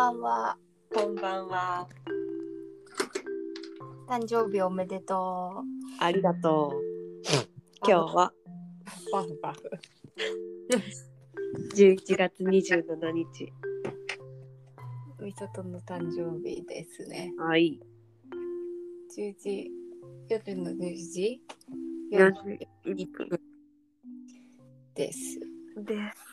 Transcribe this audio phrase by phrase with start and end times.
[0.00, 0.56] ばんは。
[0.94, 1.86] こんばんは。
[4.08, 5.62] 誕生日おめでと
[5.98, 7.86] ありがとう。
[7.86, 8.32] 今日は？
[8.32, 9.10] う。
[9.12, 9.70] パフパフ。
[11.76, 13.52] 11月27日。
[15.20, 17.34] みさとの誕生日ですね。
[17.36, 17.78] はい。
[19.14, 19.70] 10時、
[20.30, 21.42] 夜の10時
[22.10, 22.32] ？4
[22.86, 23.40] 4時1分
[24.94, 25.38] です。
[25.76, 26.29] です。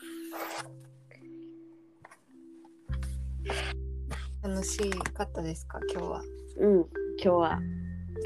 [4.58, 5.78] 楽しかったですか？
[5.94, 6.20] 今日は。
[6.58, 6.78] うん。
[6.80, 6.86] 今
[7.22, 7.60] 日は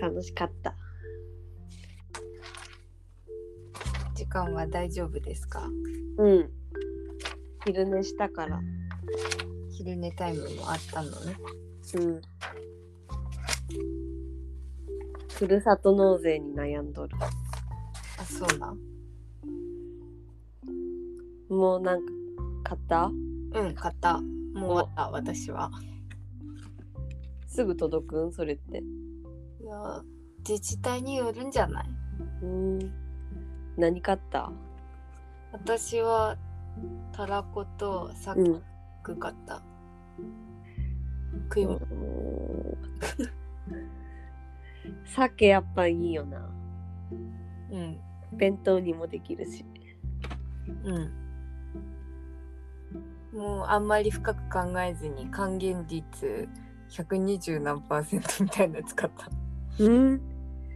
[0.00, 0.74] 楽しかった。
[4.14, 5.68] 時間は大丈夫ですか？
[6.16, 6.50] うん。
[7.66, 8.58] 昼寝したから。
[9.72, 11.36] 昼寝タイムもあったのね。
[11.96, 12.22] うん。
[15.28, 17.14] ふるさと納税に悩んどる。
[18.18, 18.78] あ、そうなん？
[21.50, 22.12] もうなんか
[22.64, 23.04] 買った？
[23.04, 23.10] う
[23.68, 24.18] ん、買った。
[24.18, 25.70] もう終わった、私は。
[27.52, 28.32] すぐ届くん？
[28.32, 28.78] それって。
[28.78, 30.02] いや、
[30.38, 31.84] 自治体によるんじゃない？
[32.42, 32.78] うん。
[33.76, 34.50] 何買った？
[35.52, 36.38] 私は
[37.12, 38.62] たらことさうん。
[39.02, 39.62] く買った。
[41.50, 41.78] 食い物。
[45.04, 46.50] 鮭やっぱいいよな。
[47.70, 48.00] うん。
[48.32, 49.62] 弁当にもできるし。
[50.84, 51.12] うん。
[53.38, 56.48] もうあんまり深く考えずに還元率
[56.92, 59.28] 120何パーセントみたいなやつ買った。
[59.82, 60.20] うん。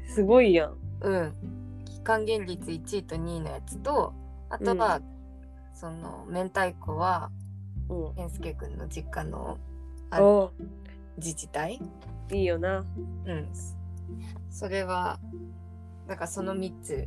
[0.08, 0.76] すごいやん。
[1.02, 1.32] うん。
[2.02, 4.14] 還元率1位と2位のやつと、
[4.48, 5.00] あとは、
[5.74, 7.30] その明太子は
[7.88, 8.14] うん。
[8.14, 9.58] 健介くんの実家の
[10.10, 10.52] あお
[11.18, 11.80] 自治体？
[12.32, 12.84] いいよな。
[13.26, 13.48] うん。
[14.50, 15.20] それは、
[16.08, 17.06] だからその3つ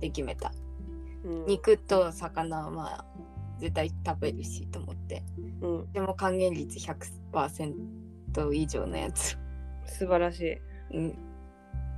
[0.00, 0.52] で決めた。
[1.24, 1.46] うん。
[1.46, 3.04] 肉と魚はまあ
[3.58, 5.22] 絶対食べるしと思って。
[5.60, 5.92] うん。
[5.92, 7.74] でも還元率100%
[8.52, 9.38] 以上のやつ。
[9.86, 10.96] 素晴らしい。
[10.96, 11.18] うん。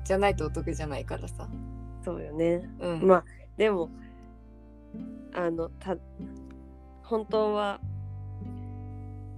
[0.05, 1.49] じゃないとお得じゃないからさ。
[2.05, 2.69] そうよね。
[2.79, 3.07] うん。
[3.07, 3.25] まあ、
[3.57, 3.91] でも、
[5.35, 5.97] あの、た、
[7.03, 7.81] 本当は、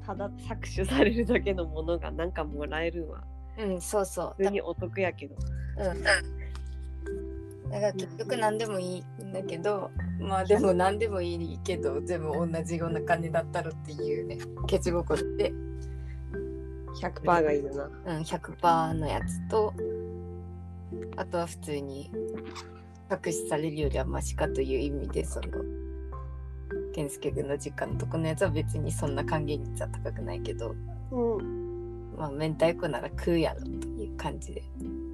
[0.05, 3.25] ただ搾取されるだけのものがなんかもらえるんは、
[3.59, 4.35] うん、そうそう。
[4.39, 5.37] 普通にお得やけど。
[5.79, 6.03] うん。
[7.71, 15.53] だから結局何でもいいんだけど、まあでも何でもいいけど、全部同じような金だったらっていうね、ケチ心で、
[17.01, 18.15] 100%がいいよな。
[18.17, 19.73] うん、100%のやつと、
[21.17, 22.11] あとは普通に
[23.09, 25.49] 搾取されるよりはマシかという意味で、その、
[26.95, 30.75] 健介君の実家のとこのやつは別にそんな還元率は高くないけど、
[31.11, 32.17] うん。
[32.17, 34.63] まあ明太子なら食うやろという感じで、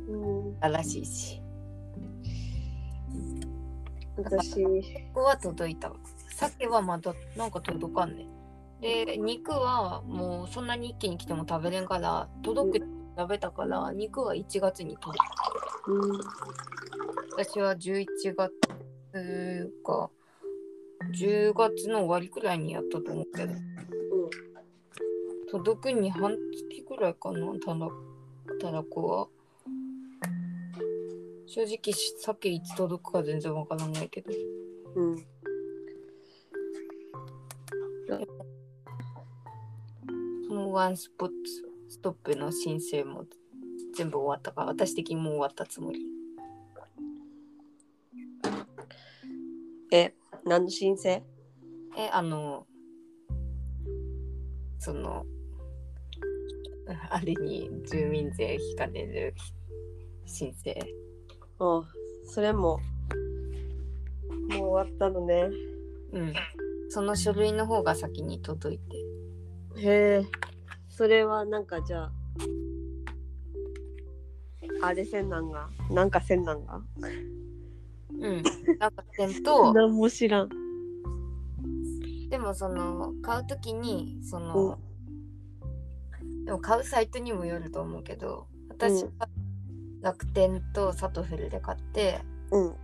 [0.09, 1.41] うん、あらしいし。
[4.17, 4.71] 私、こ
[5.15, 5.97] こは届いたわ。
[6.31, 8.27] 鮭はまだなんか届かんね。
[8.81, 12.87] で、肉はもうそんなに一気に来ても食べれんから、届く、
[13.17, 15.19] 食べたから、肉は1月に届
[15.85, 15.93] く。
[15.93, 16.21] うん、
[17.33, 18.53] 私は11月
[19.85, 20.11] か、
[21.13, 23.55] 10月の終わりくらいにやったと思うけど、
[25.51, 26.37] 届くに半
[26.71, 27.89] 月くらいかな、たら
[28.61, 29.29] たらこは。
[31.47, 34.33] 正直、鮭いつ届くか全然わからないけど。
[34.97, 35.34] うん。
[40.75, 41.35] ワンスポット
[41.89, 43.25] ストップの申請も
[43.95, 46.01] 全部終わったから私的にもう終わったつもり。
[49.93, 50.13] え、
[50.45, 51.23] 何の申請？
[51.97, 52.67] えあの
[54.81, 55.25] その
[57.11, 59.35] あれに住民税引かれる
[60.27, 60.75] 申請。
[61.61, 61.85] あ
[62.27, 62.81] それも、
[64.51, 65.49] もう終わったのね。
[66.13, 66.35] うん。
[66.89, 68.97] その書類の方が先に届いて。
[69.77, 70.25] へえ、
[70.97, 72.13] それはなんかじゃあ、
[74.81, 76.81] あれせんなんが、なんかせんなんが？
[78.13, 78.43] うん。
[78.79, 80.49] なんか点と何も知らん。
[82.29, 84.79] でもその買うときにその、
[86.45, 89.19] でも買うサイトにもよると思うけど私うん。
[89.19, 89.29] は
[90.01, 92.21] 楽天とサトフルで買って
[92.53, 92.75] うん。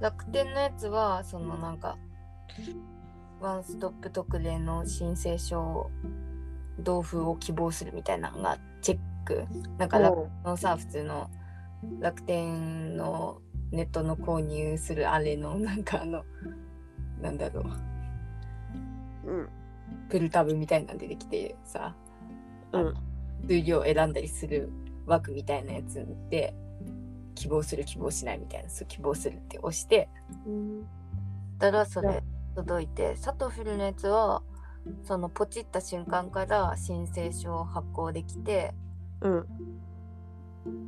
[0.00, 1.96] 楽天のやつはそのなんか
[3.40, 5.90] ワンストップ特例の申請書
[6.80, 9.46] 同封を希望するみたいなのがチェック
[9.78, 11.30] なんか楽天のさ普通の
[12.00, 13.40] 楽天の
[13.70, 16.24] ネットの購入するあれのなんかあの
[17.20, 17.62] なんだろ
[19.24, 19.48] ううん。
[20.08, 21.94] プルタブみたいなの出てきてさ
[22.72, 22.94] うん。
[23.46, 24.70] 数量選んだりする
[25.06, 26.54] 枠みたいなやつで
[27.34, 30.08] 希望する希望しないみたいなそう希望するって押して
[30.46, 30.86] うん。
[31.58, 32.22] たらそれ
[32.58, 34.42] 届いてサトフルのやつは
[35.04, 38.74] そのポチった瞬間から申請書を発行できて
[39.20, 39.46] うん。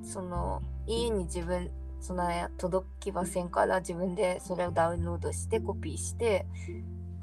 [0.02, 1.70] その家に自分
[2.00, 2.28] その
[2.58, 6.44] 届きませんから自分でそれをダウンロードしてコピーして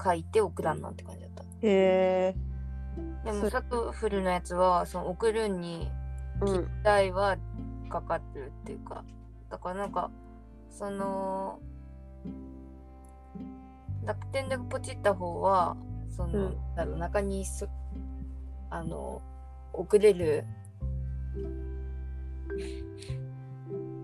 [0.01, 1.43] 書いて送らんなんて感じだった。
[1.43, 2.35] へえ
[3.25, 5.91] そでもサトフルのやつはその送るに
[6.39, 6.83] うん。
[6.83, 7.38] 代は
[7.89, 9.03] かかってるっていうか。
[9.50, 10.09] だからなんか
[10.69, 11.59] その
[14.07, 15.77] 楽天でポチった方は
[16.09, 16.57] その、うん。
[16.75, 17.68] だろう中にそ
[18.69, 19.21] あの
[19.74, 20.45] 送れる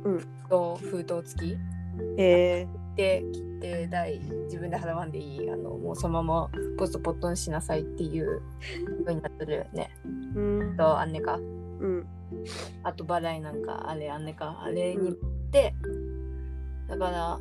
[0.03, 0.19] うん。
[0.49, 1.51] と封筒付き？
[1.53, 1.57] へ
[2.17, 2.67] え。
[2.95, 8.41] で切手代自分で払わんでいいあのもうそのままポストポットにしなさいっていう
[8.99, 9.89] 風になってるね。
[10.35, 10.39] う
[10.73, 10.77] ん。
[10.77, 11.37] とあんねか。
[11.37, 11.39] う
[11.87, 12.05] ん。
[12.83, 14.61] あと払いなんかあれあんねか。
[14.63, 15.13] あれにっ
[15.51, 15.73] て、
[16.87, 17.39] だから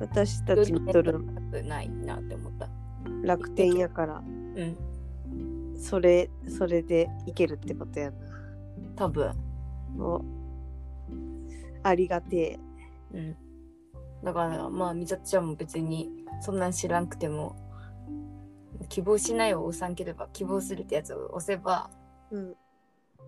[0.00, 1.22] 私たち見とる
[1.64, 2.68] ないなって思った。
[3.22, 4.16] 楽天やから。
[4.16, 4.76] うん。
[5.76, 8.16] それそれでいけるってことやな。
[8.96, 9.34] 多分。
[9.98, 10.22] お。
[11.82, 12.58] ありがて
[13.12, 13.16] え。
[13.16, 13.36] うん。
[14.24, 16.10] だからまあみさちゃんも別に
[16.40, 17.56] そんなん知らんくても
[18.88, 21.90] 希望しないを押さんければ希望するってやつを押せば
[22.30, 22.54] うん。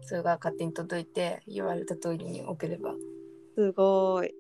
[0.01, 2.95] それが勝手に届いて言われた通りに送れば。
[3.57, 4.35] すごい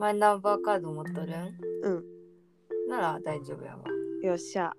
[0.00, 1.54] マイナンバーカード持っとるん？
[1.82, 2.04] うん。
[2.88, 3.84] なら大丈夫やわ。
[4.22, 4.72] よっしゃ。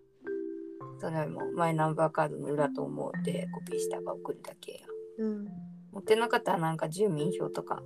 [0.99, 4.79] それもマイナンバーカードの裏と思うてコピーしたら送るだけや。
[5.19, 5.45] うん。
[5.91, 7.83] 持ってなかったらなんか住民票とか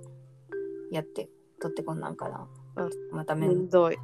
[0.90, 1.28] やって
[1.60, 2.46] 取ってこんなんから
[2.76, 3.98] あまためんめんどい。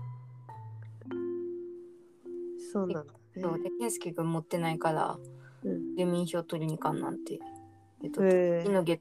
[2.71, 3.57] そうなんだそう。
[3.57, 5.17] ねで健介君持ってないから
[5.65, 5.97] うん。
[5.97, 7.41] 住民票取りに行かんなんて。
[8.03, 9.01] でとへえ次の月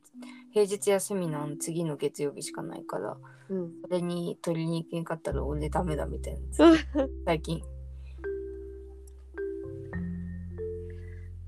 [0.53, 3.17] 平日休みなん次の月曜日しかないから
[3.49, 3.71] うん。
[3.83, 6.41] それに取りに行けんかったら俺ダメだみたいな。
[7.25, 7.61] 最近。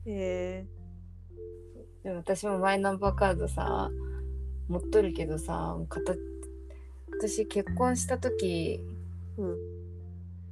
[0.05, 0.67] へえ。
[2.03, 3.89] でも私もマイナンバーカードさ
[4.67, 6.19] 持っとるけどさ形
[7.17, 8.81] 私結婚した時
[9.37, 9.55] うん。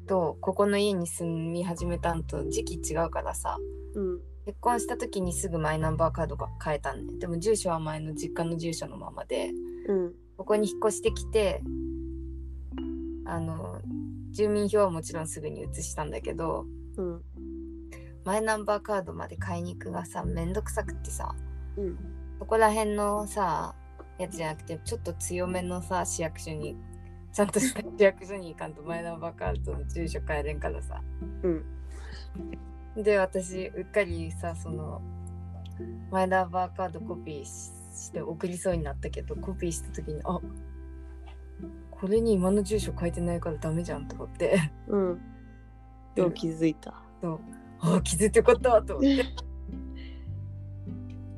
[0.08, 3.58] とここの家に住み始めたんと時期違うからさ
[3.96, 7.14] うん結婚した時にすぐマイナンバーカードが変えたんね。
[7.20, 9.52] でも住所は前の実家の住所のままで
[9.88, 10.14] うん。
[10.38, 11.62] ここに引っ越してきて
[13.26, 13.80] あの
[14.32, 16.66] 住民票はもちろんすぐに移したんだけど
[16.98, 17.22] うん。
[18.24, 21.36] マイナンバーカードまで買いに行くがさめんどくさくってさ
[21.78, 21.98] うん。
[22.40, 23.76] そこら辺のさ
[24.18, 26.76] やつじゃなくてちょっと強めのさ市役所に
[27.32, 31.02] ちゃんとした市役所に行かんとマイナンバーカードの住所変えれんからさ。
[31.44, 31.66] うん
[32.96, 35.02] で私うっかりさその
[36.12, 40.40] マイナンバーカードコピーしして送りそうになったけどコピーした時にあ
[42.02, 44.72] これに今の住所書いてないからダメじゃんと思って。
[44.88, 45.22] うん。
[46.16, 46.96] よう気づいた。
[47.22, 47.40] そう。
[47.80, 49.18] あ気づいてよかったと思って。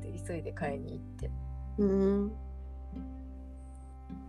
[0.00, 1.30] で急いで買いに行って。
[1.76, 2.32] うん。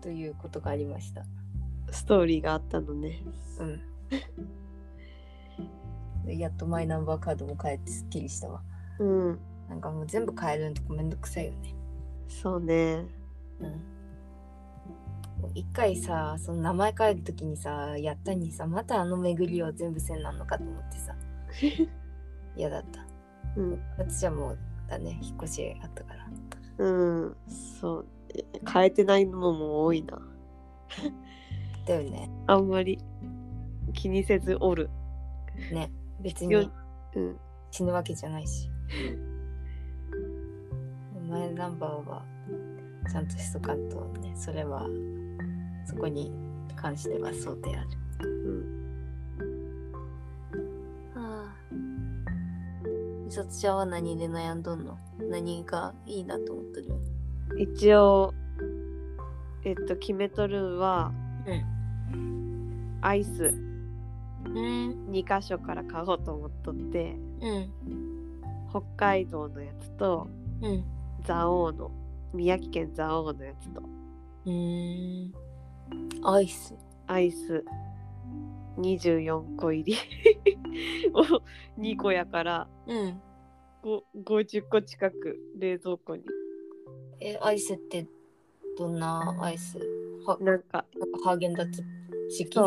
[0.02, 1.26] ということがありました。
[1.90, 3.24] ストーリーがあったのね。
[3.62, 3.78] うん。
[4.10, 4.26] で
[6.28, 8.62] やっとマイナンバーカードも変えてすっきりしたわ。
[9.00, 9.40] うん。
[9.70, 11.76] なんかもう全部変えるのとかめんどくさいよね。
[12.28, 13.06] そうね。
[13.60, 15.52] うん。
[15.54, 21.16] 一回さその名前変えるときにさやったにさまたあの巡りを全部せんなんのかと思ってさ。
[22.56, 23.06] 嫌だった。
[23.58, 23.82] うん。
[23.98, 24.58] 私はもう
[24.90, 26.30] だね引っ越しあったから。
[26.78, 27.38] うん。
[27.48, 28.06] そう。
[28.72, 30.20] 変えてないのも多いな。
[31.86, 32.30] だよね。
[32.48, 33.00] あんまり
[33.94, 34.90] 気にせずおる。
[35.72, 35.90] ね
[36.26, 36.72] 別よに
[37.16, 37.38] うん。
[37.70, 38.68] 死ぬわけじゃないし。
[41.30, 42.24] マイナンバーは
[43.12, 44.88] ちゃんとしとかんとねそれは
[45.86, 46.32] そこに
[46.76, 47.90] 関してはそうである。
[48.28, 48.74] うん。
[51.16, 51.56] ああ。
[53.26, 54.98] 美里ちゃんは何で悩んどんの？
[55.30, 56.96] 何がいいなと思ってる？
[57.60, 58.34] 一応
[59.64, 61.12] えっと決めとるんは、
[63.02, 63.44] アイス。
[63.44, 63.65] うん
[64.54, 67.72] 2箇所から買おうと思っとってうん。
[68.70, 70.28] 北海道のやつと
[70.62, 70.84] うん。
[71.26, 71.92] 蔵王の
[72.34, 73.82] 宮城県蔵王のやつと。
[74.46, 75.34] うん。
[76.24, 76.76] アイス。
[77.08, 77.64] アイス。
[78.78, 79.96] 24個入り。
[81.14, 81.42] を
[81.80, 83.22] 2個やからうん。
[83.82, 86.24] ご50個近く冷蔵庫に。
[87.20, 88.08] えアイスって
[88.78, 89.80] どんなアイス？
[90.26, 90.86] はなんか
[91.24, 91.84] ハーゲンダッツ
[92.30, 92.58] 式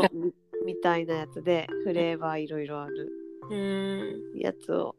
[0.69, 3.11] みみたいなやつでフレーバーいろいろある。
[3.51, 4.39] うん。
[4.39, 4.95] やつを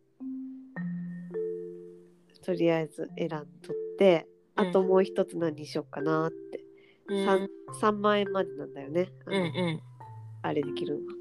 [2.44, 3.46] とりあえず選んどっ
[4.00, 6.66] てあともう一つ何にしようかなって、
[7.08, 7.28] うん。
[7.28, 7.48] 3,
[7.82, 9.10] 3万円までなんだよね。
[9.28, 9.82] あの,、うんうん。
[10.42, 11.14] あれできるのは。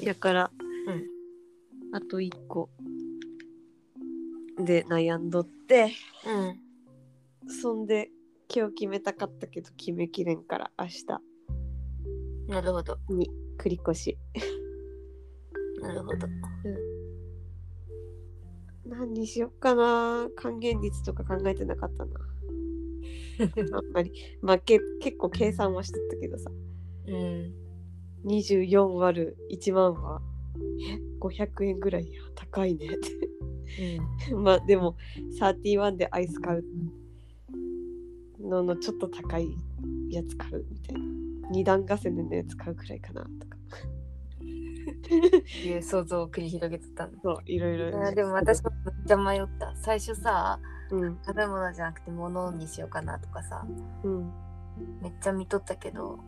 [0.00, 0.50] やから、
[0.86, 1.04] うん。
[1.92, 2.70] あと1個。
[4.58, 5.90] で悩んどって。
[7.44, 7.50] うん。
[7.50, 8.10] そんで
[8.54, 11.33] 今日決めたかったけど決めきれんから明日
[12.48, 12.98] なるほど。
[13.08, 14.18] に繰り越し。
[15.80, 16.28] なるほど。
[18.86, 20.28] 何にしよっかな。
[20.36, 22.12] 還元率とか考えてなかったな。
[23.78, 24.12] あんまり。
[24.42, 26.50] まあけ結構計算はしとったけどさ。
[27.06, 27.54] うん。
[28.26, 30.22] 24割る1万は。
[30.90, 32.20] え？500円ぐらいや。
[32.34, 32.86] 高いね。
[32.86, 33.08] って
[34.32, 34.42] うん。
[34.44, 34.96] まあでも
[35.40, 36.64] 31でアイス買う
[38.40, 39.48] ののちょっと高い
[40.10, 41.23] やつ買うみたいな
[41.54, 43.56] 二段重ねのやつ買うくらいかなとか。
[45.64, 47.88] いう想像を繰り広げてたんだそういろいろ。
[47.90, 49.74] いやでも私もめっちゃ迷った。
[49.76, 50.58] 最初さ
[50.90, 51.18] うん。
[51.24, 53.66] 食べ物じゃなくて物にしようかなとかさ
[54.02, 54.32] うん。
[55.00, 56.18] めっちゃ見とったけど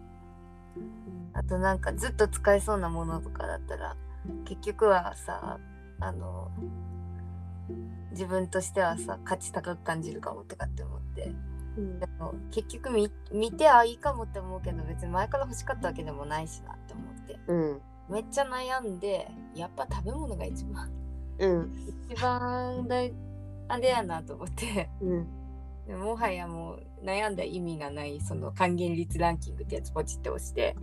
[1.32, 3.96] あとなんかずっと使えそうなものとかだったら
[4.44, 5.58] 結局はさ
[6.00, 6.50] あの
[8.12, 11.32] 自分としてはさ価値高く感じるかもとかって思って
[11.76, 12.00] うん。
[12.00, 17.38] でも結局見見てあいいかもって思うけど別に前から欲しかったわけでもないしなって思って。
[17.46, 17.80] うん。
[18.08, 20.90] めっちゃ悩んでやっぱ食べ物が一番
[21.38, 21.72] うん。
[22.10, 22.96] 一番だ
[23.68, 24.90] あれやなと思って。
[25.00, 25.26] うん。
[25.86, 30.76] でももはやもう悩んだ意味がないその還元率ランキングってやつポチって押して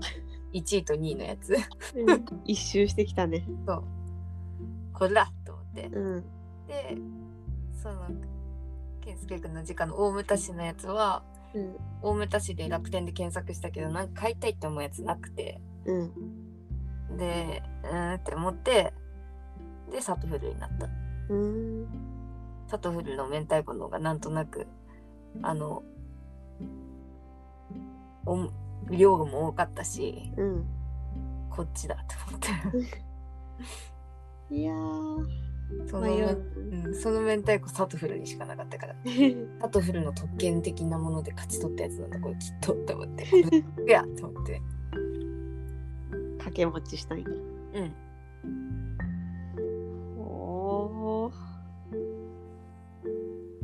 [0.54, 1.56] 1位と2位のやつ。
[2.46, 3.46] 一周してきたね。
[3.66, 3.84] そう。
[4.94, 5.88] これだと思って。
[5.88, 6.24] うん。
[6.68, 6.98] で
[7.82, 8.08] その
[9.04, 11.76] 健介君の時間の大牟田市のやつはうん。
[12.02, 15.62] 大牟田市で楽天で検索したけどなんか買いたいって思うやつなくて。
[15.86, 17.18] うん。
[17.18, 18.94] でうーんって思って
[19.92, 20.88] でサトフルになった。
[21.30, 21.88] うん。
[22.68, 24.68] サトフルの明太子の方がなんとなく
[25.42, 25.84] あの
[28.26, 28.50] お
[28.90, 30.66] 量も多かったしうん。
[31.50, 32.50] こっちだと思って。
[34.56, 35.53] いやー
[35.90, 36.44] その,、迷う。
[36.72, 38.96] うん、その明太子サトフルにしかなかったから。
[39.62, 43.24] サトフルの特権的なもので勝ち取ったやつなんだこれきっとと思って。
[43.88, 44.62] いやと思って。
[46.38, 47.94] 掛け持ちしたいうん。
[50.20, 51.34] おー。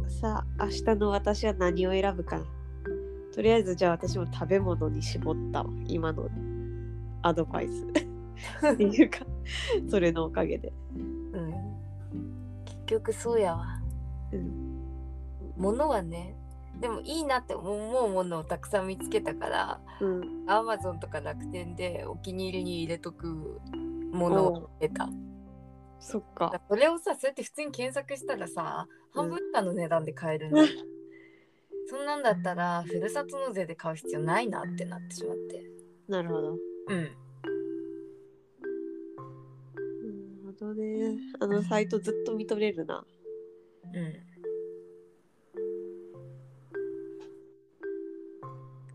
[0.08, 2.40] さあ明日の私は何を選ぶか。
[2.40, 2.46] な
[3.34, 5.70] とりあえずじゃあ私も食べ物に絞ったわ。
[5.88, 6.30] 今の
[7.22, 7.86] アドバイス。
[8.74, 9.20] っていうか
[9.90, 10.72] それのおかげで
[12.90, 13.80] 局そうやわ。
[14.32, 14.80] うん。
[15.58, 16.36] 物はね
[16.80, 20.46] でもいいなって思うものをたくさん見つけたからうん。
[20.48, 23.60] アマゾンとか楽天でお気に入りに入れとく
[24.12, 25.10] ものを得た。
[26.00, 26.62] そっだか。
[26.70, 30.68] それをさそうやって普通に検索したらさ半分以下の値段で買えるんだよ、
[31.90, 35.64] そんなんだったらふるさと納税で買う必要ないなってなってしまって。
[36.08, 36.52] なるほど。
[36.88, 37.29] うん
[40.60, 43.06] どねあのサイトずっと見とれるな。
[43.94, 44.30] うん。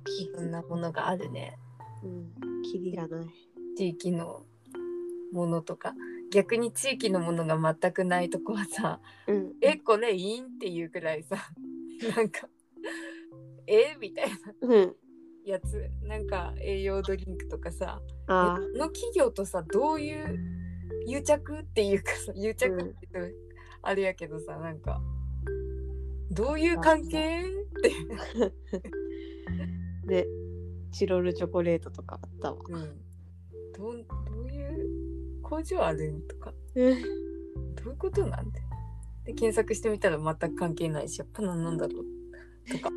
[0.07, 1.59] いろんなものがあるね。
[2.03, 2.63] うん。
[2.63, 3.27] キリがない。
[3.77, 4.45] 地域の
[5.33, 5.95] ものとか。
[6.31, 9.53] 逆に地域のものが全くないとこはさうん。
[9.61, 11.37] えこれいいんっていうくらいさ
[12.17, 12.49] なんか
[13.67, 14.37] えみたいな。
[14.61, 14.97] うん。
[15.45, 15.91] やつ。
[16.03, 20.64] なんか栄養ドリンクとかさあこの企業とさどういう
[21.07, 23.37] 癒着っていうかさ癒着って言うと
[23.83, 25.01] あれやけどさなんか
[26.31, 27.43] どういう関係？
[27.43, 27.45] っ
[27.83, 30.27] て、ー で
[30.91, 32.59] チロルチョコレートとかあったわ。
[32.69, 33.01] うん、
[33.77, 36.53] どうどういう工場あるんとか？
[36.75, 37.03] うん。
[37.75, 38.61] どういうことなんで？
[39.27, 42.05] で検索してみたら全く関係ないしやっぱ何なんだろう？
[42.73, 42.91] とか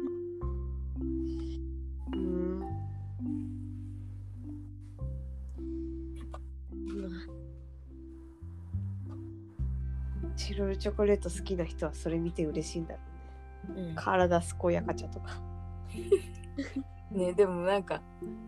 [10.57, 12.99] チロルチョコレート好きな人はそれ見て嬉しいんだろ
[13.75, 13.93] うね。
[13.95, 15.39] 体健やか茶とか。
[17.11, 18.01] ねでもなんか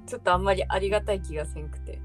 [0.08, 2.02] ちょっとあんまりありがたい気がせんくて。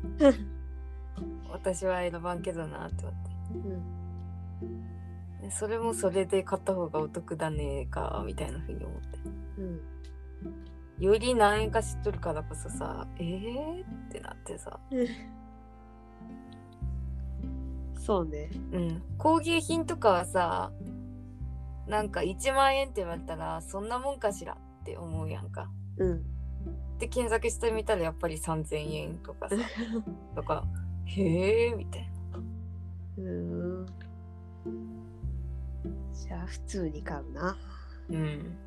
[1.48, 3.30] 私は選ばんけどなって思って。
[3.54, 5.40] うん。
[5.40, 9.18] でそれもそれで買った方がお得だねかみたいな風に思って。
[9.56, 9.80] うん。
[10.98, 14.78] より何円か知っとるからこそさえーってなってさ
[18.04, 18.50] そうね。
[18.72, 20.70] うん工芸品とかはさ
[21.86, 26.22] なんか1万円って言われたらそんなもんかしらって思うやんかうん。
[26.98, 29.56] で検索してみたらやっぱり3000円とかさ
[30.36, 30.64] とか
[31.06, 32.38] へえみたいな
[33.16, 33.86] うん。
[36.12, 37.56] じゃあ普通に買うな。
[38.10, 38.58] うん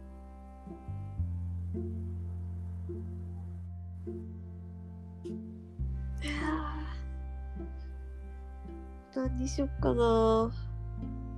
[9.17, 10.51] 何にしよっかな。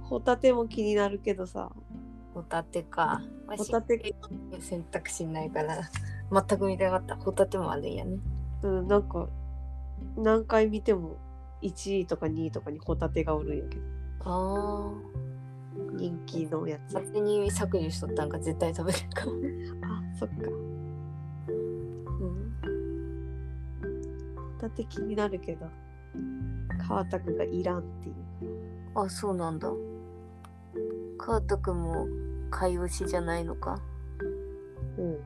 [0.03, 1.71] ホタテも気になるけどさ。
[2.33, 3.21] ホタテか。
[3.47, 4.13] まあホタテ、
[4.59, 5.89] 選択肢ないから
[6.29, 8.17] 全く見てなかったホタテもあるんやね
[8.63, 9.29] うん、なんか、
[10.17, 11.15] 何回見ても
[11.61, 13.81] 1位とか2位とかにホタテがおるんやけど。
[14.25, 14.91] あ
[15.93, 16.97] 人気のやつ。
[16.97, 19.31] あ勝手に削除しとったんか絶対食べれるかも、
[19.87, 20.35] あ、そっか。
[21.47, 21.53] う
[22.25, 22.53] ん、
[24.35, 25.65] ホタテ気になるけど、
[26.89, 28.15] 川田がいらんっていう。
[28.95, 29.71] あそうなんだ
[31.19, 32.07] カート君も
[32.49, 33.79] 買い推しじゃないのか？
[34.97, 35.17] うん。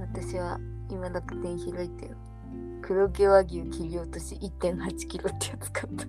[0.00, 0.60] 私は
[0.90, 2.16] 今楽天開いてよ
[2.82, 6.04] 黒毛和牛切り落とし1 8キロってやつ買った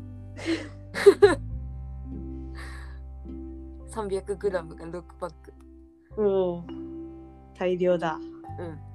[4.02, 5.54] 300g が6パック
[6.18, 6.64] おお。
[7.58, 8.20] 大量だ。
[8.60, 8.93] うん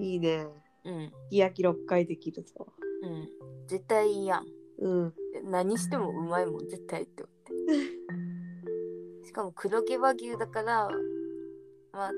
[0.00, 0.46] いいね。
[0.84, 2.66] うんすき焼き6回できるぞ。
[3.02, 3.28] うん
[3.66, 4.46] 絶対いいやん
[4.78, 5.14] うん。
[5.44, 7.52] 何してもうまいもん絶対って思って
[9.26, 10.88] しかも黒毛和牛だから
[11.92, 12.12] まあ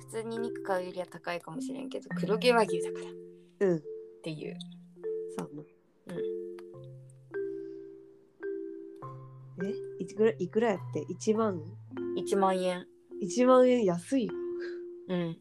[0.00, 3.08] 普通に肉買うよりは高いかもしれんけど黒毛和牛だからっ
[3.60, 3.82] うん。
[4.22, 4.56] ていう
[5.38, 5.62] そうな。
[5.62, 5.64] う
[9.62, 9.74] んえ？
[10.00, 10.32] いくら？
[10.38, 11.62] いくらやって ?1 万
[12.16, 12.86] ？1万円
[13.22, 14.32] ?1 万円安いよ。
[15.08, 15.36] うん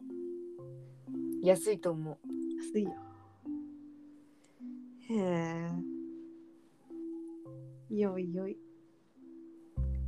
[1.44, 2.18] 安いと思う
[2.58, 2.92] 安いよ。
[5.10, 5.16] へ
[7.92, 7.98] え。
[7.98, 8.58] よいよい。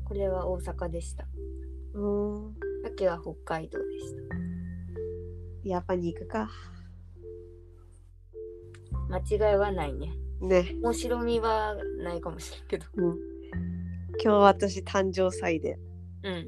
[0.05, 1.27] これは大阪でした
[1.93, 2.53] うーん。
[2.83, 4.35] さっきは北海道でした
[5.67, 6.49] やっぱに行くか。
[9.09, 10.73] 間違いはないねね。
[10.81, 13.17] 面白みはないかもしれんけどうん。
[14.23, 15.77] 今日私誕生祭で
[16.23, 16.47] うん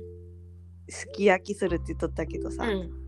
[0.88, 3.07] すき焼きするって言っとったけどさ、うん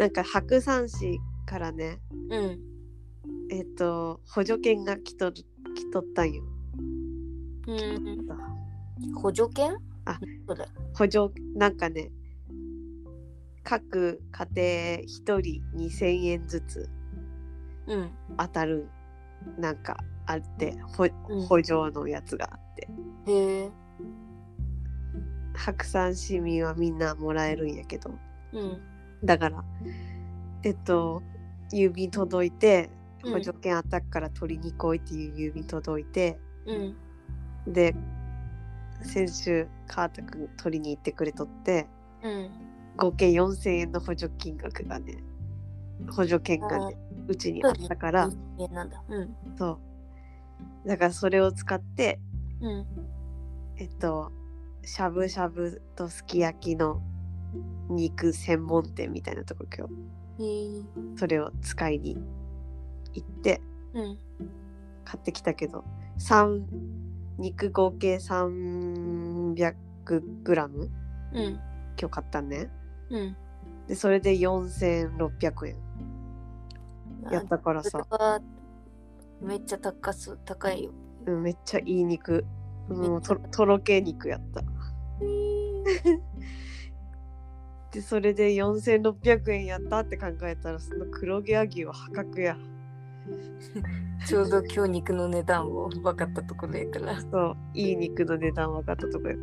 [0.00, 2.58] なんか白山市からね、うん。
[3.50, 6.42] えっと、補助券が来とる来とったんよ。
[7.66, 9.14] うん。
[9.14, 10.18] 補助券あ
[10.94, 12.10] 補助なんかね
[13.62, 16.88] 各家庭1人2,000円ずつ
[17.86, 18.10] うん。
[18.38, 18.88] 当たる
[19.58, 21.42] なんかあってほうん。
[21.42, 22.88] 補助のやつがあって。
[23.30, 23.70] へえ。
[25.54, 28.14] 白山市民はみんなもらえるんやけど。
[28.54, 28.89] うん
[29.24, 29.64] だから。
[30.62, 31.22] えっと
[31.72, 32.90] 郵便届いて
[33.22, 33.32] うん。
[33.34, 37.72] 補助券あったから取りに来いっていう郵便届いて、うん。
[37.72, 37.94] で
[39.02, 41.86] 先週カータ君取りに行ってくれとって
[42.22, 42.50] うん。
[42.96, 45.22] 合計4,000円の補助金額がね
[46.10, 46.96] 補助券がね
[47.28, 48.30] うちにあったから。
[48.58, 49.02] えなんだ。
[49.08, 49.36] うん。
[49.56, 49.78] そ
[50.84, 50.88] う。
[50.88, 52.18] だからそれを使って
[52.60, 52.86] うん。
[53.76, 54.32] えっと
[54.82, 57.02] しゃぶしゃぶとすき焼きの
[57.88, 59.86] 肉専門店みたいなとこ今
[60.38, 60.82] 日へえ
[61.16, 62.16] それを使いに
[63.12, 63.60] 行って
[63.94, 64.18] うん。
[65.04, 65.84] 買ってきたけど
[66.18, 66.62] 3
[67.38, 70.90] 肉合計 300g
[71.32, 71.60] うん。
[71.98, 72.70] 今日買ったね。
[73.10, 73.36] うん。
[73.86, 75.76] でそれで4600円。
[77.30, 78.06] やったからさ、
[79.42, 80.92] めっちゃ高す高いよ。
[81.26, 82.44] うん、めっちゃいい肉。
[82.88, 84.62] もうととろけ肉やった
[87.92, 92.56] でそれで4600円やったって考えたらその黒毛和牛は破格や。
[94.26, 97.20] ちょうど今日肉の値段を分かったところやから。
[97.20, 97.56] そう。
[97.74, 99.34] いい肉の値段分かったとこや。
[99.34, 99.40] か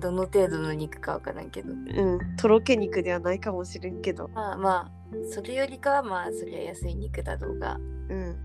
[0.00, 1.72] どの程度の肉か分からんけど。
[1.72, 2.36] らうん。
[2.36, 4.28] とろけ肉ではないかもしれんけど。
[4.28, 4.92] まあまあ
[5.30, 7.78] それよりかはまあそりゃ安い肉だろうが。
[8.08, 8.36] うん。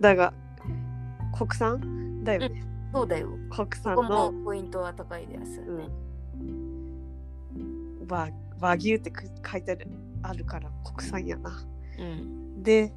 [0.00, 0.32] だが
[1.36, 2.62] 国産だよね、
[2.92, 3.28] そうだよ。
[3.28, 5.88] 国ここ産のもポイントは高いですよね、
[8.10, 9.86] 和和牛ってく書いてある
[10.22, 11.64] あるから国産やな。
[11.98, 12.62] うん。
[12.62, 12.92] で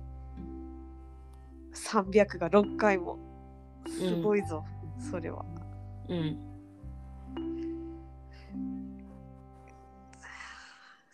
[1.73, 3.17] 300が6回も
[3.87, 4.63] すごいぞ、
[5.11, 5.45] それは。
[6.09, 6.37] うん。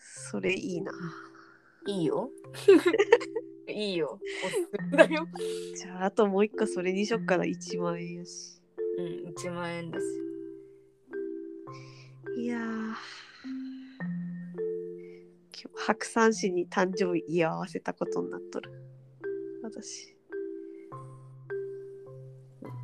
[0.01, 0.91] それいいな。
[1.87, 2.29] いいよ。
[3.67, 4.19] いいよ。
[5.75, 7.45] じゃああともう一個それにしよっかな。
[7.45, 8.59] 1万円やし。
[8.99, 10.05] うん1万円です
[12.37, 12.59] いや
[15.75, 18.71] 白山市に誕生日祝わせたことになっとる。
[19.63, 20.15] 私。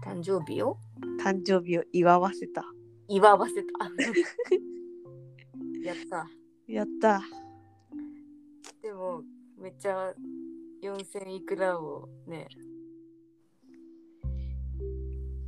[0.04, 0.78] 誕生日を？
[1.24, 2.64] 誕生日を祝わせた。
[3.08, 3.70] 祝わせた。
[5.84, 6.28] やった。
[6.68, 7.22] やった。
[8.82, 9.24] でも
[9.58, 10.14] めっちゃ
[10.84, 12.48] 4000いくらをね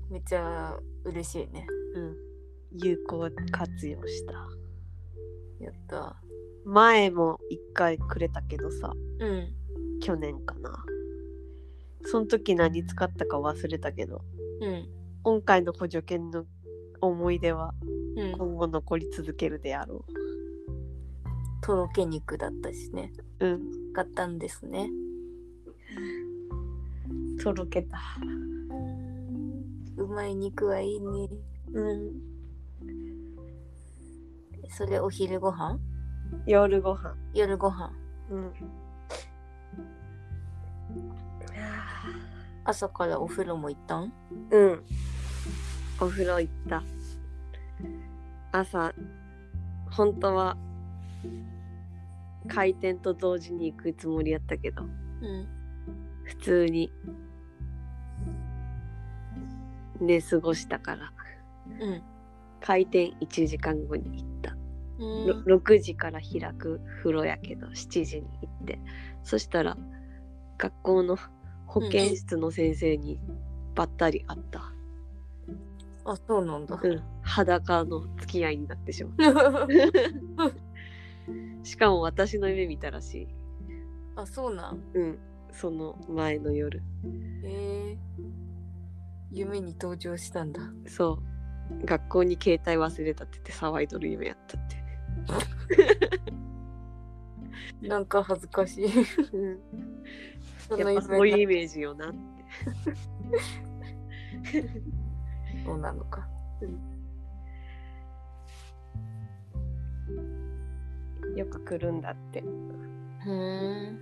[0.09, 1.67] めっちゃ嬉しいね。
[1.95, 2.15] うん。
[2.79, 4.33] 有効活用した。
[5.59, 6.15] やった
[6.67, 9.53] 前も一回くれたけどさうん。
[10.01, 10.83] 去年かな。
[12.03, 14.21] その時何使ったか忘れたけど
[14.59, 14.85] うん。
[15.23, 16.45] 今回の補助犬の
[16.99, 17.73] 思い出は
[18.17, 18.31] うん。
[18.33, 20.03] 今後残り続けるであろ
[21.61, 23.13] とろけ肉だったしね。
[23.39, 23.93] ううん。
[23.93, 24.89] 買ったんですね。
[27.41, 27.97] とろけた。
[29.95, 31.29] うまい肉はいいね。
[31.71, 32.11] うん。
[34.69, 35.79] それお昼ご飯？
[36.45, 37.15] 夜ご飯。
[37.33, 37.91] 夜ご飯。
[38.29, 38.53] うん。
[42.63, 44.11] 朝からお風呂も行ったん？
[44.51, 44.83] うん。
[46.01, 46.83] お風呂行った。
[48.51, 48.93] 朝
[49.91, 50.57] 本当は
[52.47, 54.83] 開店と同時に行くつもりやったけど。
[54.83, 54.89] うん。
[56.23, 56.91] 普通に
[60.01, 61.13] 寝過ごしたから。
[61.79, 62.01] うん。
[62.59, 64.56] 開店1時間後に行った、
[64.99, 68.79] 6時から開く風呂やけど7時に行って。
[69.23, 69.77] そしたら
[70.57, 71.17] 学校の
[71.65, 73.19] 保健室の先生に
[73.75, 74.71] ばったり会った、
[76.05, 76.79] あそうなんだ。
[76.81, 79.67] うん、裸の付き合いになってしまう
[81.65, 83.27] しかも私の夢見たらしい。
[84.15, 84.81] あそうなん。
[84.93, 85.19] うん。
[85.51, 86.81] その前の夜。
[87.43, 87.97] へえ。
[89.31, 90.61] 夢に登場したんだ。
[90.85, 91.19] そ
[91.81, 91.85] う。
[91.85, 94.86] 学校に携帯忘れたって言って騒いどる夢やったって
[97.81, 98.85] なんか恥ずかしい。
[98.85, 98.93] うん。
[100.67, 102.17] そやっぱそういうイメージよなって。
[105.65, 106.27] そうなのか。
[111.35, 112.41] よく来るんだって。
[112.41, 113.91] ふー。
[113.91, 113.99] ん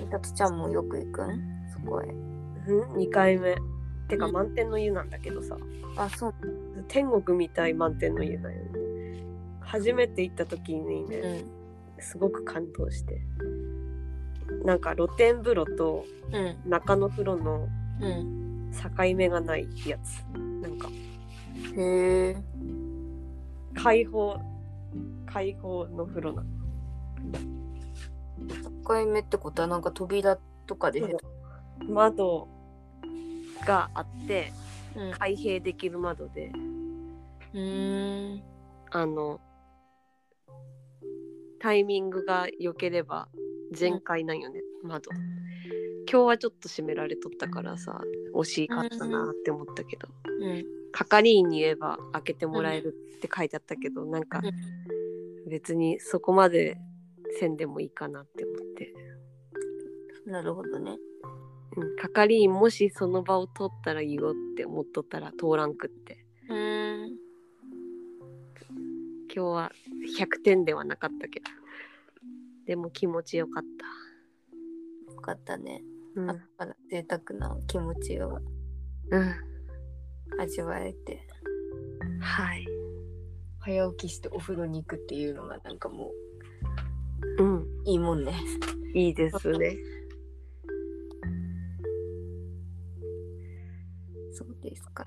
[0.00, 1.40] みたつちゃんもよく行くん？
[1.72, 2.06] そこへ。
[2.06, 3.56] うん？2回目。
[4.08, 5.56] てかうん満天の湯なんだけどさ。
[5.96, 6.34] あそう。
[6.88, 8.70] 天国みたい満天の湯だよね
[9.66, 12.02] 初めて行った時にね、うん。
[12.02, 13.20] すごく感動して。
[14.64, 16.70] なんか露天風呂とうん。
[16.70, 17.68] 中の風呂の
[18.00, 18.72] うん。
[18.72, 20.22] 境目がないやつ。
[20.38, 20.88] なんか。
[21.76, 22.36] へえ。
[23.74, 24.38] 開放
[25.26, 26.48] 開放の風呂なの。
[28.38, 31.02] 1回目ってことはなんか扉とかで
[31.88, 32.48] 窓
[33.66, 34.52] があって
[34.94, 35.12] うん。
[35.12, 36.52] 開閉できる窓で。
[37.52, 38.42] うーん。
[38.92, 39.40] あの
[41.58, 43.28] タイミングが良ければ
[43.72, 45.10] 全開なんよね、窓。
[46.10, 48.00] 今日はちょっと閉められとったからさ
[48.34, 50.08] 惜しかったなって思ったけど、
[50.40, 50.64] うん。
[50.92, 54.40] 係員に言えば開けてもらえるって書いてあったけど、なんか
[55.48, 56.78] 別にそこまで
[57.38, 58.94] せんでもいいかなって思って、
[60.26, 60.96] なるほどね。
[61.76, 66.24] うん、係員もしその場を通ったらいいよって思っとったら通らんくって。
[66.48, 67.26] うーん。
[69.34, 69.72] 今日は
[70.06, 71.46] 100点ではなかったけど。
[72.66, 73.64] でも気持ちよかっ
[75.06, 75.12] た。
[75.12, 75.82] よかったね。
[76.14, 78.40] うん、あから贅沢な気持ちを
[79.10, 79.34] うん、
[80.40, 81.26] 味わえて。
[82.20, 82.66] はい。
[83.60, 86.10] 早起きしてお風呂に行くっていうのがなんかも
[87.38, 87.56] うん。
[87.62, 88.32] ういいもんね。
[88.94, 89.76] いいですね。
[94.32, 95.06] そうですか。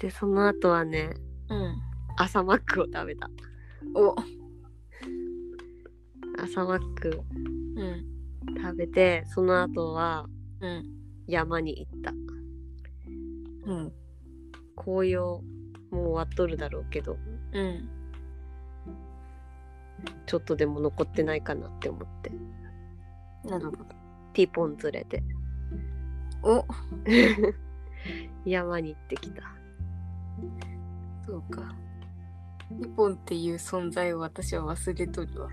[0.00, 1.14] でその後はね
[1.50, 1.82] うん。
[2.16, 3.30] 朝マックを食べた。
[3.94, 4.14] お。
[6.42, 7.22] 朝マック
[7.76, 8.04] うん。
[8.60, 10.26] 食べてその後は
[10.60, 10.84] うん。
[11.26, 12.12] 山に行った。
[13.66, 13.92] うん。
[14.76, 15.40] 紅葉
[15.90, 17.16] もう終わっとるだろうけど
[17.52, 17.88] うん。
[20.26, 22.30] ちょっとでも残ってないかなって思って。
[23.44, 23.84] なるほど
[24.34, 25.22] ティポン連れて。
[26.42, 26.64] お。
[28.44, 29.42] 山に行ってきた
[31.28, 31.74] そうか。
[32.70, 35.50] 日本っていう存在を私は忘れとるわ。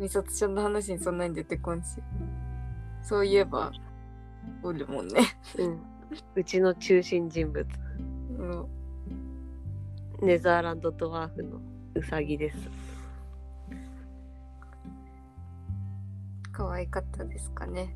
[0.00, 1.98] 美里ちゃんの話にそんなに出てこんし。
[3.02, 3.70] そういえば
[4.62, 5.20] おるもんね。
[5.58, 5.80] うん、
[6.34, 7.66] うちの中心人物。
[8.38, 8.66] うん。
[10.22, 11.60] ネザーランドドワーフの
[11.94, 12.56] ウサギです。
[16.52, 17.94] 可愛かったですかね。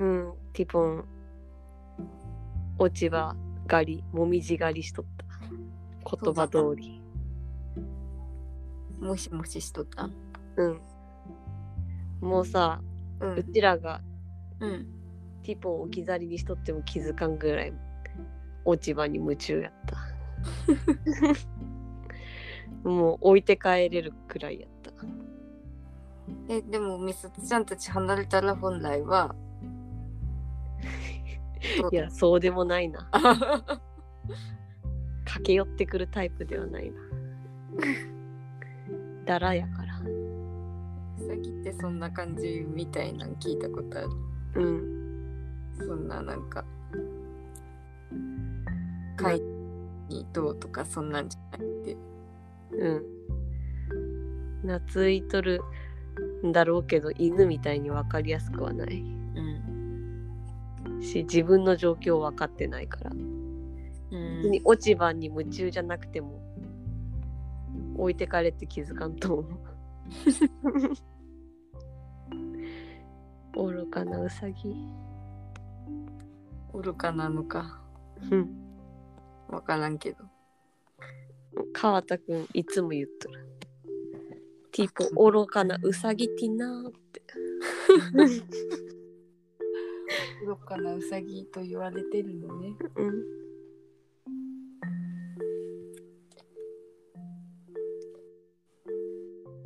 [0.00, 0.32] うん。
[0.54, 1.04] ティポン。
[2.78, 5.31] 落ち葉狩りもみじ狩りしとった
[6.04, 7.00] 言葉通り。
[9.00, 10.08] もしもししとった？
[10.56, 10.80] うん。
[12.20, 12.80] もうさ
[13.20, 14.00] ううちらが
[14.60, 14.86] うん。
[15.42, 17.72] ティポン置き去りにしとっても気づかんぐらい
[18.64, 19.96] 落ち葉に夢中やった。
[22.88, 24.92] もう置いて帰れるくらいやった。
[26.48, 29.34] えでも美里ちゃんたち離れたら本来は
[31.90, 33.08] いやそうでもないな。
[33.12, 33.80] あ
[35.24, 37.00] 駆け寄ってくるタイプではないな。
[39.24, 39.98] だらやから。
[40.00, 40.02] う
[41.26, 44.08] さぎってそんな感じみたいなの聞いたことある。
[44.56, 45.02] うん。
[45.78, 46.64] そんななんか
[49.16, 49.40] 貝
[50.08, 51.96] にどうとかそんなんじゃなくて。
[52.72, 53.02] うん。
[54.62, 55.60] 懐いとる
[56.44, 59.00] んだろうけど犬みたいに分かりやすくはない。
[59.00, 61.02] うん。
[61.02, 63.10] し自分の状況分かってないから。
[63.12, 63.31] うん
[64.12, 66.42] 別に落ち葉に夢中じゃなくても
[67.96, 69.52] 置いてかれって気づかんと思う。
[73.54, 74.76] 愚かなウサギ。
[76.74, 77.80] 愚かなのか。
[78.30, 78.50] うん。
[79.48, 80.24] わからんけど。
[81.72, 83.48] 川田くんいつも言っとる。
[84.72, 87.22] ティーポ愚かなウサギティナーって。
[90.44, 92.76] 愚かなウサギと言われてるのね。
[92.96, 93.42] うん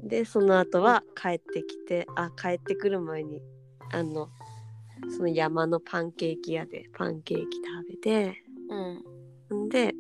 [0.06, 3.42] でその後は帰ってきてあ帰ってくる前に
[3.92, 4.28] あの
[5.16, 8.42] その山のパンケーキ屋でパンケーキ食べて
[9.50, 9.66] うん。
[9.66, 9.94] んで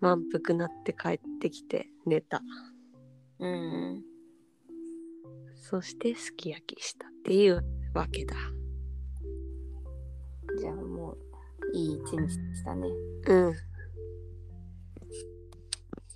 [0.00, 2.40] 満腹なって帰ってきて寝た。
[3.40, 4.02] うん。
[5.56, 8.36] そしてすき焼きしたっていうわけだ。
[10.58, 11.18] じゃあもう
[11.76, 12.88] いい一日でしたね。
[13.26, 13.54] うん。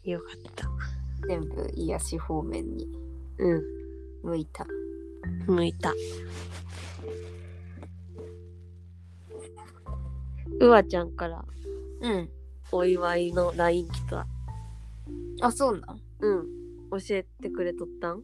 [0.04, 0.68] よかった。
[1.26, 2.88] 全部癒し方面に
[3.42, 3.62] うん。
[4.22, 4.66] 向いた。
[5.46, 5.92] 向いた。
[10.60, 11.44] うわちゃんから
[12.02, 12.30] うん。
[12.70, 14.26] お祝いの LINE 来た。
[15.40, 16.00] あそうなん？
[16.20, 16.46] うん。
[17.00, 18.22] 教えてくれとったん？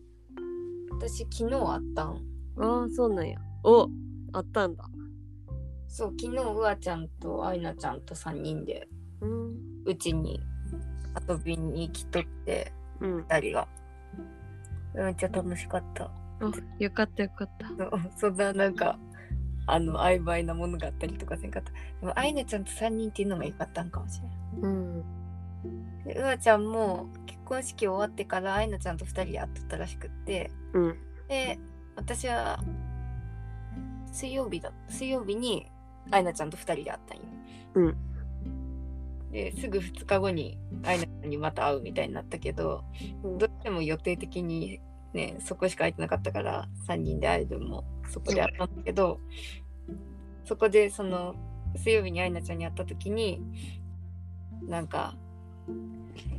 [0.92, 2.22] 私昨日あったん。
[2.58, 3.38] ああそうなんや。
[3.64, 3.88] お
[4.32, 4.84] あったんだ。
[5.88, 8.86] そう昨日うわちゃんとあいなちゃんと3人で
[9.84, 10.40] うちに
[11.28, 13.20] 遊びに来とってうん。
[13.22, 13.66] 2人が
[14.94, 16.04] めっちゃ楽しかった。
[16.04, 16.10] あ
[16.78, 17.66] よかったよかった。
[18.16, 18.98] そんななんか
[19.66, 21.72] あの曖昧なものがあったりとかせんかった。
[21.72, 24.64] でもあいなちゃんと3人っていうのがよかったんかもしれん。
[24.64, 25.04] うん。
[26.04, 30.50] でうわちゃんも結婚式終わってからあいなちゃんと2人で会っとったらしくって。
[30.72, 30.98] うん。
[31.28, 31.58] で
[31.96, 32.60] 私は
[34.12, 35.66] 水曜日だ水曜日に
[36.10, 37.22] あいなちゃんと2人で会ったんよ。
[37.74, 37.96] うん。
[39.30, 42.84] ですぐ2日後にあいなちゃんにまた会うみたいになったけど
[43.22, 44.80] どうしても予定的に
[45.12, 49.20] ねそこしか空いてなかったから3人で会えるもそこで会ったんだけど
[50.44, 51.34] そこでその
[51.76, 53.42] 水曜日にあいなちゃんに会った時に
[54.66, 55.14] なんか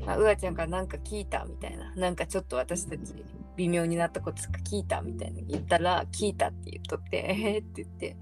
[0.06, 1.94] あうわちゃんからなんか聞いたみたいな。
[1.96, 3.14] なんかちょっと私たち
[3.56, 8.18] 微妙になったこととか聞いたみたいな言ったら聞いたって言っとってえーって言って。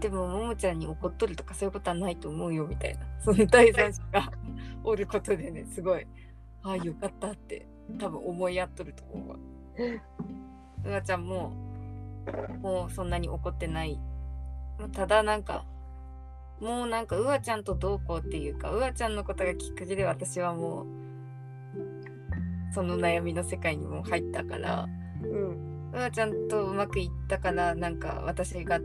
[0.00, 3.00] でもももちゃんに怒っとるとかそういうことはないと思うよみたいな。
[3.20, 4.32] その第三者が
[4.82, 6.06] おることでねすごい
[6.64, 7.66] ああよかったって
[7.98, 9.36] 多分思いやっとると思うわ。
[10.84, 11.52] うわちゃんも
[12.60, 14.00] もうそんなに怒ってない。
[14.92, 15.64] ただなんか
[16.60, 20.86] もうなんかうわちゃんとどうこうっていうかうわちゃんのことがきっかけで私はもう
[22.72, 24.88] その悩みの世界にも入ったから
[25.22, 25.90] うん。
[25.92, 28.80] うわちゃんとうまくいったからなんか私が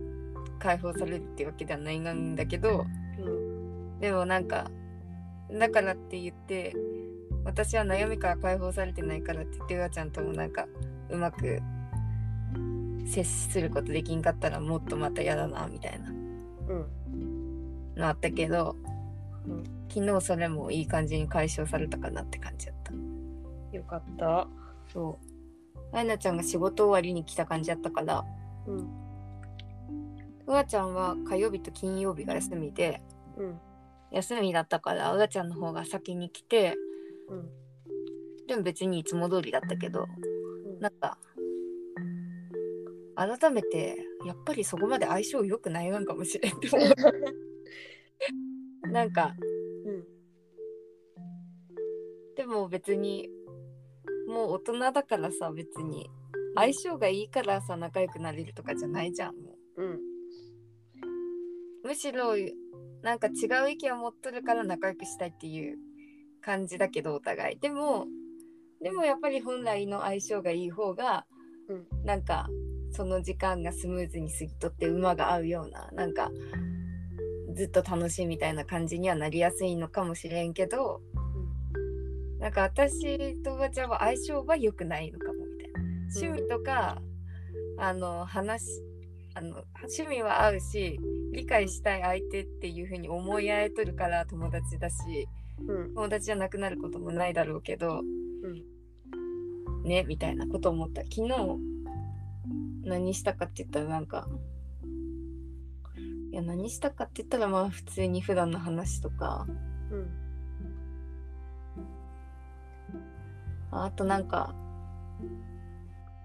[0.60, 2.86] 解放されるってわけではないんだけど
[4.00, 4.70] でもなんか
[5.52, 6.76] だからって言って
[7.50, 10.68] 私は悩みから解放されてないからって言ってうわちゃんともなんか
[11.10, 11.60] うまく
[13.08, 16.10] 接することできんかったらもっとまた嫌だなみたいな。
[16.10, 17.96] うん。
[17.96, 18.76] のあったけど、
[19.48, 19.64] うん。
[19.90, 22.94] 昨日それもいい感じに解消されたかなって感じだった。
[23.76, 24.48] よかった。
[24.94, 25.30] そう。
[25.92, 28.24] あいなちゃんが仕事終わりに来た感じだったから
[28.68, 28.88] うん。
[30.46, 33.02] うわちゃんは火曜日と金曜日が休みで
[33.38, 33.60] うん。
[34.12, 36.76] 休みだったからうわちゃんの方が先に来て
[37.30, 37.50] うん。
[38.48, 40.06] でも別にいつも通りだったけど
[40.66, 40.80] うん。
[40.80, 41.18] なんか
[43.16, 46.90] 改めてやっぱりそこまで相性良くないなんかもしれんって思う。
[48.92, 49.36] なんか
[49.86, 50.08] うん。
[52.36, 53.30] でも別に
[54.28, 56.10] もう大人だからさ別に
[56.56, 59.84] 相性がいいからさ仲良くなれるとかじゃないじゃんもう。
[59.84, 59.92] ん。
[59.92, 60.00] う
[61.84, 62.36] むしろ
[63.02, 65.78] なんか違う意見を持っとるから仲良くしたいっていう
[66.42, 67.60] 感じだけどお互い。
[67.60, 68.08] でも
[68.82, 71.26] でもやっぱり本来の相性がいい方が
[71.68, 72.06] うん。
[72.06, 72.48] なんか
[72.92, 76.32] その時間がスムーズに過ぎとって馬が合うようななんか
[77.54, 81.02] ずっと楽しいみたいな感じにはなりやすいのかもしれんけど
[82.40, 85.80] なんか私とおばちゃんは相性は良くないのかもみたいな。
[86.16, 87.02] 趣味とか、
[87.78, 88.82] あの話
[89.36, 91.00] あの趣味は合うし
[91.32, 95.28] 理解したい相手っていう風に思い合えとるから友達だし
[95.68, 95.94] うん。
[95.94, 99.84] 友達じゃなくなることもないだろうけど、うん。
[99.84, 101.02] ねみたいなこと思った。
[101.04, 101.30] 昨日
[102.84, 104.28] 何したかって言ったらなんか
[106.32, 109.46] いや何したかって言ったらまあ普通に普段の話とか。
[109.92, 110.10] うん。
[113.72, 114.56] ああとなんか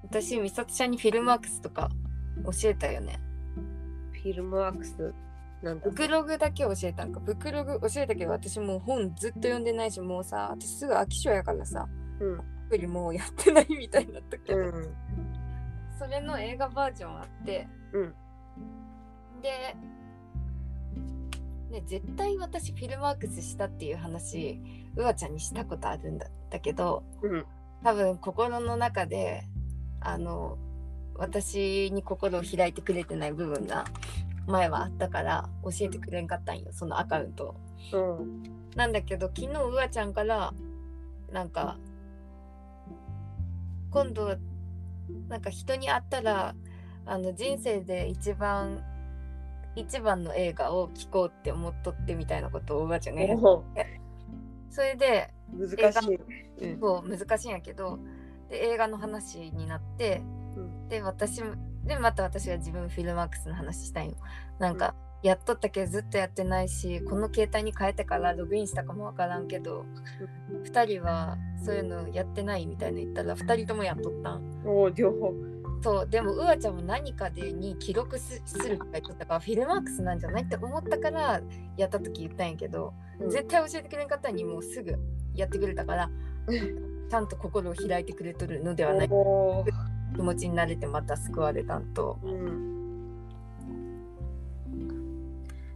[0.03, 1.90] 私美里ちゃんにフィルマークスとか
[2.44, 3.20] 教えたよね。
[4.12, 5.14] フィルムワークス？
[5.64, 7.20] なんだブクログだけ教えたんか。
[7.20, 11.88] ブクログ教えたけど私もう本ずっと読んでないしもうさ私すぐ飽き性やからさ
[12.20, 12.38] うん。
[12.38, 14.94] アプリもうやってないみたいになったけど、うん。
[15.98, 17.66] それの映画バージョンあって。
[17.92, 18.14] うん。
[19.42, 19.77] で
[21.70, 24.61] ね絶対私フィルマークスしたっていう話
[24.96, 27.44] うわちゃんにしたことあるんだだけどうん。
[27.83, 29.44] 多分心の中で
[30.00, 30.57] あの
[31.16, 33.85] 私に心を開いてくれてない部分が
[34.46, 37.54] 前はあったから教えてくれんかったんよそのアカウント
[37.92, 38.18] を。
[38.18, 38.42] うん。
[38.76, 40.52] なんだけど昨日うわちゃんから
[41.33, 41.78] なんか
[43.90, 44.37] 今度
[45.28, 46.54] なんか人に会ったら
[47.07, 48.83] あの人生で一番
[49.76, 53.40] 一番の映画を聴こうって思っとってみたいなことをうわちゃんが言う。
[53.46, 53.85] おー
[54.70, 56.20] それで難しい。
[56.59, 56.80] うん。
[56.80, 57.98] そう難しいんやけど
[58.48, 60.22] で映画の話になって
[60.57, 60.88] うん。
[60.88, 61.54] で私も
[61.85, 64.09] でまた私が自分フィルマークスの話したん。
[64.09, 64.16] よ
[64.59, 64.94] なんか、
[65.25, 69.87] やっとったけどずっとやってないしこの携帯に変えてからログインしたかもわからんけど
[70.64, 74.42] 2人はそういうのやってないみたいな言ったら2人ともやっとったん。
[74.66, 75.33] おー両方。
[75.83, 81.40] そうでもうわちゃんも何かでに記録すするとか言っとったからフィルマークスなんじゃないって思ったから
[81.79, 83.31] やった時言ったんやけど、うん。
[83.31, 84.94] 絶対教えてくれんかったのにもうすぐ
[85.35, 86.11] やってくれたから
[87.11, 89.09] ちゃんと心を開いてくれとるのではない
[90.14, 92.18] 気持ちになれてまた救われたんと。
[92.22, 92.74] うん。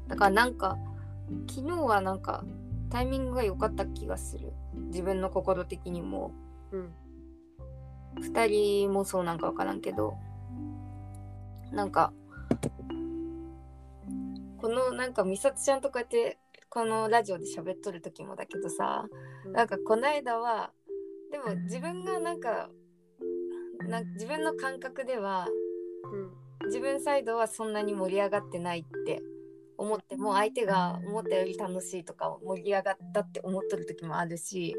[0.06, 0.78] だからなんか
[1.48, 2.44] 昨日はなんか
[2.90, 4.52] タイミングが良かった気がする。
[4.74, 6.32] 自分の心的にも。
[6.72, 6.92] うん。
[8.20, 10.14] 2人もそうなんか分からんけど。
[11.72, 12.12] なんか
[14.56, 16.38] このなんか美里ちゃんとこうやって
[16.70, 19.06] このラジオで喋っとる時もだけどさ。
[19.52, 20.72] なんかこないだは
[21.30, 22.70] でも自分がなんか
[23.88, 25.48] なん自分の感覚では
[26.66, 29.22] 自分サイドはそんなに盛り上がってないって
[29.78, 34.74] 思っても相手が思ったより楽しいとか盛り上がったって思っとる時もあるし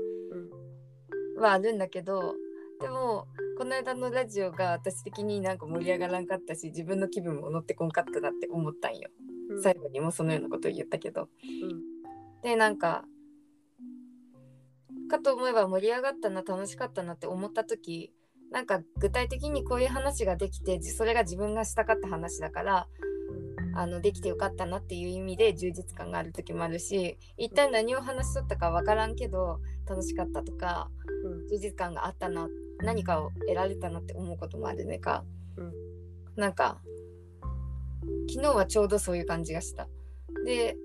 [1.37, 2.35] はあるんだけど
[2.81, 9.09] でもこの間のラジオが私的になんか盛り上がらんかったし自分の気分も乗ってこんかったなって思ったんよ。
[9.49, 9.61] うん。
[9.61, 11.23] 最後にもそのようなことを言ったけど。
[11.63, 11.81] うん。
[12.41, 13.03] でなんか
[15.09, 18.13] かと思えば盛り上がったな楽しかったなって思った時
[18.51, 22.87] なんか具体的にこういう話ができてそれが自分がしたかった話だから
[23.75, 30.89] あのできてよかったなっていう意味で充実感がある時もあるし一体何を話しとったか分からんけど楽しかったとか
[31.23, 31.47] うん。
[31.47, 32.47] 充実感があったな
[32.79, 35.23] 何かを得られたなって思うこともあるねか、
[35.57, 35.73] うん。
[36.35, 36.81] なんか
[38.29, 39.87] 昨日はちょうどそういう感じがした。
[40.45, 40.77] で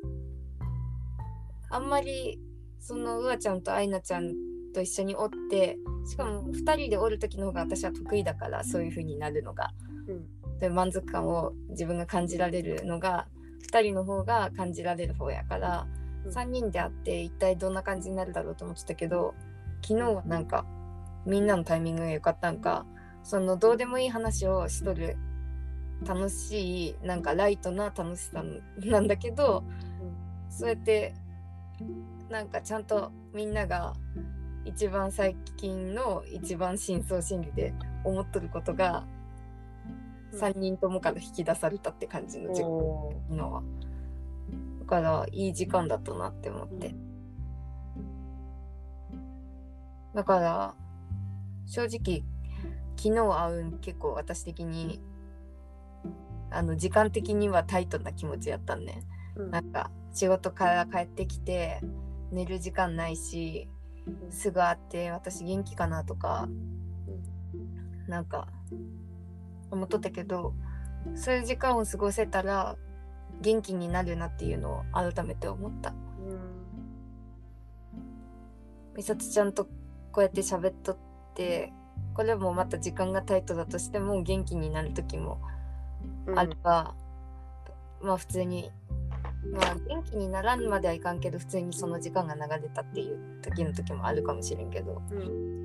[1.71, 2.41] あんまり
[2.81, 4.33] そのうわちゃんとあいなちゃん
[4.75, 9.71] と一緒におってしかも2人でおる時の方が私は得意だからそういう風になるのが。
[10.09, 10.59] うん。
[10.59, 13.27] で満足感を自分が感じられるのが
[13.73, 15.87] 2人の方が感じられる方やから、
[16.25, 16.33] うん。
[16.33, 19.35] 3人で会って一体どんな感じになるだろうと思ってたけど
[19.83, 20.67] 昨日はなんか
[21.27, 22.87] みんなのタイミングが良かったんか
[23.23, 25.17] そのどうでもいい話をしとる
[26.07, 28.45] 楽しいなんかライトな楽しさ
[28.85, 29.65] なんだけど、
[30.51, 31.15] そうやって
[32.29, 33.95] なんかちゃんとみんなが
[34.65, 37.75] 一番最近の一番深層心理で
[38.05, 39.07] 思っとることが
[40.33, 40.41] うん。
[40.41, 43.63] 3人ともから引き出されたって感じの時間のは。
[44.81, 46.95] だからいい時間だったなって思って、
[50.15, 50.75] だから
[51.67, 52.23] 正直
[52.97, 55.01] 昨日会うん結構私的に
[56.51, 59.03] あの時間的にはタイトな気持ちやったんね。
[59.37, 59.51] うん。
[59.51, 61.81] なんか仕事から帰ってきて
[62.31, 63.69] 寝る時間ないし
[64.31, 66.49] すぐ会って私元気かなとか
[68.07, 68.49] なんか
[69.71, 70.55] 思っとったけど
[71.15, 72.77] そういう時間を過ごせたら
[73.41, 75.95] 元気になるなっていうのを改めて思った。
[78.97, 79.65] 美里ちゃんと
[80.13, 80.99] こうやって喋っとっ
[81.35, 81.73] て
[82.15, 85.41] これもまた時間がタイトだとしても元気になる時も
[86.27, 86.95] うんあれば、
[88.01, 88.71] まあ普通に
[89.53, 95.03] まあ元気にならんまではいかんけど普通にその時間が流れたっていう時の時もあるかもしれんけど。
[95.11, 95.65] うん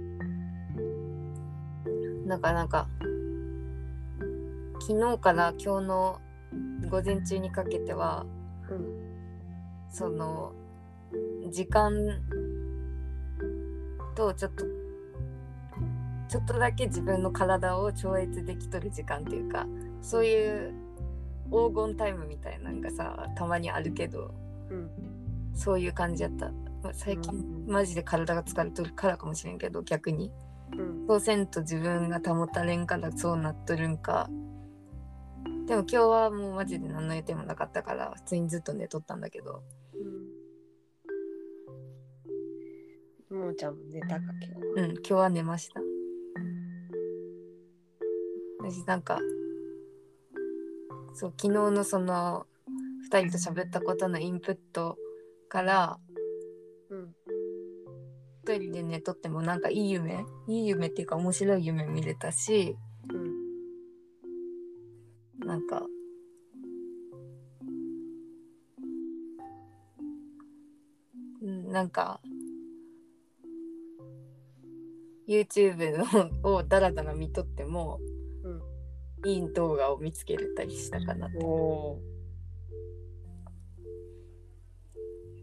[2.30, 2.88] なんかなんか
[4.80, 6.21] 昨日から今日の
[6.88, 8.27] 午前中にかけては
[8.69, 9.09] うん
[9.89, 10.53] その
[11.49, 11.91] 時間
[14.15, 14.63] とちょっと
[16.27, 19.65] ちょっとだけ自分の体を超越できとる時間っていうか
[20.03, 20.71] そういう
[21.52, 24.34] 黄金タイムみたいなのがさたまにあるけど
[24.70, 24.89] うん。
[25.56, 26.52] そういう感じやった。
[26.84, 30.32] まあ最近うんマジで体が疲れとるからかもしれんけど逆に。
[30.78, 31.08] うん。
[31.08, 34.30] そうせんと自分が保たれんからそうなっとるんか。
[35.66, 39.64] でも今日はもうマジで何の予定もなかったから普通にずっと寝とったんだけど。
[43.32, 43.39] うん。
[43.39, 45.82] ももちゃんも寝たか今日うん今日は寝ました。
[48.62, 49.20] 私なんか
[51.14, 52.45] そう昨日のその
[53.12, 54.97] 2人と喋ったことのインプット
[55.49, 55.97] から
[56.89, 57.16] うん。
[58.43, 62.76] 一人で寝とってもなんかいい夢いい夢っていうか面白い夢見れたし
[63.14, 63.18] う
[65.43, 65.84] んなんか
[71.41, 72.22] うんなんか
[75.30, 75.95] YouTube
[76.43, 77.99] のをダラダラ見とっても、
[79.26, 82.01] いい動画を見つけれたりしたかなっておお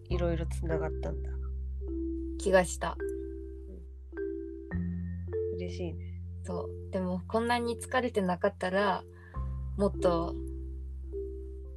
[0.08, 1.30] いろいろつながったんだ。
[2.38, 2.96] 気がした。
[5.56, 6.22] 嬉しいね。
[6.44, 6.92] そう。
[6.92, 9.02] でもこんなに疲れてなかったら
[9.76, 10.34] もっと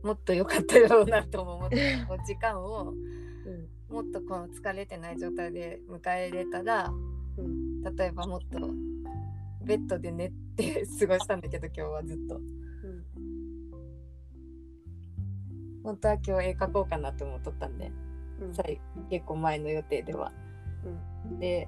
[0.03, 3.67] もっと良かっただろうなとも思って時間をうん。
[3.93, 6.91] もっとこの疲れてない状態で迎えれたら
[7.37, 7.81] うん。
[7.81, 8.59] 例えばもっと
[9.61, 12.37] ベッドで寝て 過ごしたんだけど今日はずっと。
[12.37, 12.43] うん。
[15.83, 17.91] 本当は今日絵描こうかなって思っとったんで
[18.41, 18.53] うん。
[19.09, 20.31] 結構前の予定では。
[21.27, 21.39] うん。
[21.39, 21.67] で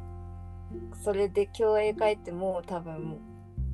[1.04, 3.20] それで今日絵描いても多分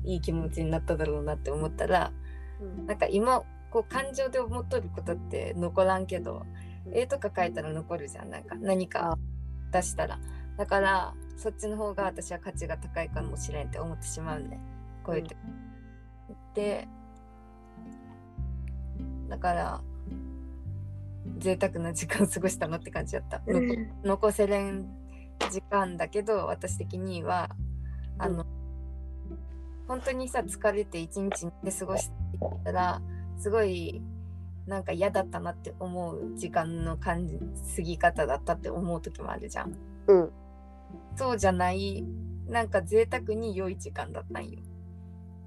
[0.04, 2.12] いい気持ちになっただろうなって思ったら
[2.60, 2.86] うん。
[2.86, 6.44] なんか今こう感情で思っとることって残らんけど
[6.86, 6.96] うん。
[6.96, 9.16] 絵とか描いたら残るじゃんなんか何か
[9.70, 10.18] 出したら。
[10.56, 14.58] だからそっちの方が私は価値が高いかもしれんって思ってしまうんで
[15.04, 15.36] こうやって、
[16.54, 16.88] で
[19.28, 19.80] だから
[21.38, 24.86] 贅沢な時間を過ごしたなって感じだった、残残せれん
[25.50, 27.48] 時間だけど私的には
[28.18, 28.44] あの、
[29.86, 32.14] 本当にさ疲れて一日で過ごして
[32.64, 33.00] たら
[33.38, 34.02] すごい
[34.66, 37.38] なんか嫌だったなって思う時間の感じ
[37.76, 39.76] 過ぎ方だったって思う時もあるじゃん。
[40.08, 40.30] うん
[41.18, 42.04] そうじゃない
[42.46, 44.60] なんか贅沢に良い時間だったんよ。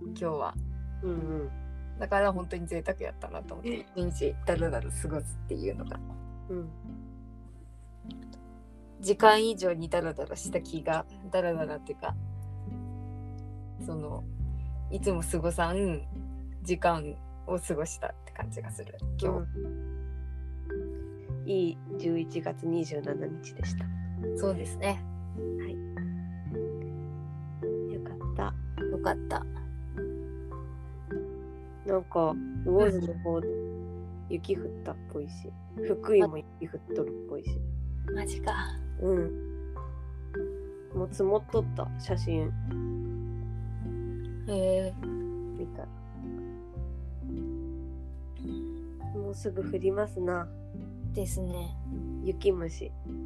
[0.01, 0.53] 今日は。
[1.01, 1.49] うんうん。
[1.97, 5.97] だから本当に贅沢やったなと思って一日だらだら過ごすっていうのが。
[6.49, 6.69] うん。
[8.99, 12.13] 時間以上にダラダラした気がダラダラっていうか
[13.83, 14.23] その
[14.91, 16.03] いつも過ごさん
[16.61, 17.15] 時間
[17.47, 18.97] を過ごしたって感じがする。
[19.17, 19.47] 今
[21.45, 21.77] いい。
[21.97, 23.85] 11月27日でした。
[23.85, 25.03] 日、そうですね
[27.91, 28.53] よかった。
[28.85, 29.45] よかった。
[31.85, 33.47] なんか魚津の方で
[34.29, 35.51] 雪降ったっぽいし
[35.87, 37.49] 福井も雪降っとるっぽいし。
[38.13, 38.53] マジか。
[39.01, 39.51] うん。
[40.95, 42.51] もう積もっとった写真。
[44.47, 44.93] へえ。
[45.57, 45.87] 見たら。
[49.19, 50.47] もうすぐ降りますな。
[51.13, 51.75] ですね。
[52.23, 52.91] 雪虫。
[53.07, 53.20] うん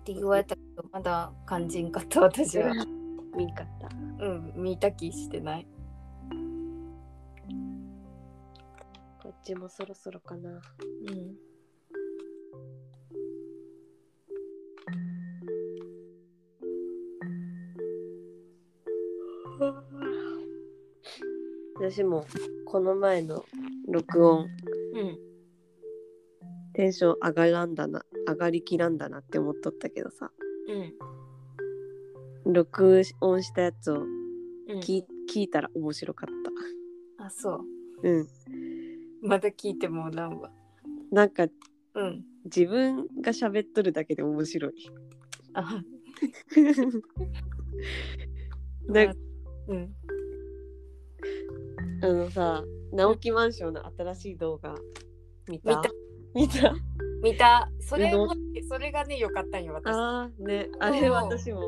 [0.00, 2.72] って言われたけどまだ肝心かった私は。
[3.36, 3.88] 見んかった。
[4.24, 5.66] うん見た気してない。
[9.22, 10.50] こっちもそろそろかな。
[10.50, 10.60] うん。
[21.76, 22.26] 私も
[22.66, 23.44] この前の
[23.86, 24.46] 録音
[24.94, 25.18] うん。
[26.72, 30.30] テンション上がらんだな上がりきらんだなって思っとったけどさ。
[32.46, 32.52] うん。
[32.52, 34.80] 録音したやつをうん。
[34.80, 36.28] 聞,、い聞いたら面白かっ
[37.18, 37.58] あそう。
[38.02, 38.26] たうん。
[39.22, 40.50] まだ聞いてもらんわ。
[41.10, 41.46] なんか
[41.94, 42.24] うん。
[42.44, 44.74] 自分が喋っとるだけで面白い。
[45.54, 45.82] あ。
[48.86, 49.16] なん
[49.68, 49.94] うん。
[52.02, 54.74] あのさ直木マンションの新しい動画
[55.48, 55.82] 見た？
[56.34, 56.74] 見見た？
[57.22, 57.70] 見た。
[57.80, 58.34] それども
[58.68, 59.94] それがねよかったんよ私。
[59.94, 60.68] あね。
[60.78, 61.60] あれ私も。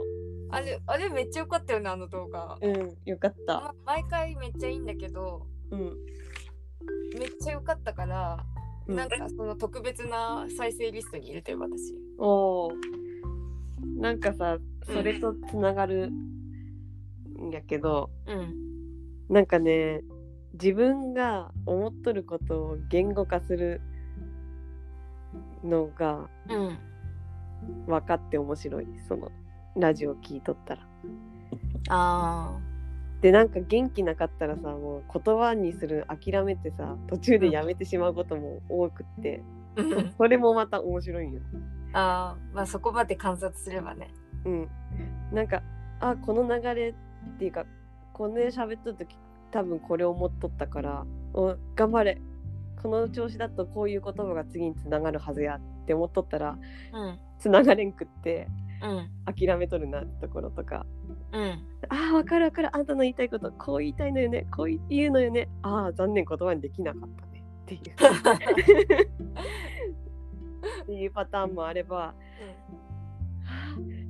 [0.61, 3.55] れあれめっちゃよかったよねあの動画、うんよかった。
[3.55, 5.97] ま毎回めっちゃいいんだけどうん。
[7.19, 8.45] めっちゃよかったから、
[8.87, 8.97] うん。
[8.97, 11.95] なんかその特別な再生リストに入れてる私。
[12.19, 12.73] おー。
[13.99, 18.55] なんかさそれとつながるんやけど、うん。
[19.29, 20.03] なんかね
[20.55, 23.81] 自分が思っとることを言語化する
[25.65, 26.79] のがうん。
[27.87, 29.31] 分かって面白いその
[29.77, 30.83] ラジオ聞いとったら。
[31.89, 32.59] あ
[33.21, 40.15] でなんか元気なかったらさもう言葉にする諦めてさ途中でやめてしまうことも多くって、ーうん。
[40.19, 41.41] それもまた面白いんよ。
[41.93, 42.55] あー。
[42.55, 44.11] まあそこまで観察すればね。
[44.45, 44.69] うん、
[45.33, 45.63] なんか
[46.01, 46.95] あこの流れ
[47.35, 47.65] っていうか
[48.13, 49.17] これ喋っとる時
[49.53, 52.21] 多分これ思っとったからお頑張れ
[52.83, 56.59] この調子だとこういう言葉が次につながるはずやって思っとったら
[56.93, 57.19] うん。
[57.39, 58.49] つながれんくって
[58.83, 59.09] うん。
[59.25, 60.85] 諦めとるなってところとか。
[61.33, 61.65] うん。
[61.89, 62.77] あーわかるわかる。
[62.77, 65.49] あんたの言いたいことこう言いたいのよねこう言うのよね。
[65.63, 67.45] ああ残念言葉にできなかったね。
[67.63, 67.81] っていう。
[70.83, 71.97] っていうパターンもあれば。
[71.97, 72.15] はあ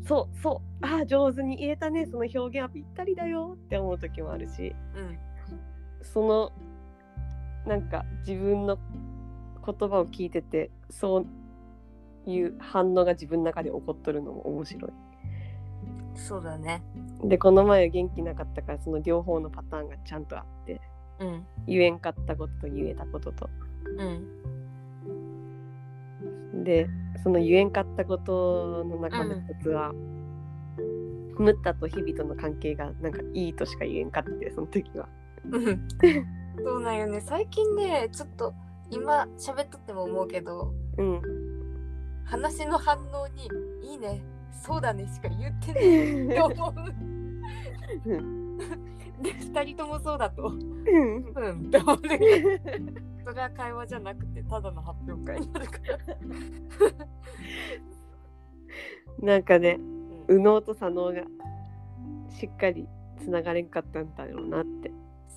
[0.05, 0.87] そうそう。
[0.87, 2.07] ああ上手に言えたね。
[2.07, 4.75] その表現はぴったりだよって思う時もあるし。
[4.97, 5.19] うん。
[6.03, 6.53] その
[7.67, 8.79] なんか自分の
[9.65, 11.25] 言葉を聞いててそ
[12.27, 14.93] ういう反応が自分の中で起こっとるのも面白い。
[16.15, 16.83] そうだね。
[17.25, 20.81] でこの前元気なかったからその両方のパターンがちゃんとあって
[21.21, 21.47] うん。
[21.67, 23.49] 言えんかったことと言えたことと。
[23.97, 24.43] うん。
[26.65, 26.89] で
[27.23, 29.93] その言えんかったことの中の一つは、
[31.39, 35.09] ムッタと日々との関係がなんかいいとしか言えんかってその時は。
[36.57, 37.21] うんそうなんよね。
[37.21, 38.55] 最近ねちょっと
[38.91, 41.21] 今喋っとっても思うけどうん、
[42.25, 43.49] 話の反応に
[43.83, 44.23] 「いいね
[44.53, 48.11] そうだね」しか言ってね って思う。
[48.11, 48.59] うん。
[49.23, 50.49] で2人ともそうだと。
[50.49, 50.57] うん。
[50.57, 51.99] うんって思う
[53.25, 55.99] それは会話じゃなくてただの発表会になるから。
[59.27, 59.79] なんかね
[60.29, 60.37] うん。
[60.37, 61.23] 右脳と左脳が
[62.31, 62.89] しっかり
[63.19, 64.91] つながれんかったんだろうなって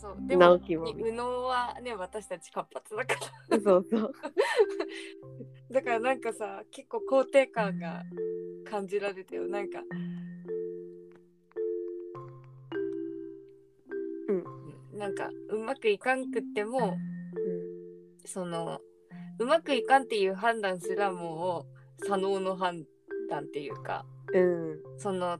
[0.06, 0.28] そう。
[0.28, 3.16] でも右脳はね私たち活発だか
[3.50, 3.60] ら。
[3.60, 4.14] そうそう。
[5.74, 8.04] だからなんかさ結構肯定感が
[8.70, 9.48] 感じられたよ。
[9.48, 9.82] なんか
[14.28, 14.44] うん。
[14.98, 16.96] なんかうまくいかんくっても
[18.26, 18.80] その
[19.40, 21.66] うまくいかんっていう判断すらも
[22.00, 22.86] う左脳の判
[23.30, 24.84] 断っていうかうん。
[25.00, 25.40] その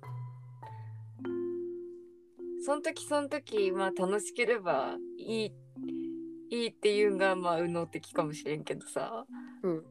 [2.66, 5.54] その時その時まあ楽しければいい
[6.50, 9.24] いいっていうのがまあ右脳的かもしれんけどさ。
[9.62, 9.84] うん。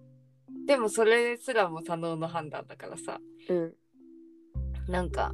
[0.67, 3.21] でもそれすらも左脳の判断だからさ。
[3.49, 3.75] うん。
[4.89, 5.31] なんか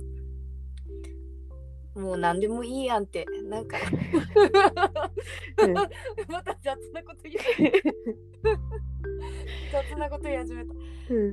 [1.97, 3.78] もう何でもいいやんってなんか。
[5.62, 5.72] うん。
[6.28, 7.36] また雑なこと言う。
[9.72, 10.74] 雑なこと言い始めた。
[10.74, 11.32] うん。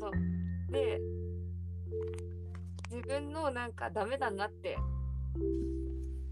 [0.00, 0.72] そう。
[0.72, 0.98] で
[2.98, 4.76] 自分のなんかダメだなって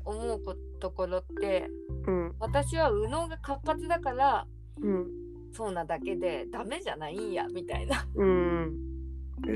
[0.05, 1.69] 思うこところって
[2.07, 2.35] うん。
[2.41, 4.47] 私は右脳が活発だから
[4.81, 5.07] うん。
[5.53, 8.07] そうなだけでダメじゃないんやみたいな。
[8.15, 8.77] うん。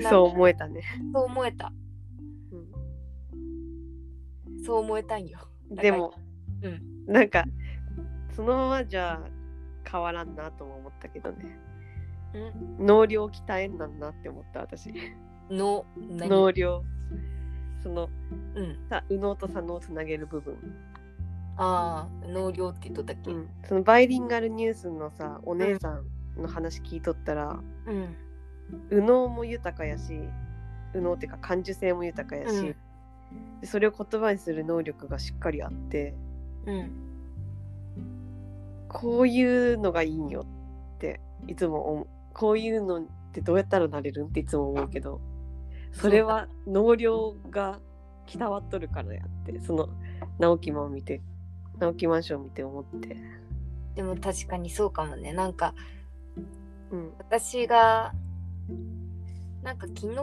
[0.08, 0.82] そう思えたね、
[1.12, 1.72] そう思えた。
[2.52, 4.64] うん。
[4.64, 5.38] そう思えたんよ。
[5.70, 6.14] でも、
[6.62, 7.12] うん。
[7.12, 7.44] なんか
[8.34, 9.20] そのままじゃ
[9.90, 11.58] 変わらんなとも思ったけどね。
[12.78, 12.86] うん。
[12.86, 14.94] 能量鍛えんなんなって思った私。
[15.50, 16.28] の何？
[16.28, 16.84] 能量
[17.82, 18.08] その
[18.54, 18.76] うん。
[18.88, 20.56] さ右脳と左脳をつなげる部分、
[21.56, 23.30] ああ能量って言っとったっけ？
[23.32, 26.04] うん、そのバイリンガルニュースのさお姉さん
[26.40, 27.60] の話聞いとったら、
[28.90, 30.20] 右脳も豊かやし
[30.94, 32.76] 右脳っていうか感受性も豊かやし、うん。
[33.60, 36.14] でそれを言葉にする能力がしっかりあって
[36.66, 36.90] うん。
[38.88, 40.44] こういうのがいいんよ
[40.96, 42.06] っていつも思う。
[42.34, 43.02] こういうのっ
[43.32, 45.20] てどうやったらなれるんっていつも思うけど
[45.92, 47.78] それは能量が
[48.26, 49.88] 鍛わっとるからやってその
[50.38, 51.20] 直木マンを見て
[51.78, 53.16] 直木マンションを見て思って。
[53.94, 55.32] でも確かにそうかもね。
[55.32, 55.74] なんか
[56.90, 57.12] うん。
[57.18, 58.12] 私が
[59.62, 60.16] なんか昨日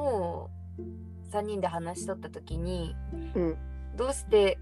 [1.31, 2.95] 3人で話しとった時に
[3.35, 3.57] うん。
[3.95, 4.57] どうして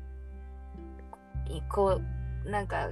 [1.49, 2.01] いこ
[2.45, 2.89] うなんか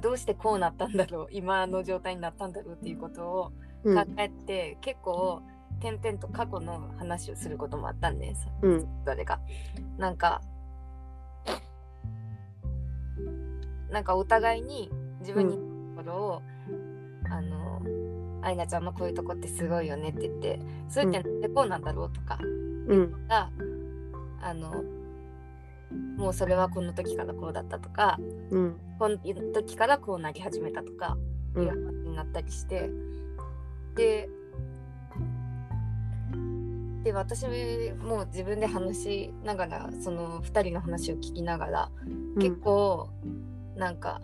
[0.00, 3.96] どうしてこうなったんだろう今の状態になったんだろうっていうことをうん。
[3.96, 5.42] 考えて、結構
[5.80, 8.88] 点々と過去の話をすることもあったんですうん。
[9.04, 9.40] それが。
[9.98, 10.40] なんか
[13.90, 16.42] なんかお互いに自分にところを、
[17.30, 17.80] あの
[18.42, 22.38] アイナちゃんのこういうとこってすごいよねって言ってそれってなんでこうなんだろうとか
[22.88, 23.26] うん。
[23.28, 23.50] が、
[24.42, 24.84] あの
[26.16, 28.18] もうそれはこの時からこうだったとか
[28.50, 28.76] うん。
[28.98, 29.18] この
[29.52, 31.16] 時からこうなり始めたとか
[31.56, 31.76] いう話
[32.08, 32.90] になったりして、
[33.94, 34.28] で
[37.04, 41.90] で私も自分で話しながらその2人の話を聞きながら
[42.40, 43.10] 結構
[43.76, 44.22] なんか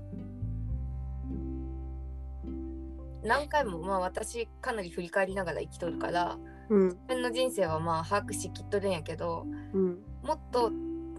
[3.22, 6.39] 何回もまあ私かなり振り返りながら生きとるから
[6.70, 6.85] うん。
[6.85, 9.99] 自分の人生はまあ把握しきっとるんやけどうん。
[10.22, 10.70] もっと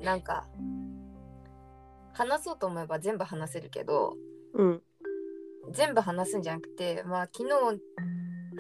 [0.02, 0.48] なんか
[2.14, 4.16] 話そうと思えば全部話せるけど
[4.56, 4.82] うん。
[5.72, 7.54] 全部話すんじゃなくてまあ昨日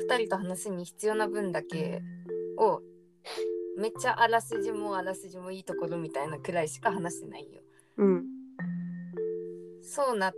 [0.07, 2.03] 2人と話すに必要な分だけ
[2.59, 2.81] を
[3.77, 7.61] めっちゃあらすじもあらすじもいいところみたいなくらいしか話してないよ。
[7.97, 8.25] うん。
[9.81, 10.33] そうな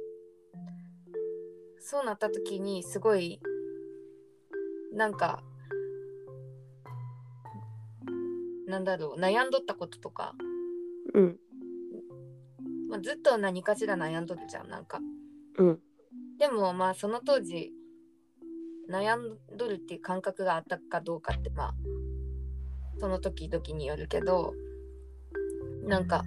[1.79, 3.39] そうなった時にすごい
[4.93, 5.43] なんか
[8.67, 10.33] なんだろう悩んどったこととか、
[11.13, 11.39] うん。
[12.89, 14.99] まあ、ずっと何かしら悩んどるじゃんなんか。
[15.57, 15.79] うん。
[16.39, 17.71] でもまあその当時
[18.89, 21.73] 悩んどるっていう感覚があったかどうかってまあ
[22.99, 24.53] その時々によるけど
[25.85, 26.23] なんか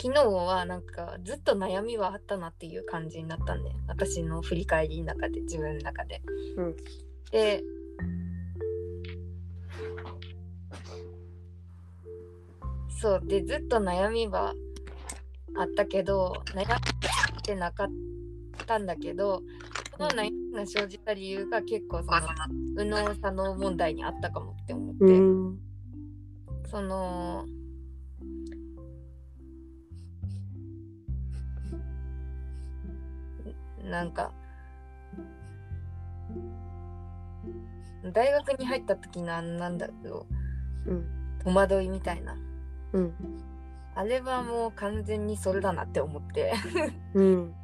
[0.00, 6.22] 昨日はなんかずっと悩みはあったなっていう感じになったんで私の振り返りの中で自分の中で。
[6.56, 6.76] うん。
[7.30, 7.62] で
[13.00, 14.54] そうでずっと悩みは
[15.56, 16.78] あったけど悩っ
[17.42, 17.88] てなかっ
[18.66, 19.42] たんだけど
[19.96, 22.20] その悩みが生じた理由が結構その
[22.76, 25.69] 右脳左脳問題にあったかもって思って、うん
[26.70, 27.46] その
[33.84, 34.30] なんか
[38.12, 40.26] 大学に入った時のなんだろ
[40.86, 40.98] うん。
[40.98, 41.04] う
[41.44, 42.36] 戸惑いみたいな。
[42.92, 43.14] うん。
[43.94, 46.52] あれはもう完全にそれだなって思って。
[47.14, 47.54] うん。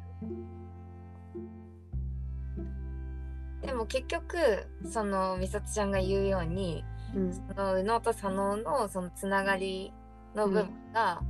[3.61, 4.37] でも結局
[4.85, 6.83] その美里ちゃんが言うように
[7.15, 7.33] うん。
[7.33, 9.93] その右脳と左脳のそのつながり
[10.35, 11.21] の部分が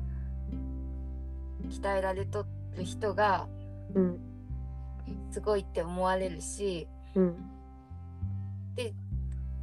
[1.70, 3.48] 鍛えられとる人が
[3.94, 4.20] うん
[5.32, 7.36] すごいって思われるしうん。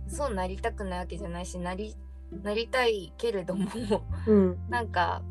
[0.06, 1.96] そうなりたくないわけじゃないしなり
[2.42, 3.68] なりたいけれども
[4.26, 4.58] うん。
[4.68, 5.22] なんか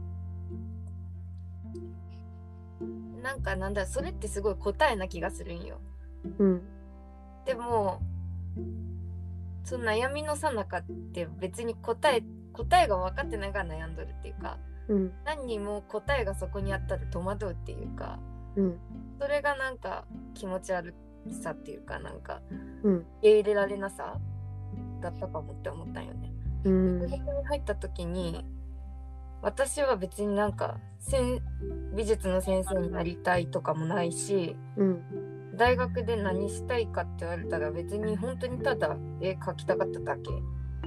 [3.21, 5.79] なんかなんだそれってすごい答えな気がするんよ。
[6.39, 6.61] うん。
[7.45, 8.01] でも
[9.63, 10.83] その悩みのさなかっ
[11.13, 14.57] て別に答え答えが分かってないから悩んどるっていうか
[14.87, 15.11] うん。
[15.25, 18.19] 何にも答えがそこにあったら戸惑うっていうか
[18.55, 18.77] うん。
[19.19, 20.93] それがなんか気持ち悪
[21.41, 22.41] さっていうかなんか
[22.83, 22.95] うん。
[22.97, 24.19] 受け入れられなさ
[25.01, 26.33] だったかもって思ったんよね。
[26.65, 26.99] うん。
[27.01, 28.45] 大学に入った時に
[29.41, 31.41] 私は別になんかせん
[31.95, 35.03] 美術の先生になりたいとかもないしうん
[35.55, 40.31] 大学で何したいかって言われたら別に本当にただ絵描きたかっただけ。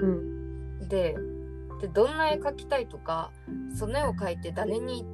[0.00, 0.88] うん。
[0.88, 1.16] で
[1.80, 3.30] でどんな絵描きたいとか
[3.74, 5.04] その絵を描いて誰に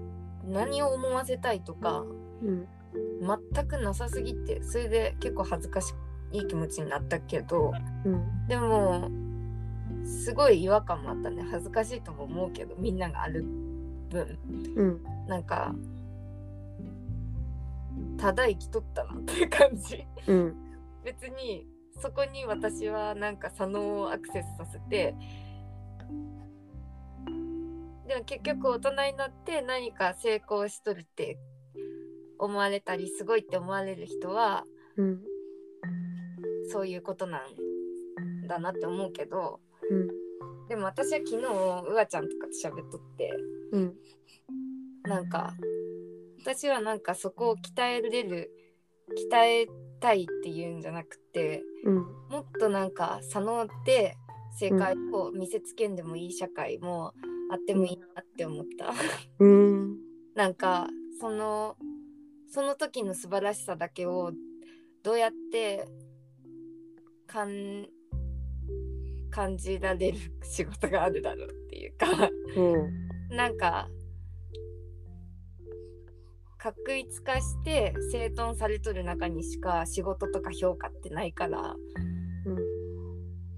[0.44, 2.04] 何を思わせたいとか
[2.42, 2.66] うん。
[3.54, 5.94] 全くなさすぎてそれで結構恥ずかし
[6.32, 7.72] い気持ちになったけど
[8.04, 8.46] うん。
[8.48, 9.10] でも
[10.04, 11.44] すごい違和感もあったね。
[11.50, 13.44] 恥ずかしいとも思うけどみんながある
[14.10, 14.38] 分。
[14.76, 15.00] うん。
[15.28, 15.74] なんか
[18.22, 20.06] ただ生きとったなっていう感じ。
[20.28, 20.54] うん。
[21.04, 21.66] 別に
[22.00, 25.16] そこに私はなんか左脳をアクセスさせて
[28.06, 31.36] でも結局大人になって何か成功しとるって
[32.38, 34.66] 思われたりすごいって思われる人は
[34.96, 35.20] うん。
[36.70, 39.58] そういうことなんだなって思うけど
[39.90, 40.08] うん。
[40.68, 43.32] でも私は昨日うわちゃんとかと喋っとって
[43.72, 43.94] うん。
[45.02, 45.54] なんか
[46.42, 48.50] 私はなんかそこを鍛えれる
[49.30, 49.66] 鍛え
[50.00, 51.96] たいっていうんじゃなくてうん。
[52.28, 54.16] もっとなんか左脳で
[54.58, 57.12] 正解を見せつけんでもいい社会も
[57.50, 58.92] あってもいいなって思った。
[59.38, 59.98] うん。
[60.34, 60.88] なんか
[61.20, 61.76] その
[62.48, 64.32] その時の素晴らしさだけを
[65.04, 65.86] どうやって
[67.26, 67.86] 感
[69.30, 72.06] 感じられる仕事があるだろうっていうか。
[72.56, 73.08] うん。
[73.36, 73.88] なんか
[76.62, 81.74] 確一化して整頓されとる中にしか仕事とか評価ってないから。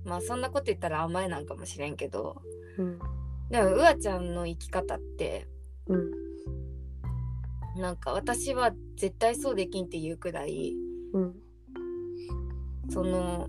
[0.06, 2.40] まあそんなこと言ったら甘えなんかもしれんけど。
[2.78, 2.98] うん。
[3.50, 5.46] でもうわちゃんの生き方って
[5.86, 6.10] うん。
[7.76, 10.72] なんか私は絶対そうできんっていうくらい
[11.12, 11.34] うん。
[12.88, 13.48] その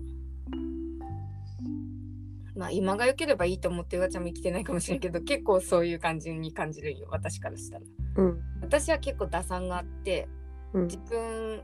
[2.54, 7.82] まあ今が良ければいいと思ってうわちゃんも生きてないかもしれんけど結構そういう感じに感じるんよ私からしたら。
[8.16, 10.28] うん私は結構打算があって
[10.72, 10.86] うん。
[10.86, 11.62] 自分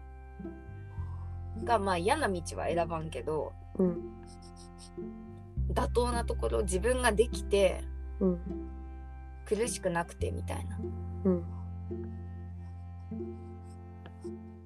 [1.65, 3.99] がまあ嫌な道は選ばんけどうん。
[5.73, 7.83] 妥当なところ自分ができて
[8.21, 8.41] うん。
[9.45, 10.79] 苦しくなくてみたいな。
[11.25, 11.45] うん。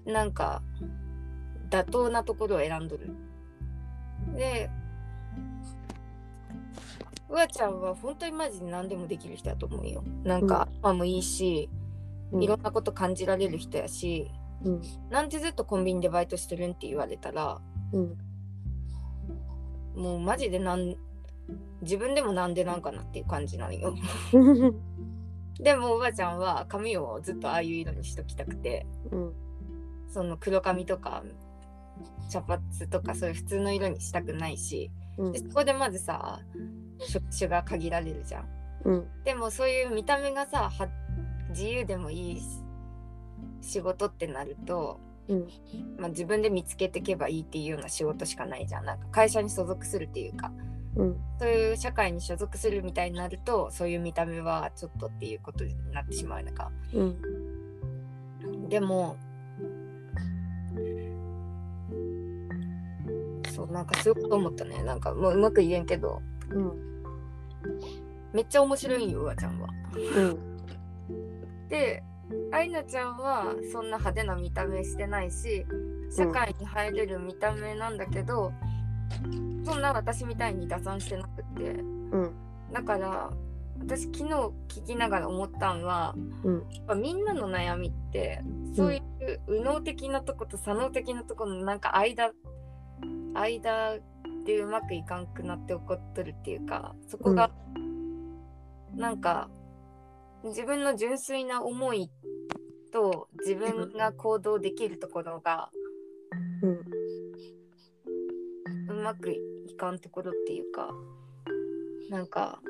[0.05, 0.62] なんか
[1.70, 3.16] 妥当なところを選んどる。
[4.37, 4.68] で
[7.30, 10.05] うわちゃんは本当にマジで何でもできる人だと思うよ。
[10.22, 11.86] なんか、頭もいいし、うん
[12.33, 14.31] いろんなこと感じられる人やし、
[14.64, 14.83] うん。
[15.11, 17.61] なんでずっとコンビニでバイトしてるんって言われたら、
[17.93, 18.16] うん。
[19.95, 20.97] もうマジでなん
[21.83, 23.95] 自分でもなんでなんかなっていう感じなのよ。
[25.59, 29.33] でもおばあちゃんは髪をずっとああいう色にしときたくてうん。
[30.09, 31.22] その黒髪とか
[32.29, 35.33] 茶髪とかそういう普通の色にしたくないしうん。
[35.33, 36.41] でそこでまずさ
[36.99, 38.49] 職種が限られるじゃん。
[38.85, 39.07] うん。
[39.24, 40.89] でもそういう見た目がさは
[41.51, 42.63] 自由でもいいし
[43.61, 45.49] 仕事ってなると、うん。
[45.99, 48.85] まあ、自分で見つけていけばいいっていうような仕事しかないじゃん。
[48.85, 50.53] なんか会社に所属するっていうか。
[50.95, 51.17] うん。
[51.39, 56.71] そういう社会に所属するみたいになるとそういう見た目はちょっとっていうことになってしまうのか。
[56.95, 58.69] うん。
[58.69, 59.17] でも
[63.55, 64.83] そうなんかそういうこと思ったね。
[64.85, 66.23] なんかもううまく言えんけど。
[66.51, 66.73] うん。
[68.33, 69.69] めっちゃ面白いようわちゃんは。
[70.17, 70.56] うん
[71.69, 72.03] で
[72.53, 75.64] アイナちゃんはそんな派手な見た目してないし
[76.11, 78.53] 社会に入れる見た目なんだけど、
[79.64, 81.71] そんな私みたいに打算してなくって。
[81.71, 81.83] う
[82.19, 82.33] ん。
[82.73, 83.31] だから
[83.79, 84.25] 私昨日
[84.69, 86.14] 聞きながら思ったんは、
[86.45, 86.55] うん。
[86.55, 88.41] やっぱみんなの悩みって
[88.75, 89.03] そういう
[89.49, 92.33] 右脳的なとこと左脳的なとこのなんか間
[93.35, 93.99] 間
[94.45, 97.51] でうまくいかんくなって起こっとるっていうかそこが
[98.95, 99.51] なんか
[100.47, 102.11] 自分の純粋な思い
[102.93, 105.71] と自分が行動できるところが
[106.63, 106.81] うん
[108.89, 110.91] うまくいかんところっていうか
[112.11, 112.61] なんか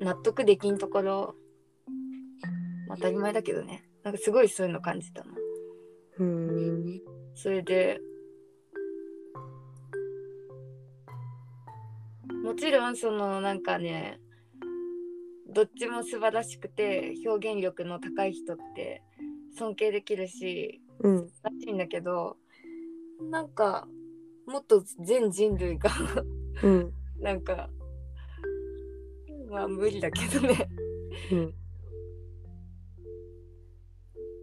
[0.00, 1.34] 納得できんところ
[2.88, 5.32] まあ当たり前だけどねなんかすごいそういうの感じたの。
[6.18, 7.00] うん
[7.34, 8.00] それで
[12.42, 14.18] もちろんそのなんかね
[15.48, 19.02] どっちも素晴らしくて表現力の高い人って
[19.56, 21.16] 尊敬できるしうん。
[21.42, 22.36] らしいんだけど
[23.30, 23.86] なんか
[24.46, 25.90] もっと全人類が
[26.62, 26.92] うん。
[27.20, 27.68] なんか
[29.50, 30.68] まあ無理だけどね。
[31.32, 31.54] うん。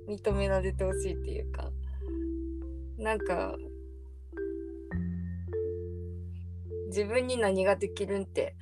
[0.08, 1.72] 認められてほしいっていうか。
[2.97, 3.58] なんか
[6.88, 8.56] 自分に何ができるんって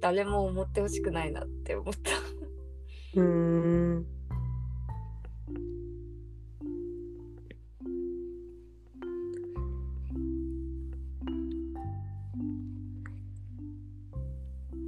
[0.00, 3.20] 誰も思ってほしくないなって思った。
[3.20, 4.06] うん。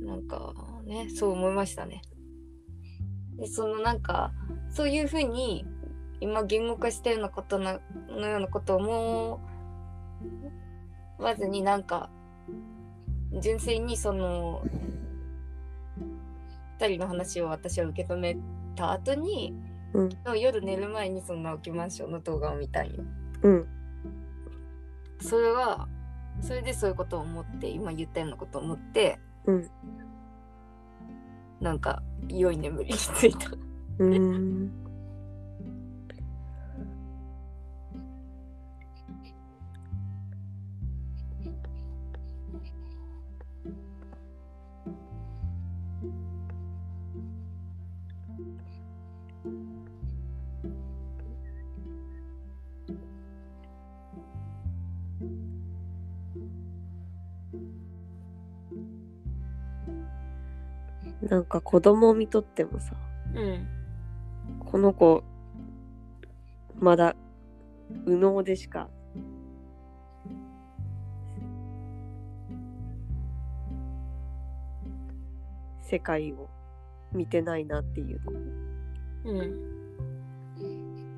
[0.04, 0.54] なんか
[0.84, 2.02] ねそう思いましたね。
[3.36, 4.32] でそのなんか
[4.70, 5.64] そういうふうに
[6.20, 9.40] 今言語化したようなことなのようなことを思
[11.18, 12.11] わずになんか
[13.40, 14.62] 純粋にその
[16.79, 18.37] 2人の話を私は受け止め
[18.74, 19.55] た後に
[19.93, 23.05] うん昨日夜寝る前にその直木マンションの動画を見たんよ。
[23.43, 23.66] うん
[25.20, 25.89] それは
[26.41, 29.70] それでそういうことを思って今言ったようなことを思ってうん
[31.61, 33.51] なんか良い眠りについた。
[33.99, 34.88] うん
[61.22, 62.94] なんか子供を見とってもさ
[63.34, 63.66] うん。
[64.64, 65.24] この子
[66.78, 67.16] まだ
[68.06, 68.88] 右脳でしか
[75.80, 76.48] 世界を
[77.12, 78.32] 見てないなっていう子
[79.30, 79.78] うん。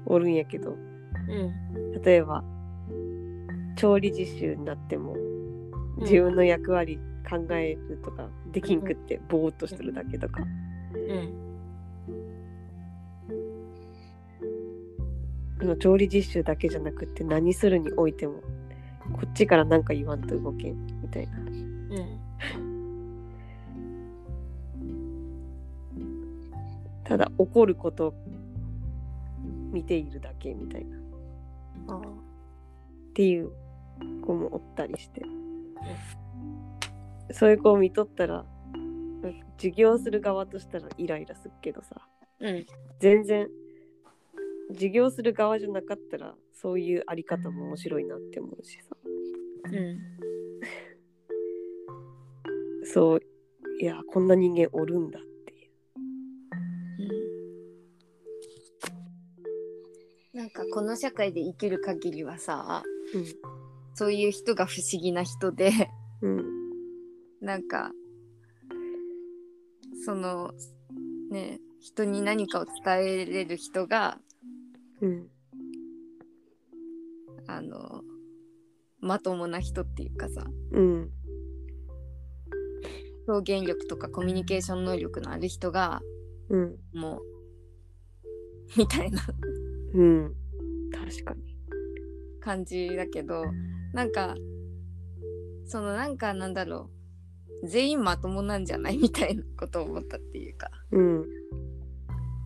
[0.06, 0.70] おるんやけど。
[0.70, 2.02] うん。
[2.02, 2.42] 例えば
[3.76, 5.16] 調理実習になっても
[5.98, 6.98] 自分の役割
[7.28, 10.42] 考えるとかできんくってぼーっとしてるだけとか。
[10.42, 11.50] うん。
[15.60, 18.40] あの調理実習だけじゃなくって何するにおいても
[19.12, 21.38] こっちから何か言わんと動けんみたいな。
[21.38, 22.20] うん。
[27.04, 28.14] ただ怒ることを
[29.72, 30.96] 見ているだけみたいな。
[30.96, 31.00] っ
[31.88, 32.00] あ。
[33.14, 33.50] ていう
[34.24, 35.22] 子もおったりして
[37.32, 38.44] そういう子を見とったら
[39.56, 41.96] 授業する側としたらイライラするけどさ。
[42.40, 42.66] うん。
[42.98, 43.48] 全然
[44.72, 48.96] 授業する側じゃなかったらそういうあり方も面白いなって思うしさ。
[49.64, 49.98] うん。
[52.84, 53.20] そう
[53.80, 55.70] いやこんな人間おるんだっていう。
[60.32, 62.82] なんかこの社会で生きる限りはさ
[63.14, 63.26] うん。
[63.94, 65.90] そういう人が不思議な人で
[66.22, 66.59] うん
[67.40, 67.92] なんか
[70.04, 70.52] その
[71.30, 74.18] ね人に何かを伝えれる人が
[75.00, 75.28] うん。
[77.46, 78.02] あの
[79.00, 81.10] まともな人っていうかさうん。
[83.26, 86.00] 表現力とかコミュニケーション能力のある人が
[86.48, 86.76] うん。
[86.94, 87.22] もう
[88.76, 89.22] みたいな。
[89.94, 90.34] うん。
[90.92, 91.50] 確かに。
[92.40, 93.44] 感じだけど
[93.92, 94.34] なんか
[95.66, 96.99] そのなんかなんだろう
[97.64, 100.70] 全員まともなんじゃないみたいなことを思ったっていうか。
[100.92, 101.24] うん。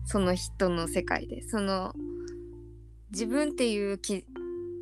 [0.05, 1.93] その人の世界でその
[3.11, 4.23] 自分っていうき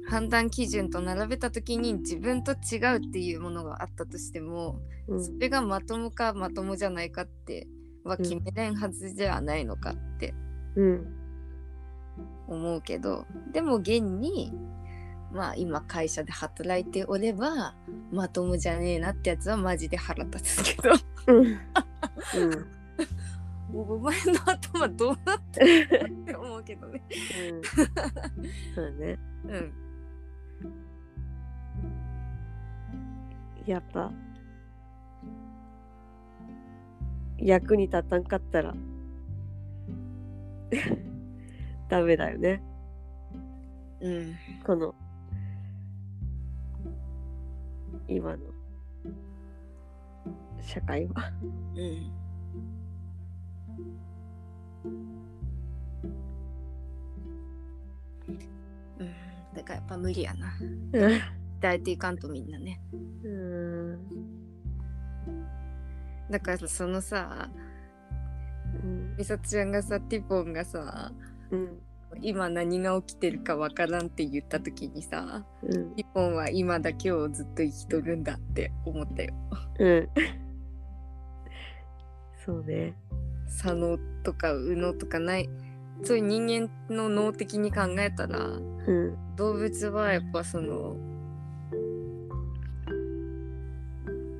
[0.09, 5.23] 判断基準と並べた時に自分と違うっていうものがあったとしてもうん。
[5.23, 7.67] それがまともかまともじゃないかって
[8.03, 10.33] は決めれんはずじゃないのかって
[10.75, 11.07] うん。
[12.47, 14.51] 思うけどでも現に
[15.33, 17.75] まあ今会社で働いておれば
[18.11, 20.91] まともじゃねえなってやつはマジで腹立つけど。
[21.27, 21.45] うん。
[21.45, 22.67] うん。
[23.75, 27.01] お前の頭どうなってるのって思うけどね。
[28.75, 29.17] そうだね。
[29.45, 29.73] うん。
[33.65, 34.11] やっぱ
[37.39, 38.75] 役に立たんかったら
[41.89, 42.61] ダメだよね。
[44.01, 44.35] うん。
[44.63, 44.93] この
[48.07, 48.37] 今の。
[50.61, 51.31] 社会は。
[51.75, 52.11] うん。
[58.99, 59.07] うん。
[59.55, 60.53] だからやっぱ無理やな。
[61.61, 62.81] 鍛えていかんとみんなね。
[63.23, 63.99] うん。
[66.29, 67.49] だからそのさ
[68.83, 69.15] うん。
[69.17, 71.11] 美里ちゃんがさティポンがさ
[71.51, 71.79] うん
[72.21, 75.95] 今何が起きてるかわからんって言った時にさうん。
[75.95, 79.33] ティポンは今だけをずっと生きとるんだって思ったよ。
[79.79, 80.09] うん。
[82.45, 82.95] そうね。
[83.47, 85.49] 左脳とか右脳とかない。
[86.03, 89.35] そういう人間の脳的に考えたらうん。
[89.35, 90.95] 動物はやっぱその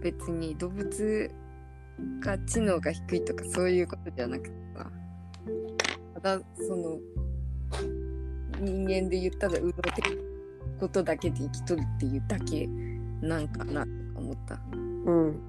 [0.03, 1.31] 別に動物
[2.19, 4.91] が知能が低いとかそういうことじゃなくてさ
[6.15, 6.99] ただその
[8.59, 10.11] 人間で言ったら右脳的な
[10.79, 12.67] ことだけで生きとるっていうだけ
[13.21, 14.59] なんかなと思った。
[15.05, 15.39] うん。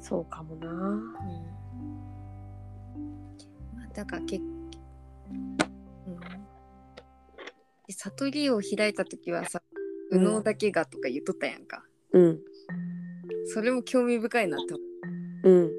[0.00, 0.68] そうかもな。
[0.68, 1.12] うん。
[3.74, 6.20] まあだから結うん。
[7.86, 9.60] で悟りを開いた時はさ
[10.14, 12.40] 右脳だけがとか言っとったやんか、うん
[13.46, 14.82] それも興味深いなって思
[15.44, 15.50] う。
[15.50, 15.72] うん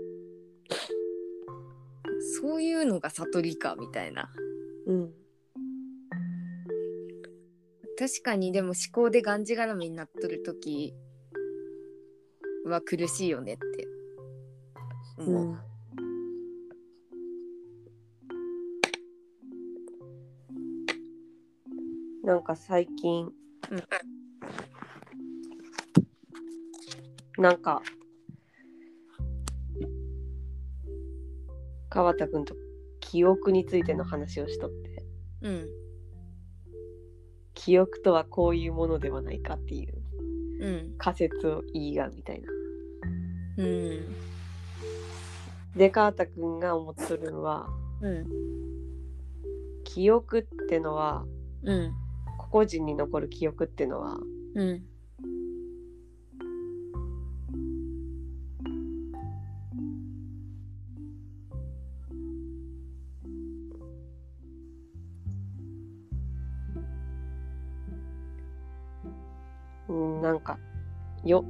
[2.38, 4.30] そういうのが悟りかみたいな。
[4.88, 5.14] うん
[7.98, 10.94] 確かにでも思考でがんじがらめになっとる時
[12.66, 13.88] は苦しいよねって。
[15.20, 15.58] う思う、ん
[22.26, 23.32] なんか最近、
[27.38, 27.82] なんか
[31.90, 32.56] 川田くんと
[33.00, 35.04] 記憶についての話をしとって。
[35.42, 35.68] うん。
[37.54, 39.94] 記憶とはこういうものではないかっていう。
[40.60, 40.96] うん。
[40.98, 42.52] 仮説を言いがみたいな。
[43.58, 44.16] うん。
[45.78, 47.68] で川田くんが思っとるのは
[48.02, 48.26] うん。
[49.84, 51.26] 記憶ってのは
[51.64, 51.94] うん。
[52.38, 54.18] 個々人に残る記憶ってのは
[54.56, 54.60] うん。
[54.60, 54.95] うん
[71.26, 71.43] よ。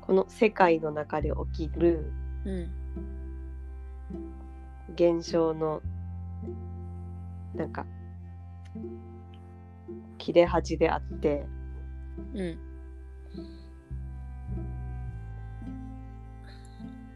[0.00, 2.12] この世界の中で起きる
[2.44, 2.70] うん。
[4.94, 5.80] 現象の
[7.54, 7.86] なんか
[10.18, 11.46] 切れ端であって
[12.34, 12.58] うん。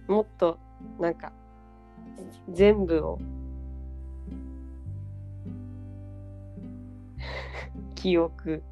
[0.06, 0.58] もっと
[1.00, 1.32] なんか
[2.52, 3.18] 全部を
[7.96, 8.62] 記憶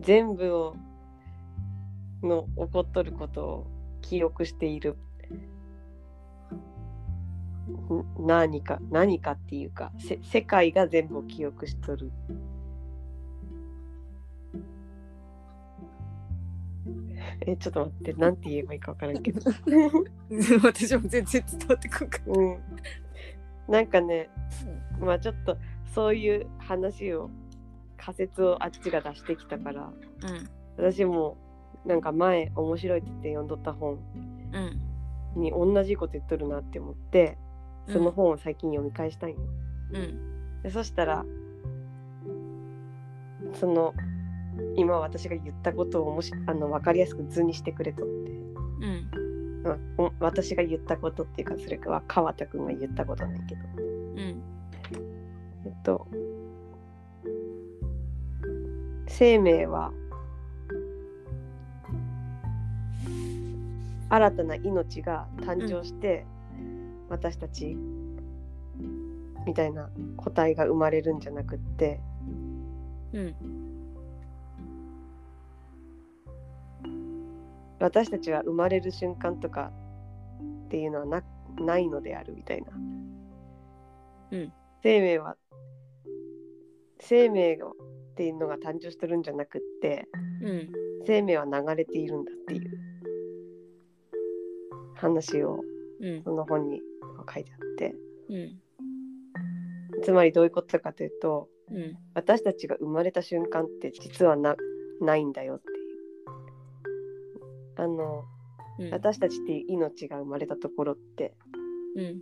[0.00, 0.76] 全部を
[2.22, 3.66] の起こっとることを
[4.00, 4.96] 記憶している。
[7.66, 12.10] ん何か何かっていうかせ世界が全部を記憶しとる。
[17.46, 19.40] えちょっと待ってなんて言えばいいか分からんけど。
[20.62, 22.58] 私も全然伝わってこんかっうん。
[23.68, 24.28] なんかね
[25.00, 25.56] まあちょっと
[25.94, 27.30] そういう話を
[27.96, 31.36] 仮説をあっちが出してきたからたうん私も
[31.84, 33.98] なんか前面白いって言って読んどった本
[34.52, 34.94] うん
[35.36, 37.38] に同じこと言っとるなって思って
[37.88, 39.36] その本を最近読み返したんよ。
[39.92, 40.62] うん。
[40.62, 41.24] でそしたら
[43.54, 43.94] その
[44.76, 49.62] 今私が言ったことをもしあの分かりやすく図にしてくれとって、うん。
[49.62, 53.60] まあお私が言ったことっていうかそれは川田君が言ったことなんやけど。
[53.76, 54.42] うん。
[55.66, 56.06] えっと
[59.06, 59.92] 生命は
[64.10, 66.24] 新たな命が誕生して、
[67.08, 67.76] 私たち
[69.46, 72.00] みたいな個体が生まれるんじゃなくって
[73.14, 73.34] うん。
[77.78, 79.70] 私たちは生まれる瞬間とか
[80.66, 81.22] っていうのはな
[81.56, 82.72] ないのであるみたいな。
[84.32, 84.52] うん。
[84.82, 85.36] 生命は
[86.98, 87.68] 生命が
[88.14, 90.06] っていうのが誕生してるんじゃなくって
[90.40, 90.70] うん。
[91.04, 92.70] 生命は流れているんだっていう
[94.94, 95.60] 話を
[96.00, 96.22] うん。
[96.22, 96.80] その本に
[97.32, 97.94] 書いてあって。
[98.28, 98.60] うん。
[100.04, 101.98] つまりどういうことかというとうん。
[102.14, 104.54] 私たちが生まれた瞬間って実はな
[105.00, 105.72] ないんだよってい
[107.82, 107.82] う。
[107.82, 108.24] あの
[108.78, 108.90] うん。
[108.92, 111.34] 私たちっていう命が生まれたところって
[111.96, 112.20] うん。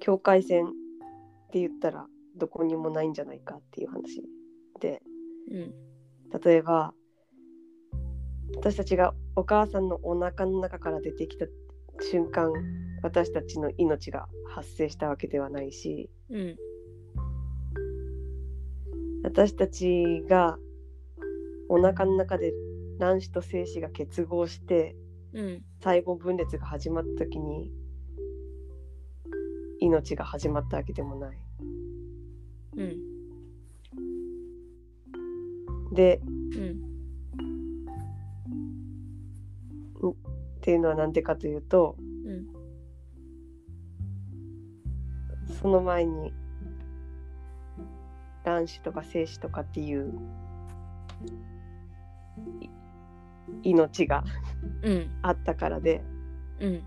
[0.00, 0.68] 境界線っ
[1.50, 2.06] て言ったら
[2.36, 4.22] どこにもないんじゃないかっていう話。
[4.80, 5.02] で
[5.50, 5.74] うん。
[6.40, 6.94] 例えば
[8.56, 11.46] 私たちがお母さんのお腹の中から出てきた
[12.00, 12.52] 瞬間
[13.02, 16.56] 私たちの命が発生したわけではないしうん。
[19.22, 20.58] 私たちが
[21.68, 22.52] お腹の中で
[22.98, 24.96] 卵子と精子が結合して
[25.32, 25.62] うん。
[25.82, 27.70] 細胞分裂が始まった時に
[29.80, 31.38] 命が始まったわけでもない。
[32.76, 33.14] うん。
[35.94, 36.84] でうん。
[40.10, 40.14] っ
[40.60, 42.46] ていうのは何でかというとうん。
[45.60, 46.32] その前に
[48.44, 50.12] 卵子とか精子とかっていう
[52.60, 54.24] い命が
[54.82, 55.10] うん。
[55.22, 56.02] あったからで、
[56.60, 56.82] うん。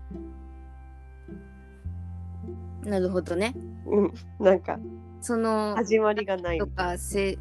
[2.84, 3.54] なるほどね。
[3.86, 4.78] うん、なんか
[5.20, 7.38] その始まりがないと、か精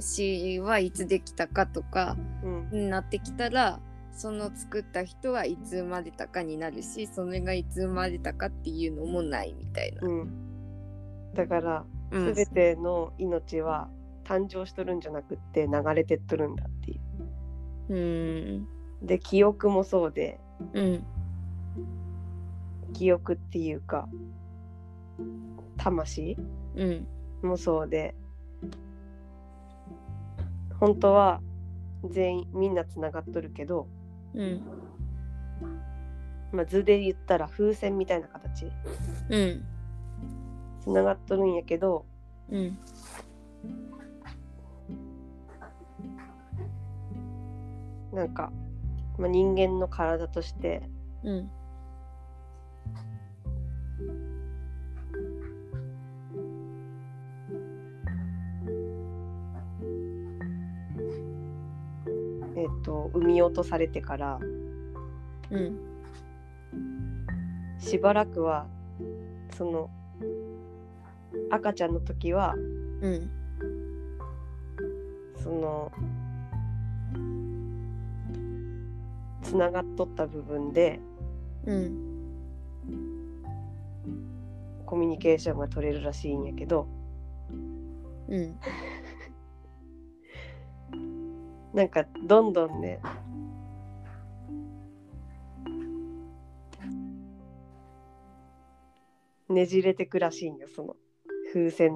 [0.00, 3.80] 子はいつできたかとかうん、になってきたら
[4.12, 10.06] その作った人はいつ生まれたかになるしそれがいつ生まれたかっていうのもないみたいな。
[10.06, 12.34] うん、だからうん。
[12.34, 13.88] 全ての命は
[14.24, 17.00] 誕生しとるんじゃなくって流れてっとるんだってい
[17.90, 17.94] う。
[17.94, 18.66] ん。
[19.02, 19.06] う。
[19.06, 20.40] で記憶もそうで
[20.74, 21.04] うん。
[22.92, 24.08] 記憶っていうか
[25.76, 26.57] 魂うん
[27.42, 28.14] もそうで。
[30.80, 31.40] 本当は
[32.08, 33.88] 全員みんなつながっとるけど、
[34.34, 34.62] うん。
[36.52, 38.70] まあ、図で言ったら風船みたいな形。
[39.28, 39.64] うん
[40.80, 42.06] つながっとるんやけど
[42.50, 42.78] うん。
[48.12, 48.50] なんか、
[49.18, 50.82] まあ、人間の体として
[51.24, 51.50] うん
[62.58, 64.40] えっと産み落とされてから
[65.50, 65.78] うん。
[67.78, 68.66] しばらくは
[69.56, 69.88] その
[71.50, 72.54] 赤ちゃんの時は
[73.00, 73.30] うん。
[75.40, 75.92] その
[79.42, 81.00] つながっとった部分で
[81.64, 82.08] うん。
[84.84, 86.88] コミュニケーションが取れるらしいんやけど
[88.28, 88.56] うん
[91.78, 92.98] なんかどんどんね。
[99.48, 100.96] ねじれてくらしいんよその。
[101.52, 101.92] 風船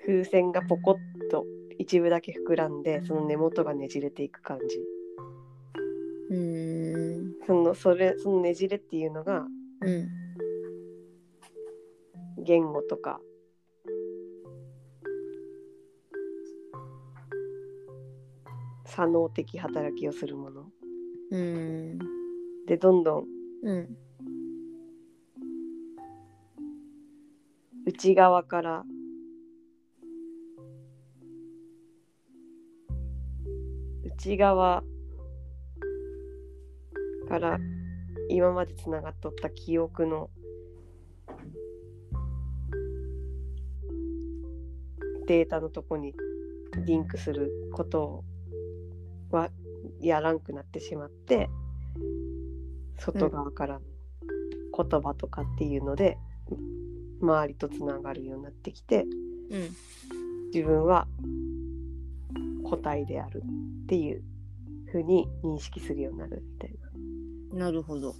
[0.00, 1.44] 風船がポコッと
[1.78, 4.78] 一部だけ膨らんでその根元がねじれていく感じ。
[6.30, 7.34] うん。
[7.46, 9.46] そのそれそのねじれっていうのが
[9.82, 10.08] うん。
[12.42, 13.20] 言語とか
[18.86, 20.66] 左脳的働きをするもの。
[21.30, 21.98] うん。
[22.66, 23.24] でどんどん
[23.62, 23.96] うん。
[27.86, 28.84] 内側から
[34.04, 34.82] 内側
[37.28, 37.58] から
[38.28, 40.30] 今までつながっとった記憶の
[45.26, 46.14] データのとこに
[46.84, 48.24] リンクすること
[49.30, 49.50] は
[50.00, 51.48] やらんくなってしまって
[52.98, 53.80] 外側からの
[54.76, 56.18] 言葉とかっていうので、
[57.20, 59.06] 周りとつながるようになってきて
[59.50, 59.76] うん。
[60.52, 61.06] 自分は
[62.64, 63.42] 個体である
[63.84, 64.22] っていう
[64.90, 66.70] ふうに認識するようになるみたい
[67.52, 67.70] な。
[67.70, 68.14] るほど。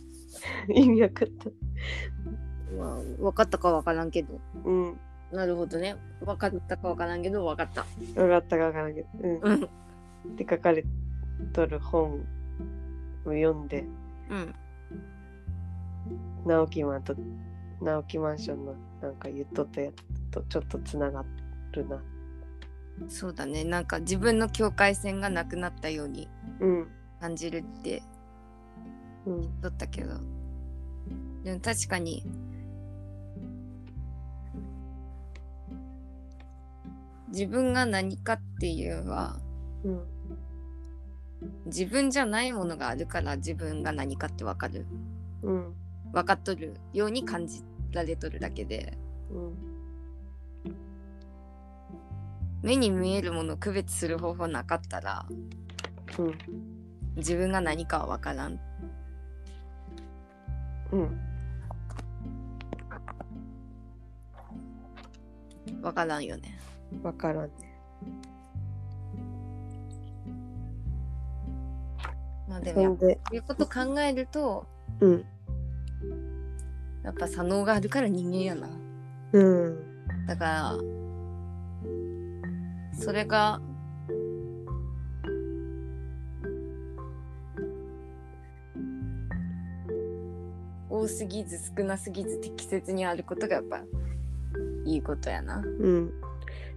[0.68, 1.50] な 意味わかった。
[2.76, 4.40] まあ分かったか分からんけど。
[4.64, 5.00] うん。
[5.32, 5.96] なるほどね。
[6.20, 7.84] 分かったか分からんけど分かった。
[8.14, 9.09] 分かったか分からんけど。
[9.20, 9.40] うん。
[9.40, 9.68] うん
[10.35, 10.85] って書かれ
[11.53, 12.20] とる本
[13.24, 13.85] を読んで
[14.31, 14.55] うん。
[16.47, 17.14] 直木マンと
[17.81, 21.24] 直木マンションのなんか言っとったやつとちょっとつなが
[21.72, 22.03] るな。
[23.09, 23.64] そうだね。
[23.64, 26.29] なんか自分の境界線がなくなったように
[26.61, 26.89] うん。
[27.20, 28.03] 感じるって
[29.27, 29.41] うん。
[29.41, 30.14] 言っとったけど。
[31.45, 32.24] でも確かに
[37.29, 39.39] 自分が何かっていうのは
[39.85, 40.16] うん
[41.66, 44.87] 自分じゃないものがあるから自分が何かって分かる。
[45.43, 45.74] うん
[46.12, 48.97] 分かっとるように感じられとるだけで。
[49.30, 49.55] うん
[52.62, 55.24] 目に見えるものを区別する方法なかったら
[56.18, 56.39] うん
[57.16, 58.61] 自分が何かは分からん。
[60.93, 61.20] うん。
[65.80, 66.59] 分からんよね。
[67.03, 67.66] 分からんね
[72.49, 74.66] まあでもそいうこと考えると
[75.01, 75.24] うん。
[77.05, 78.68] やっぱ左脳があるから人間やな。
[79.32, 80.26] うん。
[80.26, 80.76] だから
[82.99, 83.61] それが
[90.88, 93.82] 多すぎず少なすぎず適切にあることがやっぱ
[94.84, 95.59] いいことやな。
[95.59, 96.12] うん。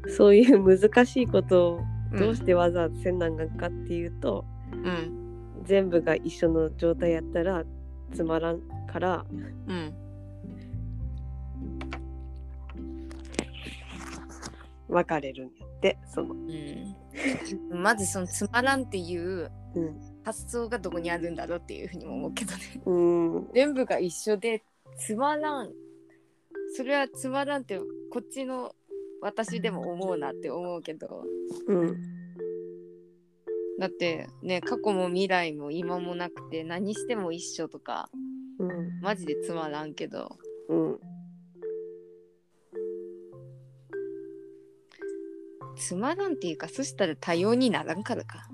[0.08, 5.19] そういう難しいことをうんどうしてわざわざせんなんかっていうと、うん
[5.70, 7.64] 全部が一緒の状態やったら
[8.12, 8.62] つまらん
[8.92, 9.24] から。
[9.68, 9.94] うん
[14.88, 16.34] 分かれるんやってその。
[16.34, 16.38] う
[17.78, 20.10] ん、まずそのつまらんっていううん。
[20.26, 22.82] 発想がどこにあるんだろうっていうふうにも思うけどね。
[22.86, 22.94] う
[23.40, 23.50] ん。
[23.54, 24.64] 全部が一緒で
[24.98, 25.72] つまらん。
[26.76, 28.74] それはつまらんってこっちの
[29.22, 31.24] 私でも思うなって思うけど。
[31.68, 32.19] うん
[33.80, 38.10] だってね過去も未来も今もなくて何しても一緒とか
[38.60, 39.00] うん。
[39.02, 40.38] マジでつまらんけど。
[40.68, 41.00] うん。
[45.78, 48.48] つまらんっていうかそしたら多様にならんからか。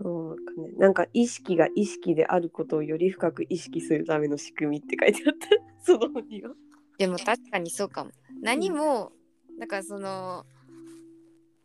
[0.00, 0.70] そうかね。
[0.78, 5.48] なんか意識が意識であることをより深く意識するための仕組みって書いてあった。
[5.84, 6.54] その本には。
[6.96, 8.12] でも確かにそうかも。
[8.40, 9.12] 何も
[9.58, 10.46] だからその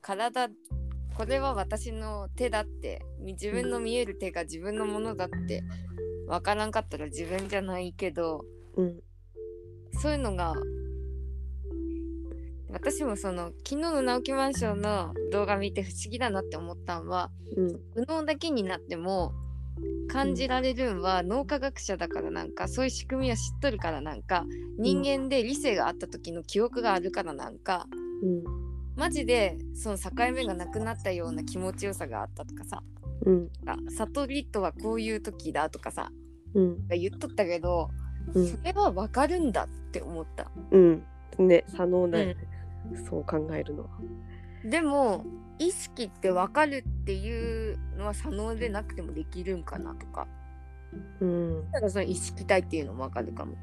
[0.01, 0.49] 体
[1.15, 5.63] これは私の手だって自分の見える手が自分のものだって
[6.27, 8.45] 分からんかったら自分じゃないけど
[8.75, 8.99] うん。
[10.01, 10.55] そういうのが
[12.71, 17.67] 私もその昨日の直木マンションの動画見て不思議だなって思ったんはうん。
[17.95, 19.33] 右脳だけになっても
[20.07, 24.45] 感じられるんは脳科学者だからなんかそういう仕組みを知っとるからなんか
[24.79, 27.87] 人間で理性があった時の記憶があるからなんか
[28.23, 28.62] うん
[28.95, 32.83] マジでその境目がなくなったような気持ちよさがあったとかさ。
[33.25, 33.49] うん。
[33.65, 36.11] あ悟りとはこういう時だとかさ。
[36.53, 36.87] うん。
[36.89, 37.89] 言っとったけど
[38.33, 38.47] うん。
[38.47, 40.51] それは分かるんだって思った。
[40.71, 41.03] うん。
[41.39, 42.35] ね左脳だよね、
[43.09, 43.89] そう考えるのは。
[44.63, 45.25] でも
[45.59, 50.27] 意識って分かるっていうのは左脳でなくてもできるんかなとか。
[51.19, 51.71] うん。
[51.71, 53.55] だからその意識体っていうのも分かるかも。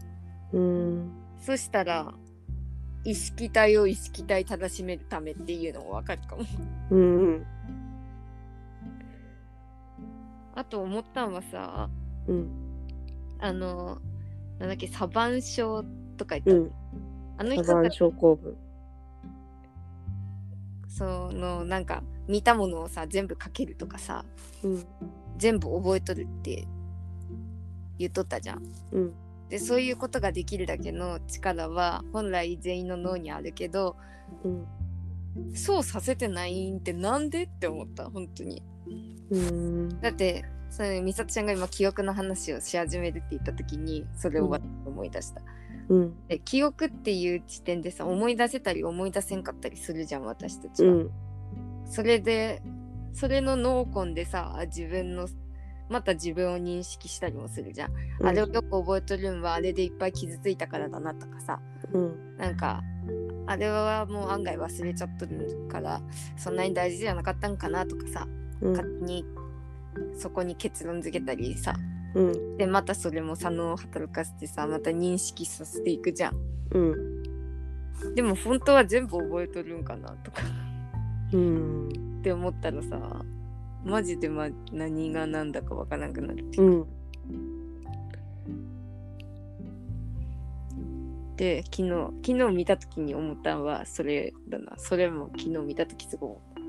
[0.52, 1.10] うん。
[1.38, 2.12] そしたら
[3.04, 6.44] 意識体を意識体正しめるためっていうのも分かるかも。
[6.90, 7.46] うん。
[10.54, 11.88] あと思ったんはさ
[12.26, 12.48] うん。
[13.38, 13.98] あの
[14.58, 15.82] なんだっけサバン症
[16.18, 16.72] とか言った、うん。
[17.38, 18.56] あのサバン症候群。
[20.88, 24.26] そのなんか見たものをさ全部書けるとかさ
[24.62, 24.86] うん。
[25.38, 26.68] 全部覚えとるって
[27.98, 28.62] 言っとったじゃん。
[28.92, 29.14] うん
[29.50, 33.96] でそういうことができるだけの力は本来全員の脳にあるけど
[34.44, 34.66] うん
[35.54, 38.62] そうさせてないんってなんでって思った本当に。
[39.30, 40.00] うん。
[40.00, 45.42] だってその美里ちゃんが今記憶の話をし始めるって言った時にそれを私思い出した、
[45.88, 46.14] うん。
[46.28, 51.10] で記憶っていう時点でさ思い出せたり思い出せんかったりするじゃん私たちは、うん。
[51.86, 52.62] それで
[53.12, 55.28] それの脳根でさ自分の
[55.90, 57.92] また自分を認識したりもするじゃん、
[58.24, 61.60] あれをよく覚えとるんはあれでいっぱい傷ついたからだなとかさ。
[61.92, 62.36] うん。
[62.38, 62.82] なんか
[63.46, 66.00] あれはもう案外忘れちゃっとるから
[66.36, 68.28] そんなに大事じゃなかったんかなとかさ
[68.60, 68.72] うん。
[68.72, 69.24] 勝手に
[70.16, 71.74] そこに結論付けたりさ。
[72.14, 72.56] うん。
[72.56, 76.36] でまたそれも左脳を働かせてさまた認識させていくじゃん。
[76.72, 78.14] うん。
[78.14, 80.42] でも本当は全部覚えとるんかなとか。
[81.32, 81.88] うん。
[82.20, 83.24] って思ったらさ
[83.84, 86.60] マジで、ま、何が何だかわからなくなるって。
[86.60, 87.00] いううかん。
[91.36, 91.88] で昨日
[92.22, 94.74] 昨日見た時に思ったのはそれだな。
[94.76, 96.60] それも昨日見た時すごい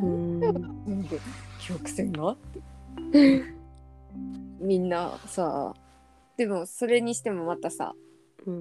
[0.00, 0.40] うん。
[0.40, 1.18] なんで
[1.58, 2.36] 記憶線が
[4.60, 5.74] みんなさ
[6.36, 7.94] でもそれにしてもまたさ
[8.46, 8.60] うん。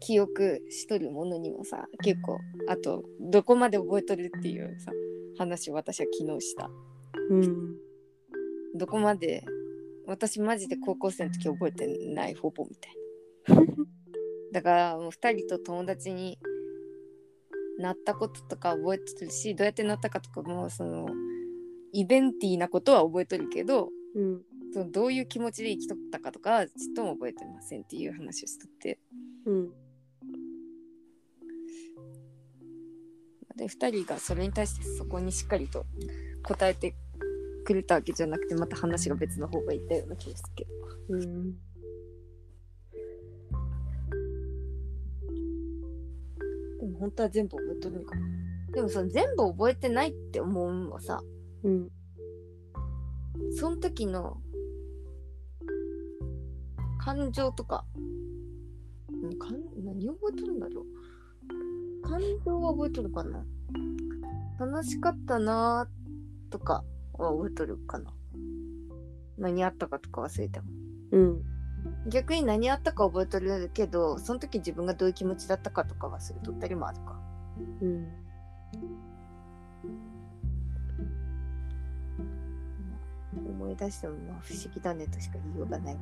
[0.00, 2.38] 記憶しとるものにもさ結構
[2.68, 4.92] あとどこまで覚えとるっていうさ
[5.38, 6.70] 話を私は昨日した
[7.30, 7.76] うん。
[8.74, 9.44] どこまで
[10.06, 12.96] 私マジで高校生の時覚えてないほぼみたい
[13.56, 13.74] な。
[14.52, 16.38] だからもう2人と友達に
[17.78, 21.08] なったこととか覚えてるしどうやってなったかとかもその
[21.92, 24.42] イベンティーなことは覚えとるけどうん。
[24.72, 28.98] そのどういう気持ちで生きとったかとかはちっとも覚えてませんっていう話をしとって。
[29.46, 29.72] うん。
[33.56, 35.86] で2人がそれに対してそこにしっかりと
[36.42, 36.94] 答えて
[37.66, 40.70] くれたわけじゃなくてまた話が別の方がいったような気がするけど。
[41.10, 41.52] うん。
[46.78, 48.22] でも本当は全部覚えとるんかな。
[48.72, 51.20] でもその全部覚えてないって思うのはさ
[51.64, 51.88] うん。
[53.58, 54.38] その時の
[56.98, 57.84] 感情とか
[59.22, 62.08] うんかん何を覚えとるんだろう。
[62.08, 63.44] 感情は覚えとるかな。
[64.58, 66.84] 楽しかったなーとか
[67.22, 68.12] は覚えとるかな。
[69.38, 70.66] 何あったかとか忘れても。
[71.12, 71.42] うん。
[72.08, 77.20] 逆に何あったか覚えとるけどその時自分がどういう気持ちだったかとか忘れとったりもあるか。
[77.82, 78.08] うん。
[83.34, 86.00] 思い出してもまあ不思議だねとしか言いようがないわ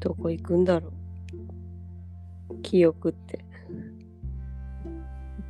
[0.00, 0.90] どこ行くんだろ
[2.50, 2.62] う。
[2.62, 3.44] 記憶って。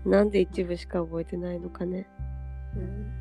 [0.04, 2.08] なんで一部しか覚えてないのかね。
[2.74, 3.12] うん。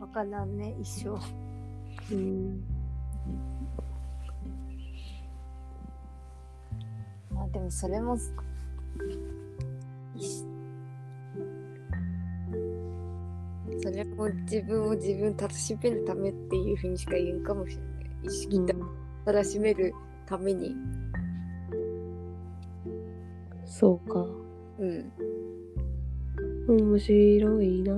[0.00, 1.10] わからんね一生。
[2.14, 2.62] うん。
[7.32, 8.18] まあでもそれも
[14.44, 17.90] 自分を自分たらしめるためっていうふうにしか言うんかもしれない。
[18.24, 18.60] 意識
[19.24, 19.94] たらしめる
[20.26, 20.74] ために。
[23.64, 24.26] そうか。
[24.78, 25.12] うん。
[26.68, 27.94] 面白いな。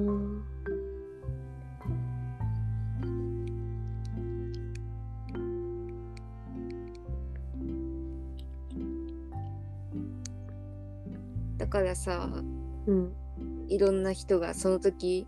[11.59, 12.29] だからさ
[12.87, 13.13] うん。
[13.69, 15.27] いろんな人がその時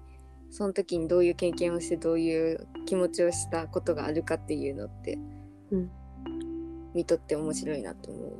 [0.56, 5.18] その時にどういう経験をしてどういう気持ちをしたことがあるかっていうのって
[5.72, 5.90] うん。
[6.94, 8.32] 見とって面白いなと思う。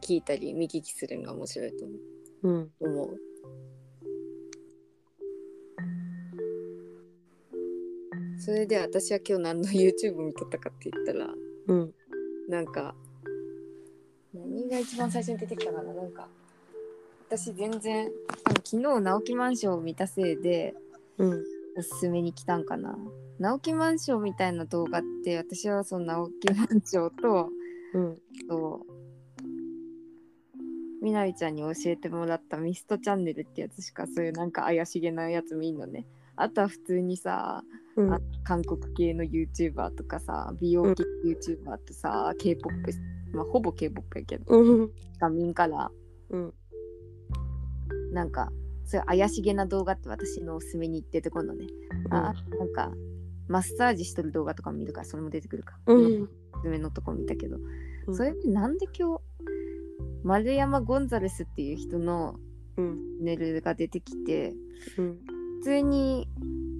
[0.00, 1.86] 聞いたり見聞きするのが面白いと
[2.44, 2.70] うん。
[2.78, 3.16] 思う。
[8.38, 11.34] それで私は今日何の YouTube 見とったかって言ったら
[11.66, 11.94] うん。
[12.48, 12.94] なんか
[14.32, 15.92] 何が一番最初に出てきたかな。
[15.92, 16.28] なんか
[17.28, 18.08] 私全然
[18.62, 20.76] 昨日直木マンションを見たせいで
[21.20, 21.44] うん。
[21.76, 22.96] おすすめに来たんかな。
[23.38, 27.48] 直木マンションみたいな動画って私はその直木マンションと
[27.94, 28.18] うん。
[28.48, 28.86] と
[31.02, 36.06] みなみちゃんに教えてもらったミストチャンネルってやつしかそういうなんか怪しげなやつ見んのね。
[36.36, 37.62] あとは普通にさ、
[37.96, 38.12] うん。
[38.14, 42.74] あ韓国系の YouTuber とかさ美容系 YouTuber とさ、K-POP、
[43.32, 44.90] まあ、ほぼ K-POP やけどうん。
[45.18, 45.90] 画民から
[46.30, 46.54] うん。
[48.12, 48.50] なんか
[48.90, 51.66] そういう怪しげな動画って私のおすすめに出てこるのね、
[52.10, 52.92] あなんか
[53.46, 56.22] マッサージしとる動画とかも見るからそれも出てくるか、うん。
[56.54, 57.56] おすすめのとこ見たけど、
[58.08, 58.16] うん。
[58.16, 59.22] それでなんで今日
[60.24, 62.34] 丸山ゴンザレスっていう人の
[63.20, 64.54] ネルが出てきて
[64.98, 65.18] うん。
[65.60, 66.28] 普通に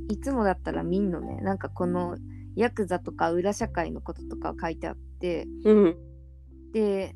[0.09, 1.41] いつもだったら見んのね。
[1.43, 2.16] なんかこの
[2.57, 5.47] ヤクザとか裏社会のこととか書いてあって。
[5.65, 5.97] うん。
[6.73, 7.15] で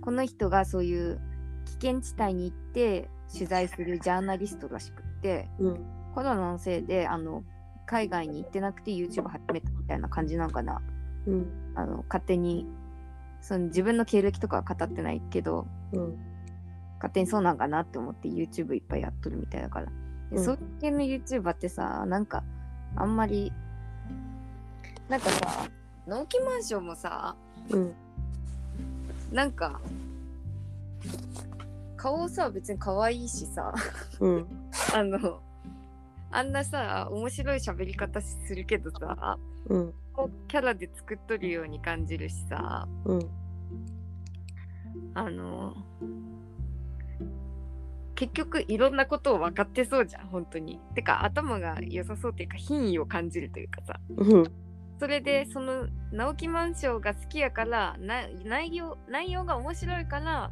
[0.00, 1.20] この人がそういう
[1.66, 5.80] 危険地帯に行って取材するジャーナリストらしくってうん。
[6.14, 7.42] コロナのせいであの
[7.86, 10.82] 海外に行ってなくて YouTube 始めたみたいな感じなのかな。
[11.26, 11.46] うん。
[11.74, 12.66] あの勝手に
[13.40, 16.18] その自分の経歴とかは語ってないけどうん。
[16.96, 19.92] 勝手にそうなんかなって思って YouTube いっぱいやっとるみたいだから、で
[20.36, 20.44] うん。
[20.44, 22.44] そういう系の YouTuber ってさなんか
[22.94, 23.52] あんまり
[25.08, 25.68] なんかさ
[26.06, 27.34] 納期マンションもさ
[27.70, 27.92] うん。
[29.32, 29.80] なんか
[32.02, 33.72] 顔さ別に可愛いしさ。
[34.18, 34.46] うん。
[34.92, 35.40] あの
[36.32, 39.38] あんなさ面白い喋り方するけどさ
[39.68, 39.94] うん。
[40.12, 42.88] こうキャラで作っとるように感じるしさ。
[43.04, 43.30] うん。
[45.14, 45.76] あの
[48.16, 50.80] 結局いろんなことを分かってそうじゃん本当に。
[50.96, 54.00] てか頭が良さそうっていうか品位を感じるというかさ。
[54.16, 54.52] うん。
[54.98, 60.50] それでその直木マンションが好きやからな内容内容が面白いから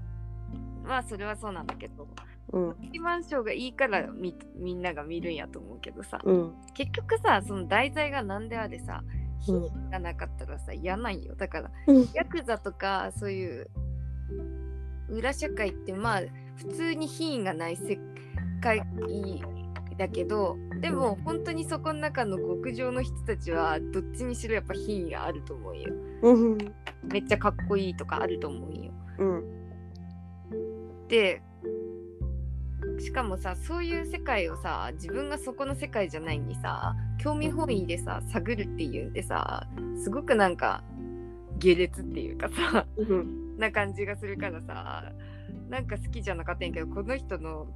[0.84, 2.08] まあそれはそうなんだけど。
[2.52, 2.76] うん。
[3.00, 6.18] マンションがいいからみみんなが見るんやと思うけどさ。
[6.24, 6.54] うん。
[6.74, 9.02] 結局さその題材が何であれさ
[9.48, 9.62] うん。
[9.70, 11.34] 品がなかったらさ嫌なんよ。
[11.36, 12.08] だからうん。
[12.14, 13.70] ヤクザとかそういう
[15.08, 16.22] 裏社会ってまあ
[16.56, 17.98] 普通に品位がない世
[18.60, 18.82] 界
[19.96, 25.92] だけどでも本当にそこの中の極上の人たちはどっちにしろやっぱ品位があると思うよ。
[26.22, 26.58] うん。
[27.04, 28.92] めっちゃかっこいいとかあると思うよ。
[29.18, 29.59] うん
[31.10, 31.42] で
[32.98, 39.66] しかもさそういう世界をさ自分がそこの世界じゃないにさ興味本位でさ探るっていうんでさ
[40.02, 40.82] すごくなんか
[41.58, 43.58] 下劣っていうかさうん。
[43.58, 45.12] な感じがするからさ
[45.68, 47.66] なんか好きじゃなかったんやけどこの人の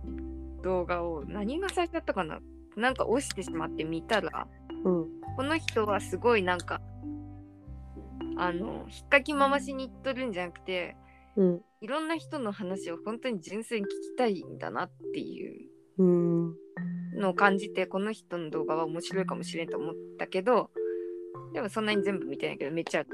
[0.63, 2.39] 動画を何が最初だったかな？
[2.77, 4.47] なんか押してしまって見たら
[4.85, 5.07] うん。
[5.37, 6.81] この人はすごいなんか
[8.37, 10.97] あの引っかき回しに行っとるんじゃなくて
[11.37, 16.57] うんいろんな人の話を本当に純粋に聞きたいんだなっていううん。
[17.21, 20.71] のを感じてこの人の動画は面白いかもしれんと思ったけど
[21.53, 23.05] でもそんなに全部見てないけどめっちゃ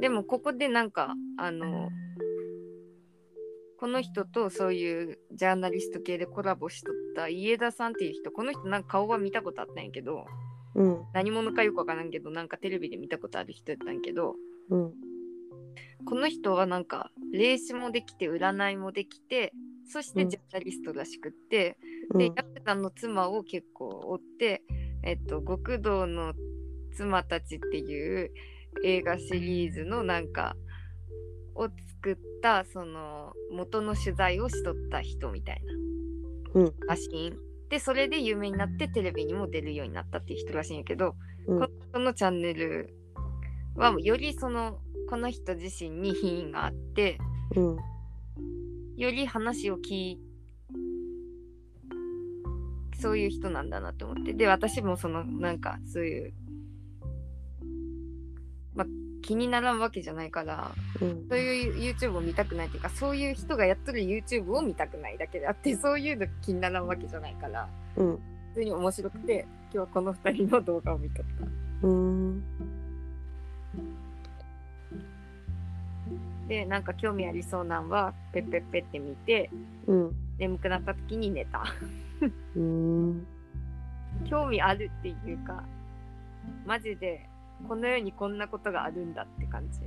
[0.00, 1.88] でもここでなんかあの
[3.80, 10.26] この人とそういうジャーナリスト系でコラボしとった家田さんっていう人この人なんか顔は見たことあったんやけど
[10.74, 10.98] うん。
[11.14, 14.34] 何者かよくわからんけどなんかテレビで見たことある人やったんやけど
[14.68, 15.07] うん
[16.04, 19.52] この人はなんか霊視もできて占いもできて
[19.90, 20.28] そしてうん。
[20.28, 21.78] ジャーナリストらしくって、
[22.12, 22.18] うん。
[22.18, 24.62] でヤクザの妻を結構追って
[25.02, 26.34] えっと極道の
[26.94, 28.30] 妻たちっていう
[28.84, 30.56] 映画シリーズのなんか
[31.54, 35.62] を作ったその元の取材をしとった人みたい
[36.54, 36.74] なうん。
[36.86, 37.36] らしいん。
[37.68, 41.14] でそれで有名になってテレビにも出るようになったっていう人らしいんやけど、
[41.46, 41.60] うん。
[41.92, 42.94] このチャンネル
[43.74, 47.18] はよりそのこの人自身に品位があって
[47.56, 47.76] うん。
[48.96, 50.20] より話を聞い
[53.00, 54.34] そういう人なんだなと思って。
[54.34, 56.32] で私もそのなんかそういう
[58.74, 58.86] まあ
[59.22, 61.26] 気にならんわけじゃないからうん。
[61.28, 68.16] そういう YouTube を見たくないっていうかそういう人がやっとる YouTube を見たくないだけであって そういうの気にならんわけじゃないからうん。
[68.16, 71.86] 普通に面白くて今日はこの2人の動画を見とった。
[71.86, 72.42] うん
[76.48, 79.50] でなんか興味ありそうなんはペッペッペって見て
[79.86, 80.16] うん。
[80.38, 81.64] 眠くなった時に寝た。
[82.56, 83.26] うん。
[84.28, 85.64] 興味あるっていうか
[86.64, 87.28] マジで
[87.66, 89.80] この世にこんなことがあるんだって感じ。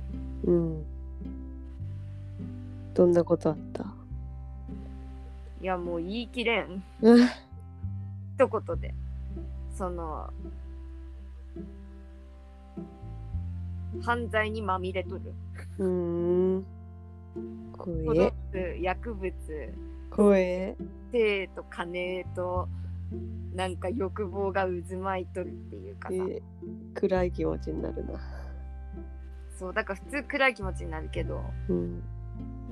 [0.44, 0.84] うん。
[2.94, 3.84] どんなことあった？
[5.60, 6.82] いやもう言い切れん。
[8.36, 8.94] 一言で。
[9.74, 10.30] その
[14.00, 15.20] 犯罪にまみれとる。
[15.78, 16.66] うん。
[17.76, 18.78] 怖え。
[18.80, 19.32] 薬物。
[20.10, 20.76] 怖え。
[21.12, 22.68] 性と金と
[23.54, 26.42] なんか欲望が渦巻いとるっていうかさ、え
[26.94, 28.18] 暗い気持ちになるな。
[29.58, 31.42] そうだから普通暗い気持ちになるけど。
[31.68, 32.02] うん。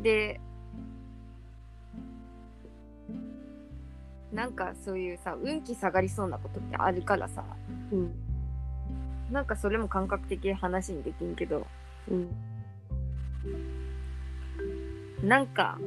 [0.03, 0.41] で
[4.33, 7.45] なんかそういうさ運気下がりそうなことってあるからさ。
[7.93, 8.30] うん
[9.31, 11.66] なんかそれも感覚的に話にできんけど。
[12.11, 12.28] うん。
[15.23, 15.78] なんか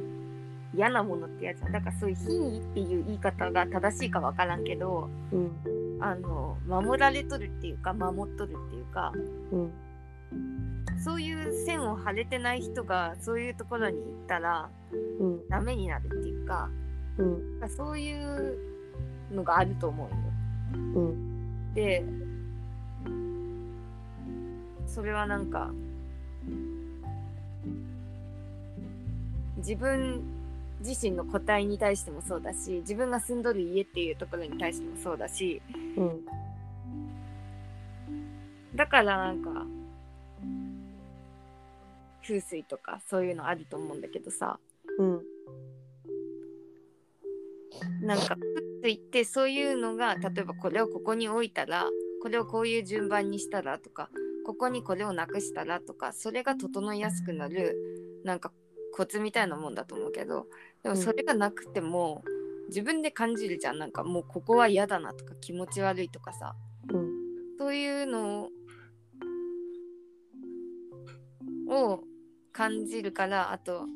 [0.74, 5.50] 嫌なものってやつだからそういう品位っていう言い方が正しいかわからんけどうん。
[6.00, 9.12] あの守られとるっていうか守っとるっていうか
[9.52, 9.72] うん。
[11.02, 14.70] そういう線を張れてない人がそういうところに行ったら
[15.20, 15.48] うん。
[15.48, 16.70] ダメになるっていうか
[17.18, 17.68] うん。
[17.76, 18.58] そういう
[19.32, 20.16] のがあると思うよ。
[20.96, 21.74] うん。
[21.74, 22.04] で
[24.86, 25.70] それはなんか
[29.58, 30.22] 自分
[30.80, 35.62] 自身の個体に対してもそうだし自分が住んどる家っていうところに対してもそうだし
[35.96, 36.20] うん
[38.74, 39.64] だからなんか
[42.22, 44.58] 風水とかそういうのあると思うんだけどさ。
[44.98, 45.22] うん
[48.02, 48.38] なんか風
[48.82, 51.86] 水ってそういうのが例えばこれをここに置いたら
[52.22, 54.10] これをこういう順番にしたらとか
[54.44, 57.76] ここにこれをなくしたらとかそれが整いやすくなる
[58.24, 58.52] なんか
[58.92, 60.46] コツみたいなもんだと思うけど
[60.84, 62.22] でもそれがなくても、
[62.68, 63.78] 自分で感じるじゃん。
[63.78, 66.54] なんかもうここは嫌だなとか気持ち悪いとかさ。
[66.92, 67.10] うん。
[67.58, 68.48] そういうの
[71.68, 72.00] を
[72.52, 73.86] 感じるからあと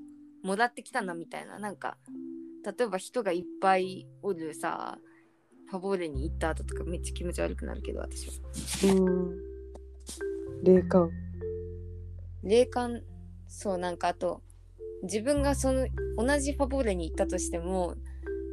[0.42, 1.58] もらってきたなみたいな。
[1.58, 1.98] なんか
[2.64, 4.98] 例えば人がいっぱいおるさ
[5.70, 8.34] ファボーレに行った後とかめっちゃ気持ち悪くなるけど私は。
[8.94, 9.48] うん
[10.62, 11.10] 霊感。
[12.42, 13.02] 霊感。
[13.46, 14.42] そうなんかあと
[15.02, 15.86] 自分がその
[16.18, 17.94] 同じファボーレに行ったとしても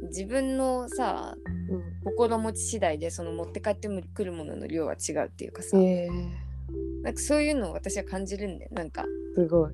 [0.08, 1.36] 自分のさ
[1.70, 1.82] うん。
[2.04, 6.08] 心持ち次第でその持って帰ってくるものの量は違うっていうかさ、え
[7.02, 9.04] なんかそういうのを私は感じるんでなんか。
[9.32, 9.72] ー、すごい。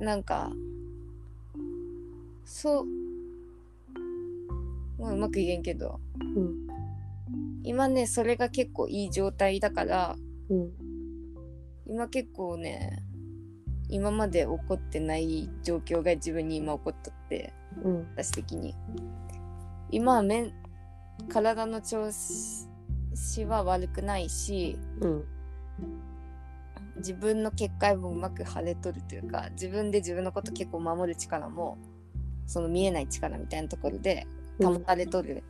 [0.00, 0.52] なんか
[2.44, 2.84] そう。
[5.00, 5.98] まあうまく言えんけど。
[6.36, 6.68] うん。
[7.64, 10.16] 今ねそれが結構いい状態だから
[10.48, 10.70] うん
[11.88, 13.02] 今結構ね
[13.88, 18.06] 今まで起こってない状況が自分に今起こっとってうん。
[18.16, 18.74] 私的に。
[19.90, 20.52] 今はめん
[21.28, 25.24] 体の調子は悪くないしうん。
[26.96, 31.78] 自分の結界もうまく晴れとるというか自分で自分のこと結構守る力も
[32.46, 34.26] その見えない力みたいなところで
[34.62, 35.44] 保たれとる。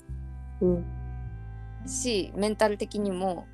[0.61, 0.85] うん。
[1.87, 3.47] し、メンタル的にも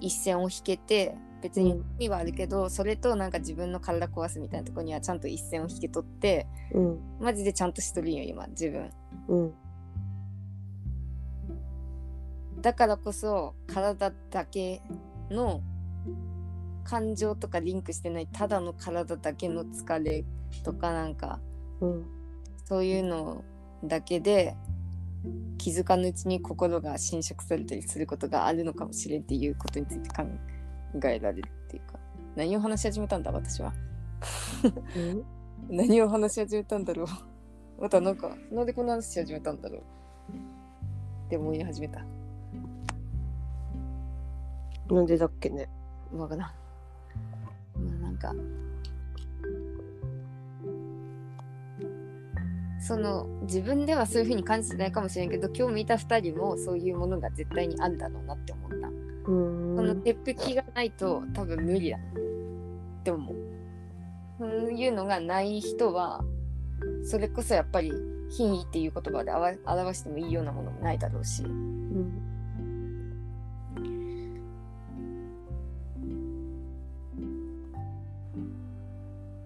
[0.00, 6.98] 一線を引けて別に意味はあるけど、それとなんか自分の体壊すみたいなところにはちゃんと一線を引けとってうん。
[7.20, 8.90] マジでちゃんとしとるんよ今自分。
[9.28, 9.54] うん。
[12.60, 14.82] だからこそ体だけ
[15.30, 15.62] の
[16.84, 20.24] 感情とかリンクしてないただの体だけの疲れ
[20.62, 21.40] とかなんか
[21.80, 22.06] うん。
[22.64, 23.44] そういうの
[23.82, 24.56] だけで
[25.58, 30.59] 気づかぬうちに心が侵食されたりすることがあるのかもしれんっていうことについて考え
[30.98, 31.98] られるっていうか。
[32.36, 33.72] 何を話し始めたんだ私は。
[34.96, 35.24] うん。
[35.68, 37.06] 何を話し始めたんだろう。
[37.82, 39.80] またなんかなんでこの話し始めたんだろう。
[39.80, 39.82] っ
[41.30, 42.04] て思い始めた。
[44.90, 45.68] なんでだっけね。
[46.12, 46.48] わからん。
[47.84, 48.34] まあなんか。
[52.80, 58.69] その自分ではそういう風に感じてないかもしれんけど今日見た2人もそういうものが絶対にあるだろうなって思う
[59.24, 61.96] そのん鉄壁がないと多分無理だ。
[61.96, 63.36] って思う。
[64.38, 66.24] そういうのがない人は
[67.04, 67.92] それこそやっぱり
[68.30, 71.42] 品位っていう言葉であわ表してもいいようなものもないだろうし。
[71.42, 72.26] うん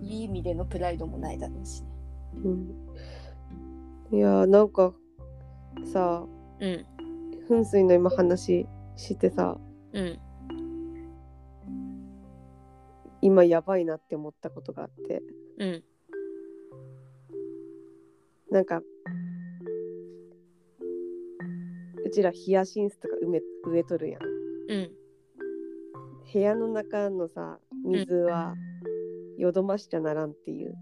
[0.01, 1.89] いい意味でのプライドもないだろうしね。
[2.45, 4.17] うん。
[4.17, 4.93] いやーなんか
[5.93, 6.25] さ
[6.61, 6.87] うん。
[7.49, 9.59] 噴水の今話してさ。
[9.93, 10.19] うん。
[13.21, 15.23] 今やばいなって思ったことがあって。
[15.59, 15.85] うん。
[18.51, 18.83] なんか
[22.05, 24.23] うちらヒヤシンスとか植え植えとるやん。
[24.69, 24.91] うん。
[26.33, 28.55] 部屋の中のさ水は
[29.39, 30.75] よどましちゃならんっていう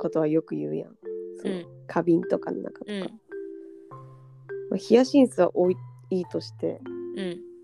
[0.00, 0.90] ことはよく言うやん。
[1.38, 1.66] そのうん。
[1.88, 3.00] 花瓶とかの中とか、うん。
[3.00, 5.76] まあ、ヒヤシンスは多い
[6.10, 6.80] いいとして。
[7.16, 7.22] うん。
[7.22, 7.55] う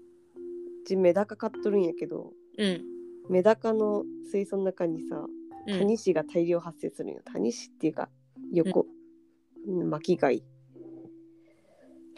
[0.86, 2.82] ちメダカ買っとるんやけどうん。
[3.30, 5.26] メダカの水槽の中にさ
[5.66, 5.78] うん。
[5.78, 7.20] タニシが大量発生するんよ。
[7.24, 8.08] タニシっていうか
[8.52, 8.86] 横、
[9.66, 9.90] うん。
[9.90, 10.42] 巻き貝。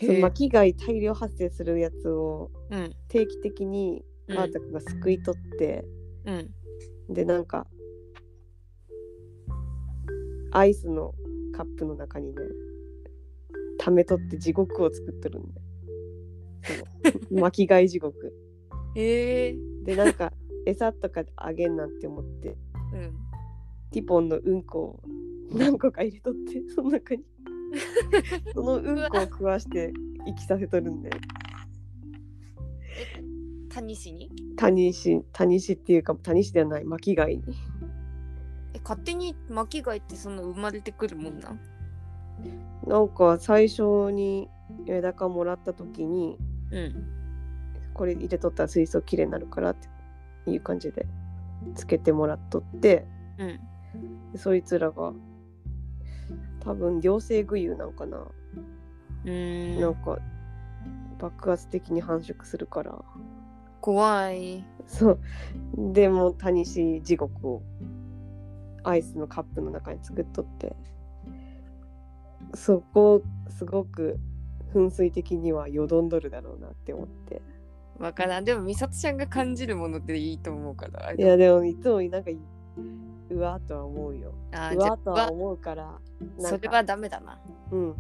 [0.01, 2.93] その巻き貝大量発生するやつをうん。
[3.09, 4.37] 定期的にうん。
[4.37, 5.85] 川田君がすくい取って、
[6.25, 6.51] うん。
[7.15, 7.67] でなんか
[10.53, 11.13] アイスの
[11.53, 12.35] カップの中にね
[13.79, 15.61] 溜めとって地獄を作っとるんで
[17.41, 18.33] 巻き貝地獄
[18.95, 20.33] へえでなんか
[20.67, 22.57] 餌とかあげんなんて思って。
[22.93, 23.13] うん
[23.91, 25.03] ティポンのうんこを
[25.57, 27.23] 何個か入れとって その中に。
[28.53, 29.93] そのうんこを食わして
[30.27, 31.11] 生きさせとるんで。
[33.69, 34.31] 谷氏に？
[34.57, 37.45] 谷石谷石っていうか谷石ではない巻き貝に。
[38.75, 41.61] え勝手に巻き貝ってその生まれてくるもんなん？
[42.89, 44.49] なんか最初に
[44.87, 46.37] メダカもらった時に
[46.73, 46.95] うん
[47.95, 49.77] これ入れとったら水槽きれいになるからっ
[50.45, 51.07] ていう感じで
[51.75, 53.07] つけてもらっとって
[53.39, 53.61] うん。
[54.33, 55.13] でそいつらが
[56.61, 59.81] 多分両生具有なんかな、うーん。
[59.81, 60.19] なんか
[61.19, 63.05] 爆発的に繁殖するから。
[63.81, 64.65] 怖い。
[64.87, 65.21] そう。
[65.93, 67.63] でも谷石地獄を
[68.83, 70.75] アイスのカップの中に作っとって。
[72.55, 74.19] そこすごく
[74.73, 77.43] 噴水的にはよどんどるだろうなって思って
[77.99, 78.45] わからん。
[78.45, 81.13] でも美里ちゃんが感じるものっていいと思うから。
[81.13, 81.65] いやでも。
[81.65, 82.31] いつもなんか
[83.31, 84.35] うわーとは思うよ。
[84.53, 85.99] あうわーとは思うから
[86.39, 87.41] それはダメだな。
[87.71, 87.95] うん。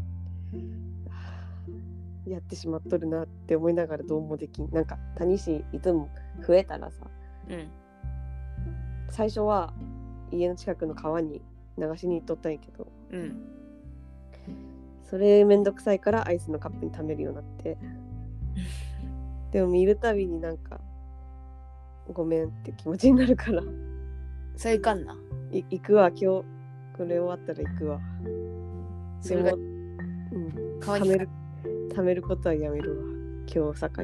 [2.27, 4.71] やってしまっとるなって思いながらどうもできん。
[4.71, 6.09] なんか谷氏いつも
[6.47, 7.07] 増えたらさ。
[7.49, 7.69] うん。
[9.11, 9.73] 最初は
[10.33, 11.43] 家の近くの川に
[11.79, 12.87] 流しに行っとったんやけど。
[13.11, 13.55] うん。
[15.05, 17.79] それめんどくさいからアイスのカップに溜めるようになって
[19.55, 20.81] でも見るたびになんか
[22.12, 23.62] ごめんって気持ちになるから。
[24.56, 25.16] それいかんな。
[25.52, 26.24] い行くわ今日。
[26.24, 26.44] こ
[27.05, 28.01] れ終わったら行くわ。
[29.20, 30.81] それもうん。
[30.81, 31.28] 貯める
[31.94, 33.05] 貯めることはやめるわ。
[33.47, 34.02] 今日境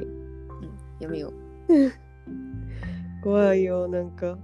[1.01, 1.33] やめよ
[1.69, 1.93] う。
[3.25, 4.39] 怖いよなんか。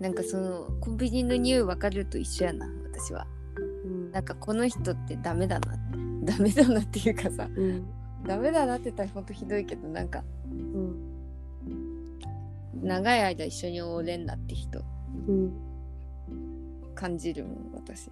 [0.00, 3.24] なんかそのコンビニの匂い分かると一緒やな私は。
[3.84, 4.10] うん。
[4.10, 5.78] なんかこの人ってダメだな
[6.24, 7.48] ダメだなっていうかさ。
[7.54, 11.14] うんダメだなって言ったらほんとひどいけどなんかうん
[12.82, 14.80] 長い間一緒におれんなって人
[15.28, 15.52] うん
[16.94, 18.10] 感じるもん私。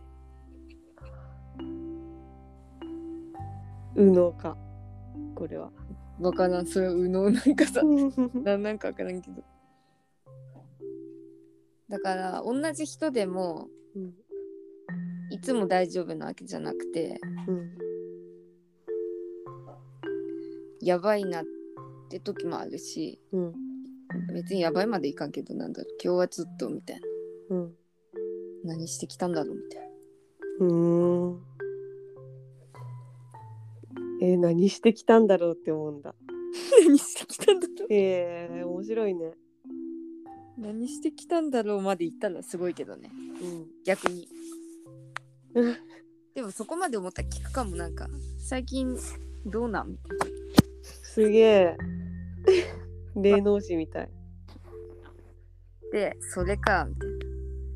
[3.95, 4.57] 右脳か。
[5.35, 5.71] これは。
[6.19, 6.67] わからん。
[6.67, 7.83] それは右脳なんかさ
[8.43, 9.43] ななんかわからんけど。
[11.89, 14.15] だから同じ人でもうん。
[15.31, 17.92] いつも大丈夫なわけじゃなくてうん
[20.83, 21.45] やばいなっ
[22.11, 23.55] て時もあるしうん。
[24.35, 27.57] 別にやばいまでいかんけどなんだろう今日はずっとみたいな。
[27.57, 27.75] うん。
[28.65, 31.41] 何してきたんだろうみたいなうーん。
[34.21, 36.15] えー何してきたんだろうって思うんだ。
[36.87, 37.87] 何してきたんだろう。
[37.91, 39.33] えー、面白いね。
[40.59, 43.11] 何してきたんだろうまで言ったらすごいけどね。
[43.43, 43.67] うん。
[43.85, 44.29] 逆に。
[46.35, 47.75] でもそこまで思ったら聞くかも。
[47.77, 48.97] なんか最近
[49.47, 49.91] どうなん？
[49.91, 50.42] みたいな
[51.13, 51.77] すげえ。
[53.17, 54.11] 霊能師みたい。
[55.93, 56.87] でそれか。
[56.89, 57.17] みたいな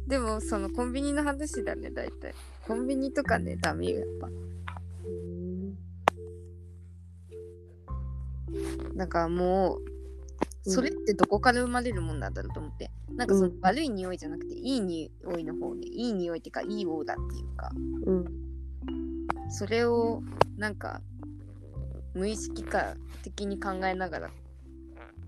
[0.07, 2.35] でもそのコンビニの話だね大体。
[2.67, 4.29] コンビニとかねダメよやっぱ。
[4.29, 4.31] う
[5.11, 5.77] ん
[8.97, 9.83] なんかもう
[10.65, 12.91] うんそれってどこから生まれるもんなんだろうと思って。
[13.17, 13.61] なんかそのうん。
[13.61, 17.71] 悪い匂いじゃなくていい匂いの方でいい匂いっていうかいいオーダーっていうか。
[18.07, 18.25] うん。
[19.51, 20.23] それを
[20.57, 21.03] なんか
[22.17, 24.31] 無意識化的に考えながら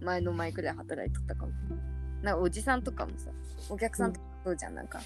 [0.01, 1.53] 前の前くらい働いとったかも。
[2.23, 3.31] なんかおじさんとかもさ
[3.69, 4.75] お客さんとかそうじゃん。
[4.75, 5.01] なんか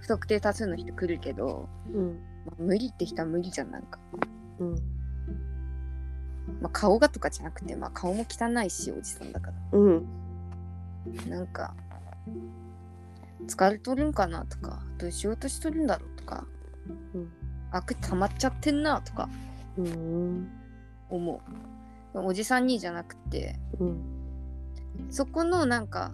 [0.00, 2.20] 不特定多数の人来るけど、うん。
[2.44, 3.98] まあ無理って人は無理じゃんなんか、
[4.58, 4.74] うん。
[6.60, 9.78] まあ、顔がとかじゃなくて、まあ、顔も汚いしおじさんだから。
[9.78, 10.06] うん。
[11.30, 11.74] なんか
[13.46, 16.44] 疲れとるんかなとかどういう仕事しとるんだろうとか
[17.14, 17.32] うん。
[17.70, 19.30] 悪溜まっちゃってんなとか。
[19.78, 20.61] うん
[21.16, 21.42] 思
[22.14, 22.18] う。
[22.20, 23.56] おじさんにじゃなくて。
[23.78, 24.00] うん。
[25.10, 26.12] そこのなんか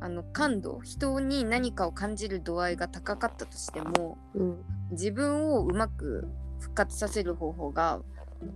[0.00, 0.80] あの感度。
[0.82, 4.64] 人に何かを感じる度合いが高かったとしてもうん。
[4.90, 6.28] 自分をうまく
[6.60, 8.00] 復活させる方法が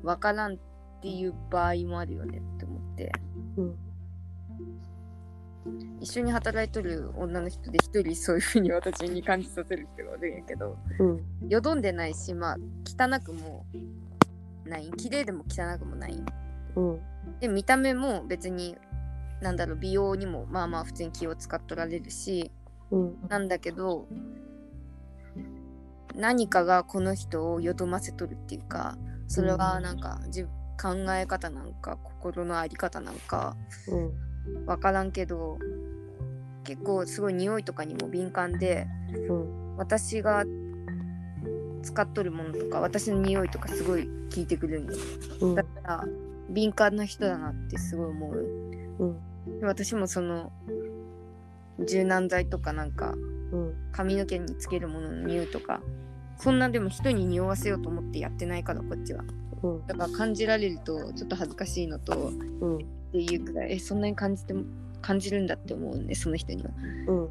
[0.03, 0.57] わからんっ
[1.03, 3.13] ていう場合もあるよねって思って。
[3.57, 3.77] うん。
[6.01, 10.77] 一緒に働いとる女の人で一人そういう風に私に感じさせる人がおるんやけど。
[10.99, 11.05] う
[11.45, 11.49] ん。
[11.49, 13.67] よどんでないしまあ汚くも
[14.69, 14.91] ない。
[14.97, 16.23] 綺麗でも汚くもない。
[16.77, 17.01] うん。
[17.41, 18.77] で見た目も別に
[19.41, 22.51] なんだろう美容にもまあまあ普通に気を使っとられるし
[22.91, 23.29] うん。
[23.29, 24.07] なんだけど
[26.15, 28.97] 何かがこの人をよどませとるっていうか
[29.29, 30.45] それはなんか自
[30.81, 33.57] 考え方なんか心の在り方なんか
[33.89, 34.65] うん。
[34.65, 35.59] 分からんけど
[36.65, 38.87] 結構すごい匂いとかにも敏感で
[39.29, 39.77] うん。
[39.77, 40.45] 私が
[41.83, 44.93] 使っとるものとか私の匂いとかすごい聞いてくるんよ。
[45.41, 45.55] うん。
[45.55, 46.05] だから
[46.51, 48.35] 敏感な人だなってすごい思う。
[48.99, 49.61] うん。
[49.61, 50.53] で私もその
[51.87, 53.15] 柔軟剤とかなんか
[53.53, 53.75] うん。
[53.93, 55.81] 髪の毛につけるものの匂いとか
[56.37, 59.25] そんなでも人に匂わせようと思ってやってないからこっちは。
[59.63, 59.87] うん。
[59.87, 62.79] だから感じられるとちょっと恥ずかしいのとっうん。
[63.13, 64.65] ていうくらいえそんなに感じても
[65.01, 66.71] 感じるんだって思うねその人には。
[67.07, 67.31] う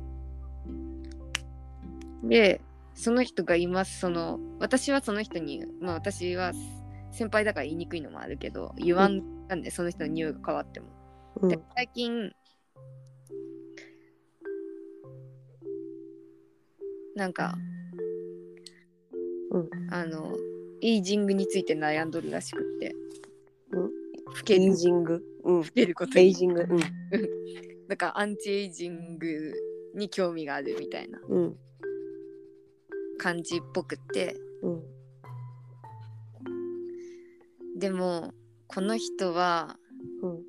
[2.26, 2.30] ん。
[2.30, 2.62] で
[2.98, 4.00] その人がいます。
[4.00, 6.52] その私はその人にまあ私は
[7.12, 10.88] 先輩だから言いにくいのもあるけど言わんなんでその人の匂いが変わっても、
[11.42, 11.50] うん。
[11.50, 12.32] で最近
[17.16, 17.56] なんか
[19.52, 19.70] うん。
[19.92, 20.36] あの
[20.82, 22.96] エイジングについて悩んどるらしくって。
[23.72, 23.84] うん。
[23.84, 23.90] 老
[24.44, 25.24] けエイるジング？
[25.44, 25.62] うん。
[25.62, 26.26] 老けることに。
[26.26, 26.66] エイジング？
[26.68, 26.80] うん。
[27.88, 29.54] だからアンチエイジング
[29.94, 31.22] に興味があるみたいな。
[31.30, 31.58] うん
[33.18, 34.36] 感じっぽくって。
[34.64, 34.84] うん。
[37.80, 38.34] でも
[38.68, 39.78] この人は
[40.22, 40.44] うん。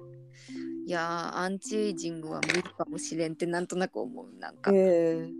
[0.86, 5.30] いやーアンチエイジングは無理かもしれんってなんとなく思うなんか、ええ。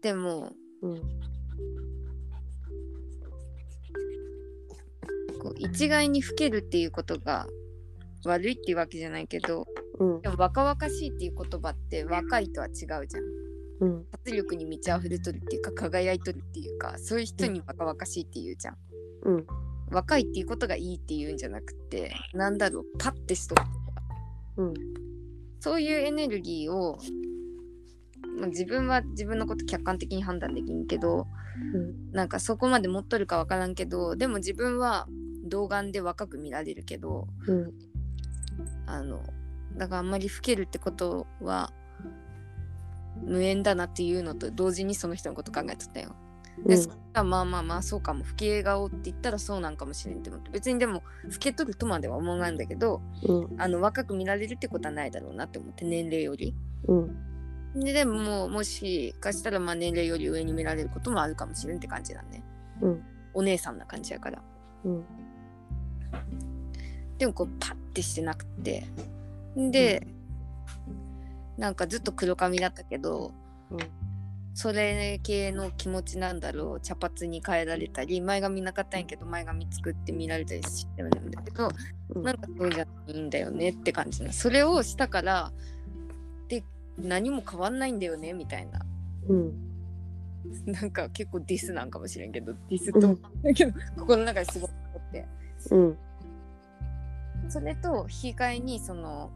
[0.00, 0.96] でもうん。
[5.38, 7.46] こう一概に老けるっていうことが
[8.24, 9.66] 悪いっていうわけじゃないけど
[9.98, 10.22] うん。
[10.22, 13.41] でも若々しいっていう言葉って若いとは違うじゃん
[13.82, 14.04] うん。
[14.12, 18.76] 活力に満ち溢れとるっていうか輝いとるっていうかそういう人に若々しいって言うじゃん。
[19.24, 19.46] うん。
[19.90, 23.62] 若いっていうことがいいっていうんじゃなくてなんだろうパッてしとる
[24.56, 24.74] うん。
[25.60, 26.98] そういうエネルギーを、
[28.38, 31.26] まあ、自分は自分のこと客観的に判断できんけど
[31.74, 32.12] うん。
[32.12, 35.08] なんかそこまで持っとるかわからんけどでも自分は
[35.44, 37.72] 童顔で若く見られるけどうん。
[38.86, 39.24] あの
[39.76, 41.72] だからあんまり老けるってことは
[43.22, 46.14] 無縁だなっていうのと同時にその人のこと考えとったよ。
[46.66, 56.54] で、そしたらまあまあまあそうかも老け顔って言ったらそうなんかもしれんって思って別にでも老けとるとまでは思わないんだけどうんあの若く見られるってことはないだろうなって思って年齢より。
[56.86, 57.16] うん
[57.74, 62.44] ででももうもしかしたらまあ年齢より上に見られることもあるかもしれんって感じだね。
[62.82, 63.02] うん
[63.34, 64.42] お姉さんな感じやから。
[64.84, 65.04] うん
[67.16, 68.84] でもこうパッてしてなくて
[69.56, 70.06] で、
[71.58, 73.32] なんかずっと黒髪だったけど
[73.70, 73.78] うん。
[74.54, 76.80] それ系の気持ちなんだろう。
[76.80, 81.70] 茶髪に変えられたり前髪なかったんやけど前髪作って見られたりしてるんだけど、
[82.10, 82.22] うん。
[82.22, 84.30] なんかそうじゃないんだよねって感じな。
[84.30, 85.52] それをしたから
[86.48, 86.64] で
[86.98, 88.80] 何も変わんないんだよねみたいな。
[89.28, 89.52] うん。
[90.66, 95.26] なんか結構ディスなんかもしれんけどディスと思うんだけど心の中ですごい思って。
[95.70, 95.98] うん。
[97.48, 99.30] それと引き換えにその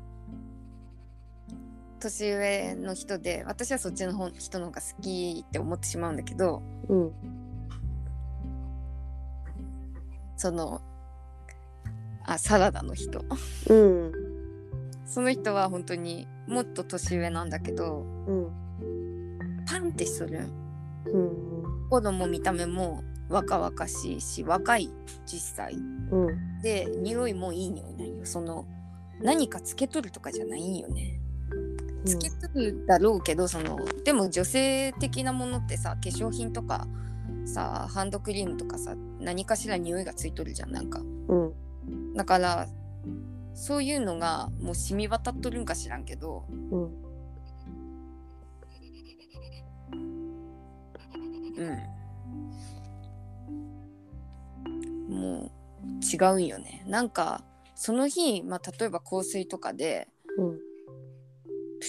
[1.97, 7.13] 年上の人で私はそっちの方人の方が好きって思ってしまうんだけどうん。
[10.37, 10.83] その
[12.25, 13.25] あサラダの人。
[13.69, 14.13] うん。
[15.07, 19.65] その人は本当にもっと年上なんだけどうん。
[19.67, 20.47] パンってしとる。
[21.07, 21.89] うん。
[21.89, 24.91] 子供見た目も若々しいし若い
[25.25, 25.75] 実際。
[25.75, 26.61] うん。
[26.63, 28.27] で匂いもいい匂いなんよ。
[28.27, 28.67] その
[29.21, 31.21] 何かつけとるとかじゃないんよね
[32.07, 36.87] つけとるだろうけどそのでも女性的なものってさ化粧品とか
[37.45, 41.01] さハンドクリームとかさ何かしら匂いがついとるじゃんなんか。
[41.01, 42.15] うん。
[42.15, 42.69] だから
[43.55, 46.83] そういうのがもう染み渡っとるんか知らんけどうん。
[51.57, 51.65] う
[55.09, 55.15] ん。
[55.15, 55.51] もう
[56.05, 56.85] 違うんよね。
[56.87, 57.43] なんか
[57.75, 60.09] その日、まあ、例えば香水とかで
[60.39, 60.59] うん。
[60.59, 60.66] プ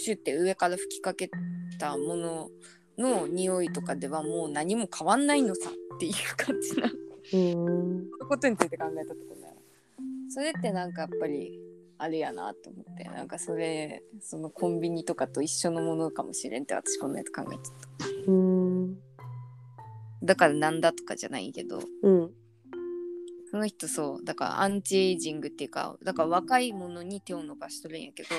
[0.07, 1.29] シュって上から吹きかけ
[1.77, 2.49] たもの
[2.97, 6.91] の匂いとかではもう何も変わんないのさっていう感じな
[7.34, 9.55] うんことについて考えたところだよ
[10.29, 11.59] それってなんかやっぱり
[11.97, 13.03] あれやなと思って。
[13.05, 17.63] なんかそれそのコンビニとかと一緒のものかもしれんって私こんなやつ考えて
[18.25, 18.31] た。
[18.31, 18.97] うん
[20.23, 22.31] だからなんだとかじゃないけどうん
[23.49, 28.29] その人そうだからアンチエイジングっていうかだから若いものに手を伸ばしとるんやけど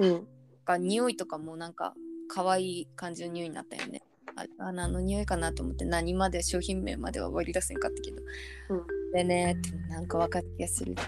[0.00, 0.28] うん
[0.68, 1.94] が匂いとかもなんか
[2.28, 4.02] 可愛い感じの匂いになったよね。
[4.36, 8.20] ああ何の匂いかなと思って何まで商品名までは割り出せんかったけど、
[8.68, 8.82] うん。
[9.14, 9.56] でね
[9.88, 11.00] なんか分かった気がするって。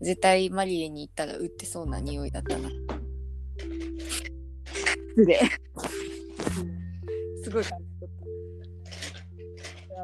[0.00, 2.70] 絶対マリエに行ったら売ってそうな匂いだったな。
[5.26, 5.40] で。
[7.44, 8.14] すごい感じ取っ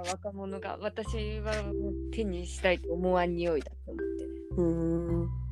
[0.04, 0.10] た。
[0.10, 1.54] 若者が私は
[2.12, 4.32] 手にしたいと思わん匂いだと思ってね。
[4.56, 5.44] うん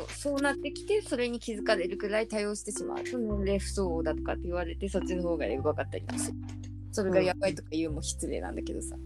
[0.00, 3.04] そうそうなってきてそれに気づかれるくらい対応してしまう。
[3.04, 6.38] と年齢不相応だとかって言われてそっちの方がエゴかったりもする。
[6.92, 8.96] それがやばいとか言うも失礼なんだけどさ、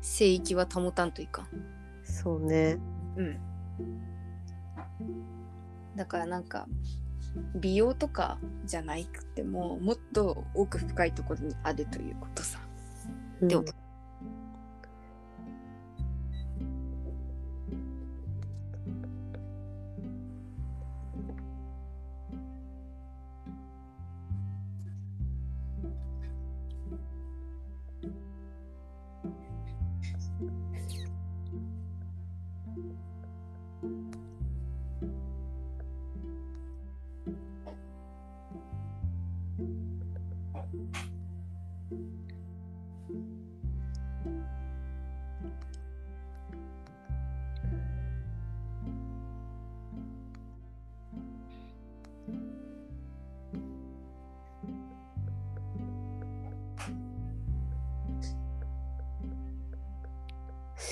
[0.00, 1.48] 聖域は保たんといかん。
[2.04, 2.78] そうね。
[3.16, 3.46] うん
[5.96, 6.66] だからなんか
[7.54, 12.60] 美容とかじゃないくてももっと奥深いところにあるということさ。
[13.40, 13.64] うんでも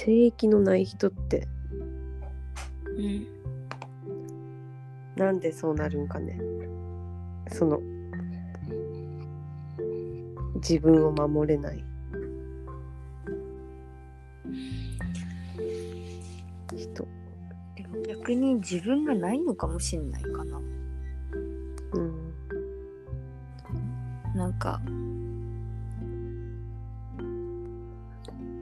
[0.05, 1.49] 性域のない人って。
[2.99, 3.27] うん。
[5.17, 6.39] なんでそうなるんかね。
[7.49, 7.81] その
[10.57, 11.83] 自分を守れない。
[16.77, 17.09] 人。
[17.75, 20.61] でも逆に自分がないのかもしんないかな。
[21.95, 22.35] うん。
[24.35, 24.83] なんか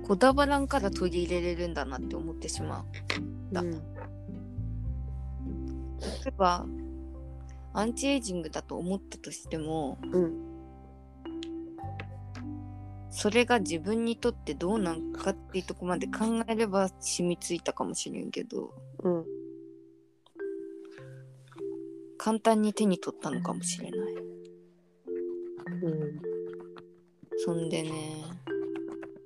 [0.07, 2.85] こだわらんから取り入れれるんだなって思ってしまう。
[3.53, 3.71] だうん。
[3.71, 3.79] 例
[6.27, 6.67] えば
[7.75, 10.33] アンチエイジングだと思ったとしてもうん。
[13.11, 18.73] それが自分にとってどうなんかっていうとこまで考えれば染みついたかもしれんけど
[19.03, 19.25] うん。
[22.19, 24.01] 簡単に手に取ったのかもしれない。
[25.83, 26.23] うん。
[27.45, 27.91] そんでね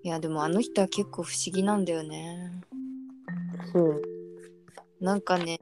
[0.07, 2.63] いやでもあの人は結構不思議なんだよね。
[3.75, 3.81] う。
[3.81, 4.03] ん
[5.01, 5.59] なんかね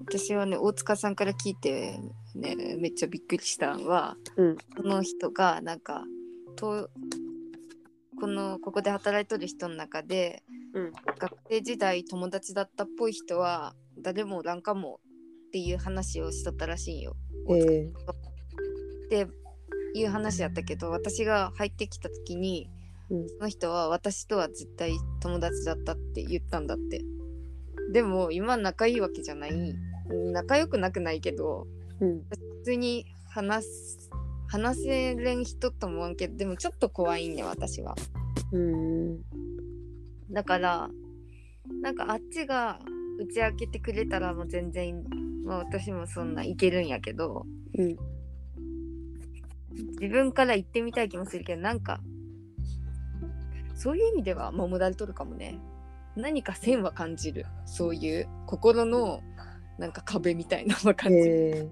[0.00, 2.00] 私はね大塚さんから聞いて
[2.34, 4.56] ねめっちゃびっくりしたのはうん。
[4.56, 6.04] この人がなんか
[6.56, 6.88] と
[8.18, 10.92] このここで働いとる人の中でうん。
[11.18, 15.00] 学生時代友達だったっぽい人は誰もおらんかも
[15.48, 17.14] っていう話をしとったらしいんよ。
[17.50, 17.92] え
[19.06, 19.28] って
[19.94, 22.68] いう話やったけど私が入ってきた時に
[23.10, 23.28] うん。
[23.28, 27.02] その人は私とは絶対友達だったって言ったんだって。
[27.92, 29.74] でも今仲いいわけじゃない。
[30.32, 31.66] 仲良くなくないけど
[32.00, 32.22] うん。
[32.28, 34.10] 普通に話す
[34.48, 37.94] 話せれん人とも思わんけどでもちょっと怖いんね私は。
[38.52, 39.22] うん。
[40.30, 40.90] だから
[41.82, 42.80] なんかあっちが
[43.18, 45.04] 打ち明けてくれたらもう全然、
[45.44, 47.46] まあ、私もそんないけるんやけど
[47.78, 47.96] うん
[50.00, 52.00] 自分から言ってみたい気もするけどなんか
[53.74, 55.58] そういう意味では守られとるかもね。
[56.16, 57.44] 何か線は感じる。
[57.66, 59.20] そういう心の
[59.78, 61.68] なんか壁みたいなのは感じる、え。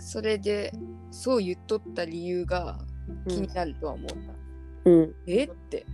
[0.00, 0.72] それで
[1.12, 2.80] そう言っとった理由が
[3.28, 4.08] 気になるとは思
[4.84, 5.14] う、うん。
[5.28, 5.44] え？
[5.44, 5.86] って。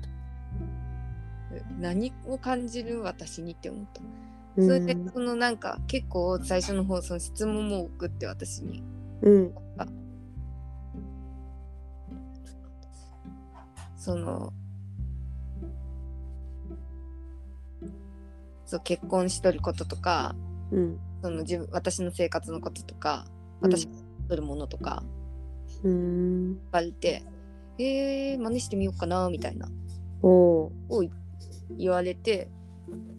[1.52, 4.00] え何を感じる私にって思った。
[4.00, 8.82] うんそれでそのなんか結構最初の方その質問も送って私に。
[9.22, 9.54] うん。
[13.96, 14.52] その
[18.64, 20.34] そう結婚しとることとか
[20.70, 20.98] うん。
[21.22, 23.26] その自分私の生活のこととか
[23.60, 23.72] うん。
[23.72, 23.92] 私が
[24.28, 25.02] とるものとか
[25.84, 26.54] うん。
[26.54, 27.22] 言われて、
[27.78, 29.68] えー、真似してみようかなみたいな。
[30.22, 30.70] を
[31.78, 32.48] 言われて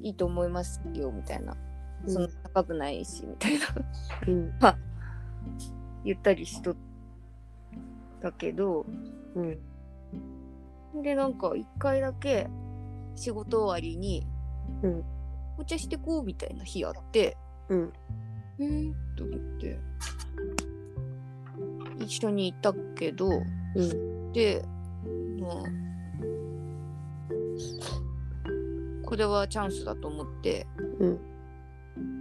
[0.02, 1.56] いいと思いますよみたいな。
[2.08, 3.68] そんな高くないしみたいな。
[4.28, 4.54] うん。
[6.04, 6.76] 言ったりしとっ
[8.22, 8.86] たけど。
[9.36, 11.02] うん。
[11.02, 12.50] でなんか一回だけ
[13.16, 14.26] 仕事終わりに
[14.84, 15.04] うん。
[15.58, 17.38] お茶してこうみたいな日あって
[17.70, 17.94] うん。
[18.60, 19.80] えー、と思って。
[22.00, 23.30] 一緒に行ったけど。
[23.76, 24.34] うん。
[24.34, 24.64] で
[25.40, 25.82] まあ
[29.12, 30.66] これはチャンスだと思って。
[31.02, 31.20] うん。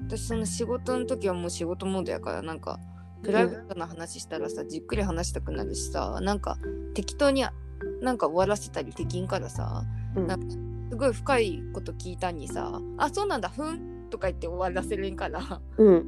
[0.09, 2.81] 私その仕事の時はもう仕事モードやからなんか
[3.23, 6.59] プライベートな話したらさ、じっくり話したくなるしさなんか
[6.95, 7.47] 適当に
[8.03, 9.85] なんか終わらせたりできんからさ
[10.17, 10.27] うん。
[10.27, 10.57] なんか
[10.91, 15.61] すごい深いこと聞いたんにさ「あそうなんだふん」とか言って終わらせれんから。
[15.79, 16.05] うん。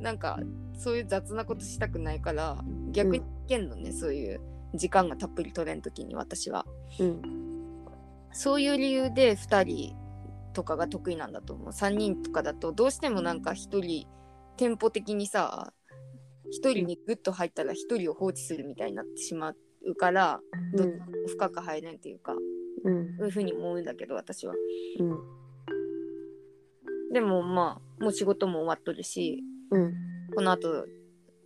[0.00, 0.40] なんか
[0.72, 4.40] そういう雑なことしたくないから逆にいけんのね、そういう
[4.74, 6.66] 時間がたっぷり取れん時に私は。
[6.98, 7.22] うん。
[8.32, 10.07] そういう理由で2人
[10.58, 11.68] とかが得意なんだと思う。
[11.68, 14.08] 3人とかだとどうしてもなんか1人
[14.56, 15.72] テンポ的にさ
[16.48, 19.54] 1人にグッと入ったら1人を放置するみたいになってしま
[19.86, 20.40] うから、
[20.74, 22.34] どっちも深く入れんっていうか
[22.84, 24.54] うんそういうふうに思うんだけど私は。
[24.98, 25.18] うん
[27.12, 29.94] でもまあもう仕事も終わっとるしうん
[30.34, 30.86] この後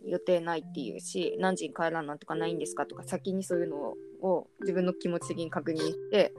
[0.03, 6.33] 予定ないっていうし何時に帰らんなんとかないんですかとか先にそういうのを自分の気持ち的に確認して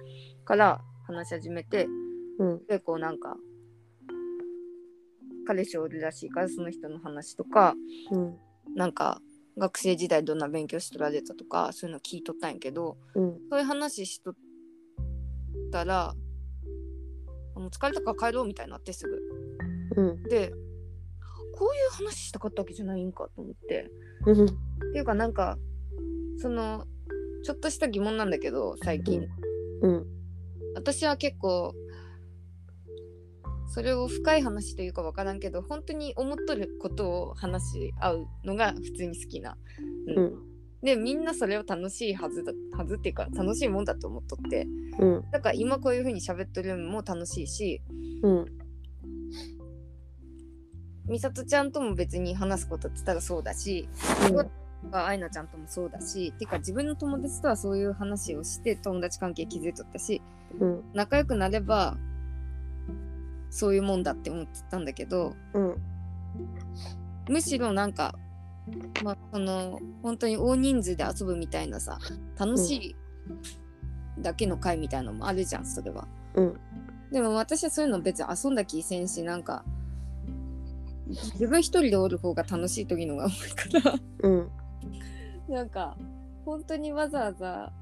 [0.44, 1.86] から話し始めて
[2.38, 2.60] うん。
[2.66, 3.36] 結構なんか
[5.46, 7.74] 彼氏おるらしいからその人の話とか
[8.10, 8.36] うん。
[8.74, 9.20] なんか
[9.56, 13.38] 学生時代どんな勉強しとられたとかそういうの聞いとったんやけどうん。
[13.50, 14.34] そういう話しとっ
[15.70, 16.14] たら
[17.56, 20.02] あもう疲れたから帰ろうみたいになってすぐ。
[20.02, 20.22] うん。
[20.24, 20.52] で
[21.56, 23.90] こういう話したかったわけじゃないんかと思って。
[24.26, 24.44] うん。
[24.44, 24.48] っ
[24.92, 25.56] ていうかなんか
[26.38, 26.84] その
[27.44, 29.28] ちょっとした疑問なんだけど最近、
[29.82, 30.06] うん。
[30.74, 31.74] 私は結構
[33.68, 39.56] それを深い話というか分からんけど本当に思っとることを話し合うのが普通に好きな。
[40.16, 40.32] うん。
[40.82, 44.66] でみんなそれを楽しいはずだはずっていうか楽しいもんだと思っとって。
[44.98, 45.30] うん。
[45.30, 47.80] だから今こういう風に喋っとるのも楽しいし
[48.22, 48.46] うん。
[51.06, 53.88] 美里ちゃんとも別に話すことって言ったらそうだし
[54.90, 60.22] 愛菜ちゃんともそうだしてか自分の友達とはそういう話をして友達関係築いとったし
[60.60, 60.84] うん。
[60.94, 61.96] 仲良くなれば
[63.54, 65.76] そういうもんだって思ってたんだけどうん。
[67.28, 68.18] むしろなんか
[69.04, 72.00] まあその本当に大人数で遊ぶみたいなさ
[72.36, 72.96] 楽しい
[74.18, 76.08] だけの会みたいなのもあるじゃんそれは。
[76.34, 76.60] うん。
[77.12, 79.64] でも私はそういうの別に遊んだ気せんしなんか
[81.06, 83.94] 自分一人でおる方が楽しい時のが多いから。
[84.24, 84.50] うん。
[85.48, 85.96] なんか
[86.44, 87.72] 本当にわざわざ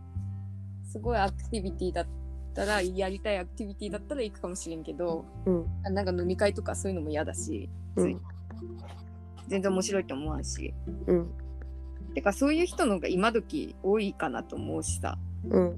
[0.85, 2.11] すごいアクティビティだった
[2.55, 5.66] らやりたいアクティビティだったら行くかもしれんけどうん。
[5.85, 8.20] あなんか飲み会とかそういうのも嫌だし、うん。
[9.49, 10.74] 全然面白いと思わんし。
[11.07, 11.31] うん。
[12.15, 15.19] てかそういう人の方が今時多いかなと思うしさ。
[15.49, 15.77] うん。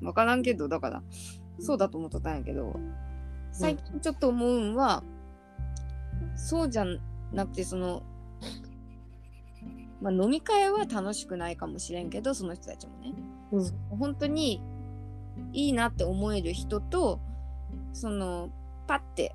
[0.00, 1.02] 分からんけどだから
[1.58, 2.78] そうだと思っとったんやけど
[3.50, 5.02] 最近ちょっと思うんは、
[6.36, 6.84] そうじゃ
[7.32, 8.02] なくてその、
[10.02, 13.14] まあ、飲み会は楽しくないかもしれんけどその人たちもね。
[13.52, 13.98] うん。
[13.98, 14.60] 本当に
[15.52, 17.20] いいなって思える人と
[17.92, 18.50] その
[18.86, 19.34] パッて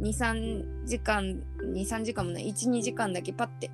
[0.00, 1.42] 23時間
[1.74, 3.70] 23時間もない12時間だけパッて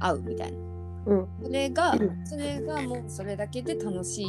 [0.00, 0.58] 会うみたいな。
[1.06, 1.28] うん。
[1.42, 2.26] それがうん。
[2.26, 4.26] それがもうそれだけで楽しい、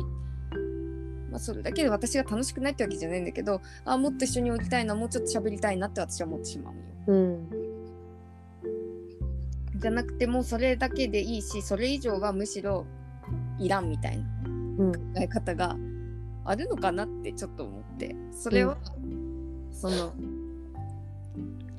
[1.32, 6.82] まあ、それだけで私が楽しくないってわけじゃないんだけどあもっと一緒におりたいなもうちょっと喋りたいなって私は思ってしまうよ。
[7.08, 7.50] うん。
[9.78, 12.86] じゃなくてもうそれだけでいいしそれ以上はむしろ
[13.60, 14.24] いらんみたいな。
[14.26, 14.33] うん
[14.78, 15.76] 考え方が
[16.46, 18.16] あるのかなってちょっと思って。
[18.32, 18.78] それは、
[19.72, 20.14] その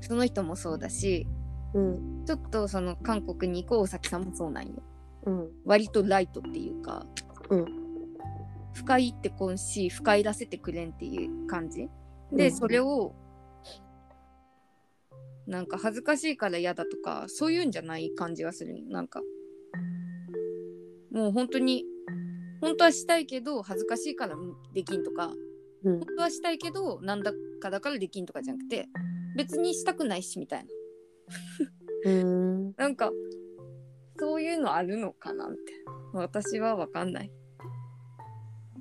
[0.01, 1.27] その人もそうだし
[1.75, 2.25] うん。
[2.25, 4.83] ちょっとその韓国に行こうおさきさんもそうなんよ。
[5.27, 5.51] うん。
[5.65, 7.05] 割とライトっていうか、
[7.51, 7.67] うん。
[8.73, 11.89] 深いってこんし深いらせてくれんっていう感じ。
[12.33, 12.53] で、うん。
[12.53, 13.15] それを
[15.47, 18.77] なんか恥ずかしいから嫌だとかそういうんじゃない感じがする。
[18.89, 19.21] なんか
[21.11, 21.85] もう本当に
[22.65, 24.37] 本当はしたいけど恥ずかしいから
[24.73, 25.33] できんとか。
[25.85, 25.99] うん。
[25.99, 28.89] 本当はしたいけどなんだかだからできんとかじゃなくて
[29.37, 30.67] 別にしたくないしみたい
[32.05, 32.11] な。
[32.11, 32.73] うん。
[32.79, 33.13] なんか
[34.19, 35.59] そういうのあるのかなって
[36.15, 37.31] 私は分かんない。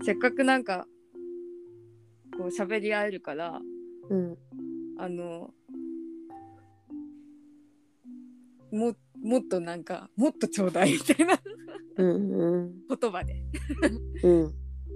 [0.04, 0.88] せっかくなんか
[2.38, 3.60] こう喋り合えるから
[4.10, 4.38] うん。
[4.98, 5.54] あの
[8.72, 11.40] ももっとなんかもっとちょうだい みたいな
[11.98, 13.44] うん言葉で
[14.24, 14.52] うんっ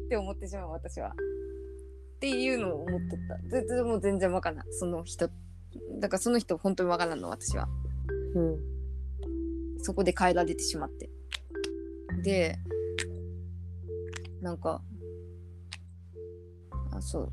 [0.10, 1.10] て思ってしまう私は。
[1.10, 3.38] っていうのを思っとった。
[3.50, 5.30] 全然もう全然わからんその人。
[6.00, 7.68] だからその人本当にわからんの私は。
[8.36, 8.78] うん
[9.80, 11.10] そこで変えられてしまって。
[12.24, 12.58] で、
[14.42, 14.82] なんか、
[16.92, 17.30] あ、そう。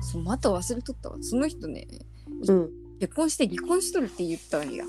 [0.00, 1.18] そうまた忘れとったわ。
[1.20, 1.86] その人ね、
[2.48, 2.70] うん
[3.00, 4.84] 結婚して離婚しとるって言ったんや。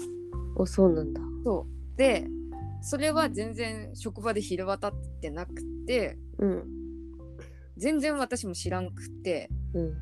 [0.56, 1.22] おそうなんだ。
[1.44, 1.65] そ
[1.95, 1.98] う。
[1.98, 2.27] で、
[2.81, 6.64] それは全然職場で広渡ってなくて、うん
[7.77, 9.94] 全然私も知らんくて、うん。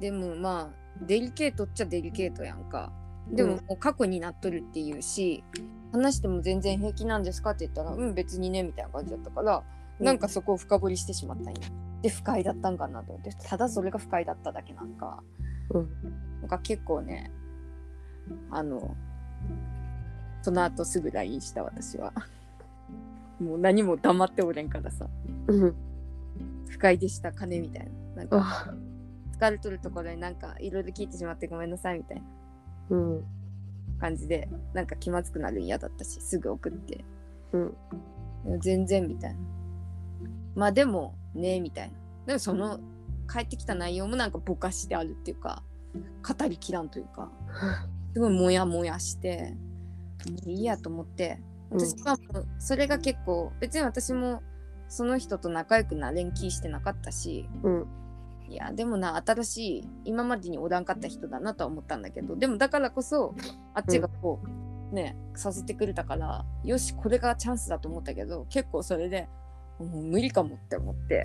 [0.00, 2.90] でもまあデリケートっちゃデリケートやんか。
[3.30, 5.44] でもうんもう過去になっとるっていうし、
[5.92, 9.62] 話しても全然平気なんですかって言ったらうん別にねみたいな感じだったから、
[9.98, 10.06] うん。
[10.06, 11.68] なんかそこを深掘りしてしまったんや
[12.02, 15.22] で不快だったんかなと思ってただそれが不快だっただけなんか。
[15.70, 15.88] うん。
[16.40, 17.30] なんか結構ね
[18.50, 18.96] あの
[20.42, 22.12] その後すぐ LINE した私は。
[23.40, 25.08] もう何も黙っておれんからさ。
[25.46, 25.74] うん。
[26.68, 28.16] 不快でした金みたいな。
[28.16, 28.74] なんかあ。
[29.38, 32.22] 疲れとるところになんかいろいろ聞いてしまってごめんなさいみたい
[32.90, 32.96] な。
[32.96, 33.24] うん。
[33.98, 37.04] 感じでなんか気まずくなるん嫌だったしすぐ送って。
[37.52, 38.60] うん。
[38.60, 39.38] 全然みたいな
[40.54, 41.94] まあでもねみたいな。
[42.26, 42.80] でもその
[43.30, 45.62] 帰ってきた内容もなんかぼかしてあるっていうか
[45.94, 47.30] 語りきらんというか
[48.12, 49.56] すごいモヤモヤして
[50.28, 51.40] もういいやと思って
[51.70, 54.42] 私はもうそれが結構別に私も
[54.88, 57.86] その人と仲良くなれん気してなかったしうん。
[58.48, 63.32] いやでもな新しい今までにおらんかった人だなとは思ったんだけどでもだからこそ
[63.74, 64.40] あっちがこ
[64.92, 69.28] う、ねさせてくれたからよしこれがチャンスだと思ったけど結構それで
[69.84, 71.22] もう無理かもって思って。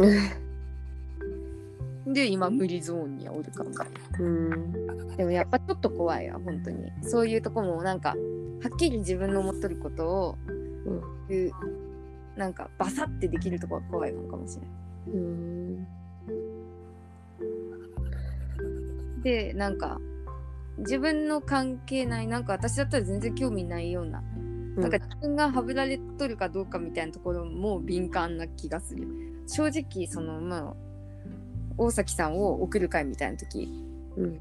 [2.07, 3.71] で今無理ゾーンにおるかも
[4.19, 5.17] うん。
[5.17, 6.91] でもやっぱちょっと怖いわ本当に。
[7.01, 8.15] そういうとこもなんかは
[8.73, 10.37] っきり自分の思っとることを
[11.29, 11.51] うん。
[12.35, 14.69] なんかバサってできるとこが怖いのかもしれない
[15.13, 15.87] うん。
[19.23, 19.99] でなんか
[20.77, 24.21] 自分の関係ないなんか私だったら全然興味ないような、
[24.75, 29.07] なんか自分がはぶられとるかどうかみたいなところも敏感な気がする。
[29.47, 30.73] 正直そのまあ
[31.77, 33.69] 大崎さんを送る会みたいな時
[34.17, 34.39] うん。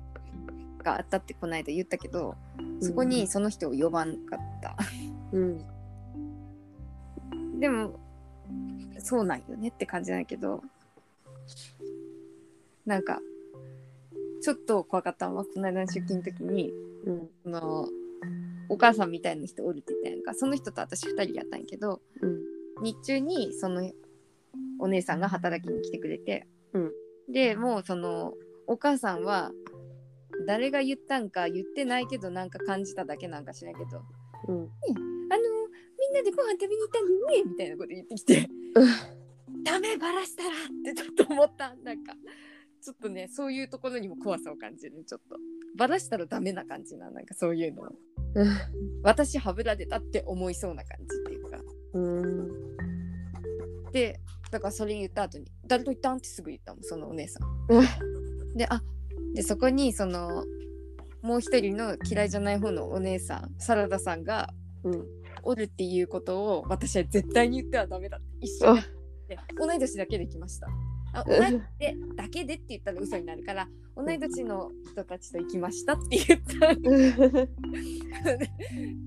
[0.82, 2.36] があったってこの間言ったけど
[2.80, 4.76] そこにその人を呼ばんかった、
[5.32, 5.58] うん。
[7.58, 7.98] でも
[8.98, 10.62] そうなんよねって感じなんやけど
[12.84, 13.18] なんか
[14.42, 16.72] ちょっと怖かったのはこの間の出勤の時に
[17.06, 17.28] うん。
[17.44, 17.88] その
[18.68, 20.34] お母さんみたいな人おるって言ったやんか。
[20.34, 22.40] その人と私2人やったんやけどうん。
[22.82, 23.90] 日中にその
[24.78, 26.92] お姉さんが働きに来てくれて、うん。
[27.30, 28.34] でもうその
[28.66, 29.52] お母さんは
[30.46, 34.02] 誰が言ったんか言ってないけどなんか感じただけなんかしないけど。
[34.48, 34.56] うん。
[34.56, 35.42] あの
[35.98, 37.50] みんなでご飯食べに行ったんだよね？
[37.50, 38.48] みたいなこと言ってきて。
[39.64, 40.52] ダメバラしたらっ
[40.84, 42.14] てちょっと思ったなんか。
[42.82, 45.36] ちょっとねそういうところにも怖さを感じるちょっと
[45.76, 47.82] バラしたらダメな感じななんかそういうの。
[49.02, 51.58] 私はぶられたって思いそうな感じっていうか。
[51.94, 52.48] うん。
[53.92, 54.20] で
[54.50, 58.56] だからそれ言った後に「誰と言ったん?」ってすぐ言ったもんそのお姉さん。
[58.56, 58.82] であ
[59.34, 60.44] でそこにその
[61.22, 64.52] もう一人の嫌いじゃない方のお姉さんサラダさんが
[64.84, 65.06] うん。
[65.46, 68.80] おるっていうことを私は絶対に言ってはダメだって一緒に
[69.28, 70.68] で同い年だけで来ました。
[71.12, 76.74] あ同い年でだけでって言ったら嘘になるから同い年の人たちと行きましたって言った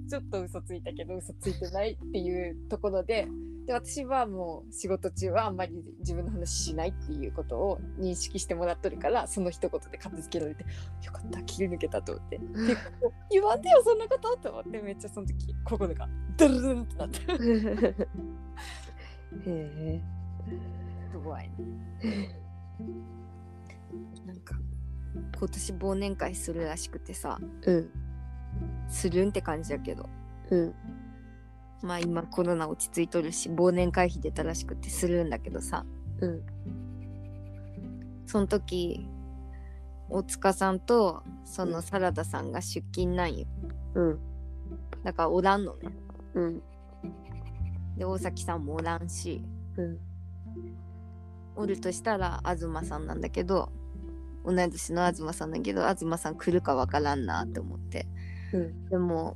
[0.09, 3.27] ちょっと嘘ついたけど嘘ついてないっていうところで
[3.65, 10.63] で私はもう仕事中はあんまり自分の話しないっていうことを認識してもらっとるからその一言で片付けられて
[11.03, 12.39] よかった切り抜けたと思って。
[12.39, 16.07] 結構言わんでよそんなことと思ってめっちゃその時心が
[16.37, 17.19] ドルルンってなって。
[19.45, 20.01] へえ。
[21.13, 22.39] 怖いね
[25.37, 27.89] 今年忘年会するらしくてさうん。
[28.89, 30.09] するんって感じだけど。
[30.49, 30.75] うん。
[31.81, 35.85] まあ今コロナ落ち着いとるし忘年会費出たらしくてするんだけどさ。
[36.21, 36.41] うん。
[38.25, 39.07] その時
[40.09, 43.45] 大塚さんとそのサラダさんが出勤なんよ。
[43.95, 44.19] うん。
[45.03, 45.91] だからおらんのね。
[46.33, 46.61] うん。
[47.97, 49.43] で大崎さんもおらんし。
[49.77, 49.99] うん。
[51.55, 53.71] おるとしたら東さんなんだけど
[54.47, 58.07] 同い年の東さんだけど東さん来るかわからんなって思って。
[58.53, 58.89] うん。
[58.89, 59.35] でも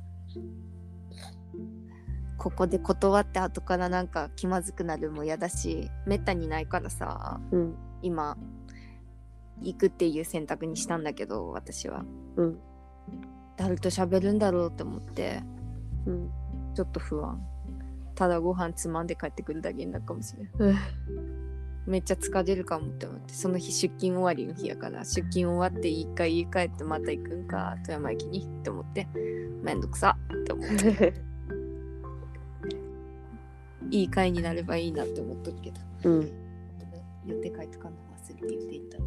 [2.38, 7.76] ここで断って後からなんか気まずくなるも嫌だしめったにないからさうん。
[8.00, 8.38] 今
[9.60, 12.04] 行くっていう選択にしたんだけど私は。
[12.36, 12.58] うん。
[13.56, 15.42] 誰と喋るんだろうって思って
[16.06, 16.30] うん。
[16.74, 17.38] ちょっと不安。
[18.14, 20.48] ただご飯つまんで帰ってくるだけになるかもしれん
[21.86, 29.08] めっちゃ疲れるかもって思ってその日出勤終わりの日やから出勤終わって一回家帰ってまた行くんか富山駅にって思って
[29.62, 31.14] めんどくさって思って。
[33.90, 35.80] いい会になればいいなって思っとるけど。
[36.04, 36.32] うん。
[37.26, 39.04] 予定書いとかんの忘れて言っていただ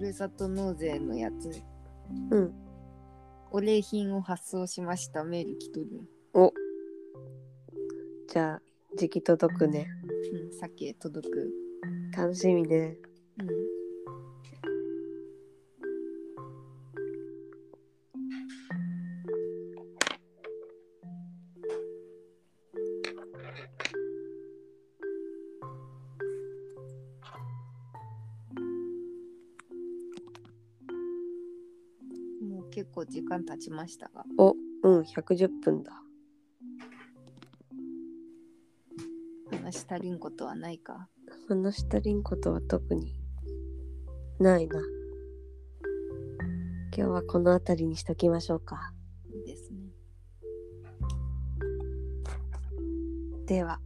[0.00, 1.62] るさと納税のやつ。
[2.30, 2.54] うん。
[3.52, 5.24] お礼品を発送しました。
[5.24, 5.86] メール来とる。
[6.34, 6.52] お。
[8.28, 8.62] じゃあ、
[8.96, 9.88] 時期届くね。
[10.32, 10.58] うん。
[10.58, 11.50] さっき届く。
[12.16, 12.96] 楽しみね。
[13.38, 13.79] うん
[33.10, 34.54] 時間経ちましたがお、
[34.84, 35.92] うん、110分だ。
[39.50, 41.08] 話し足りんことはないか？
[41.48, 43.14] 話し足りんことは特に
[44.38, 44.80] ないな。
[46.96, 48.92] 今日はこの辺りにしときましょうか。
[49.32, 49.78] いいですね
[53.46, 53.80] では、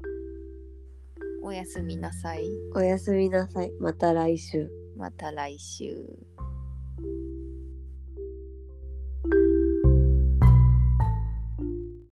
[1.43, 3.73] おやすみなさいおやすみなさい。
[3.81, 4.71] また来週。
[4.97, 6.19] また来週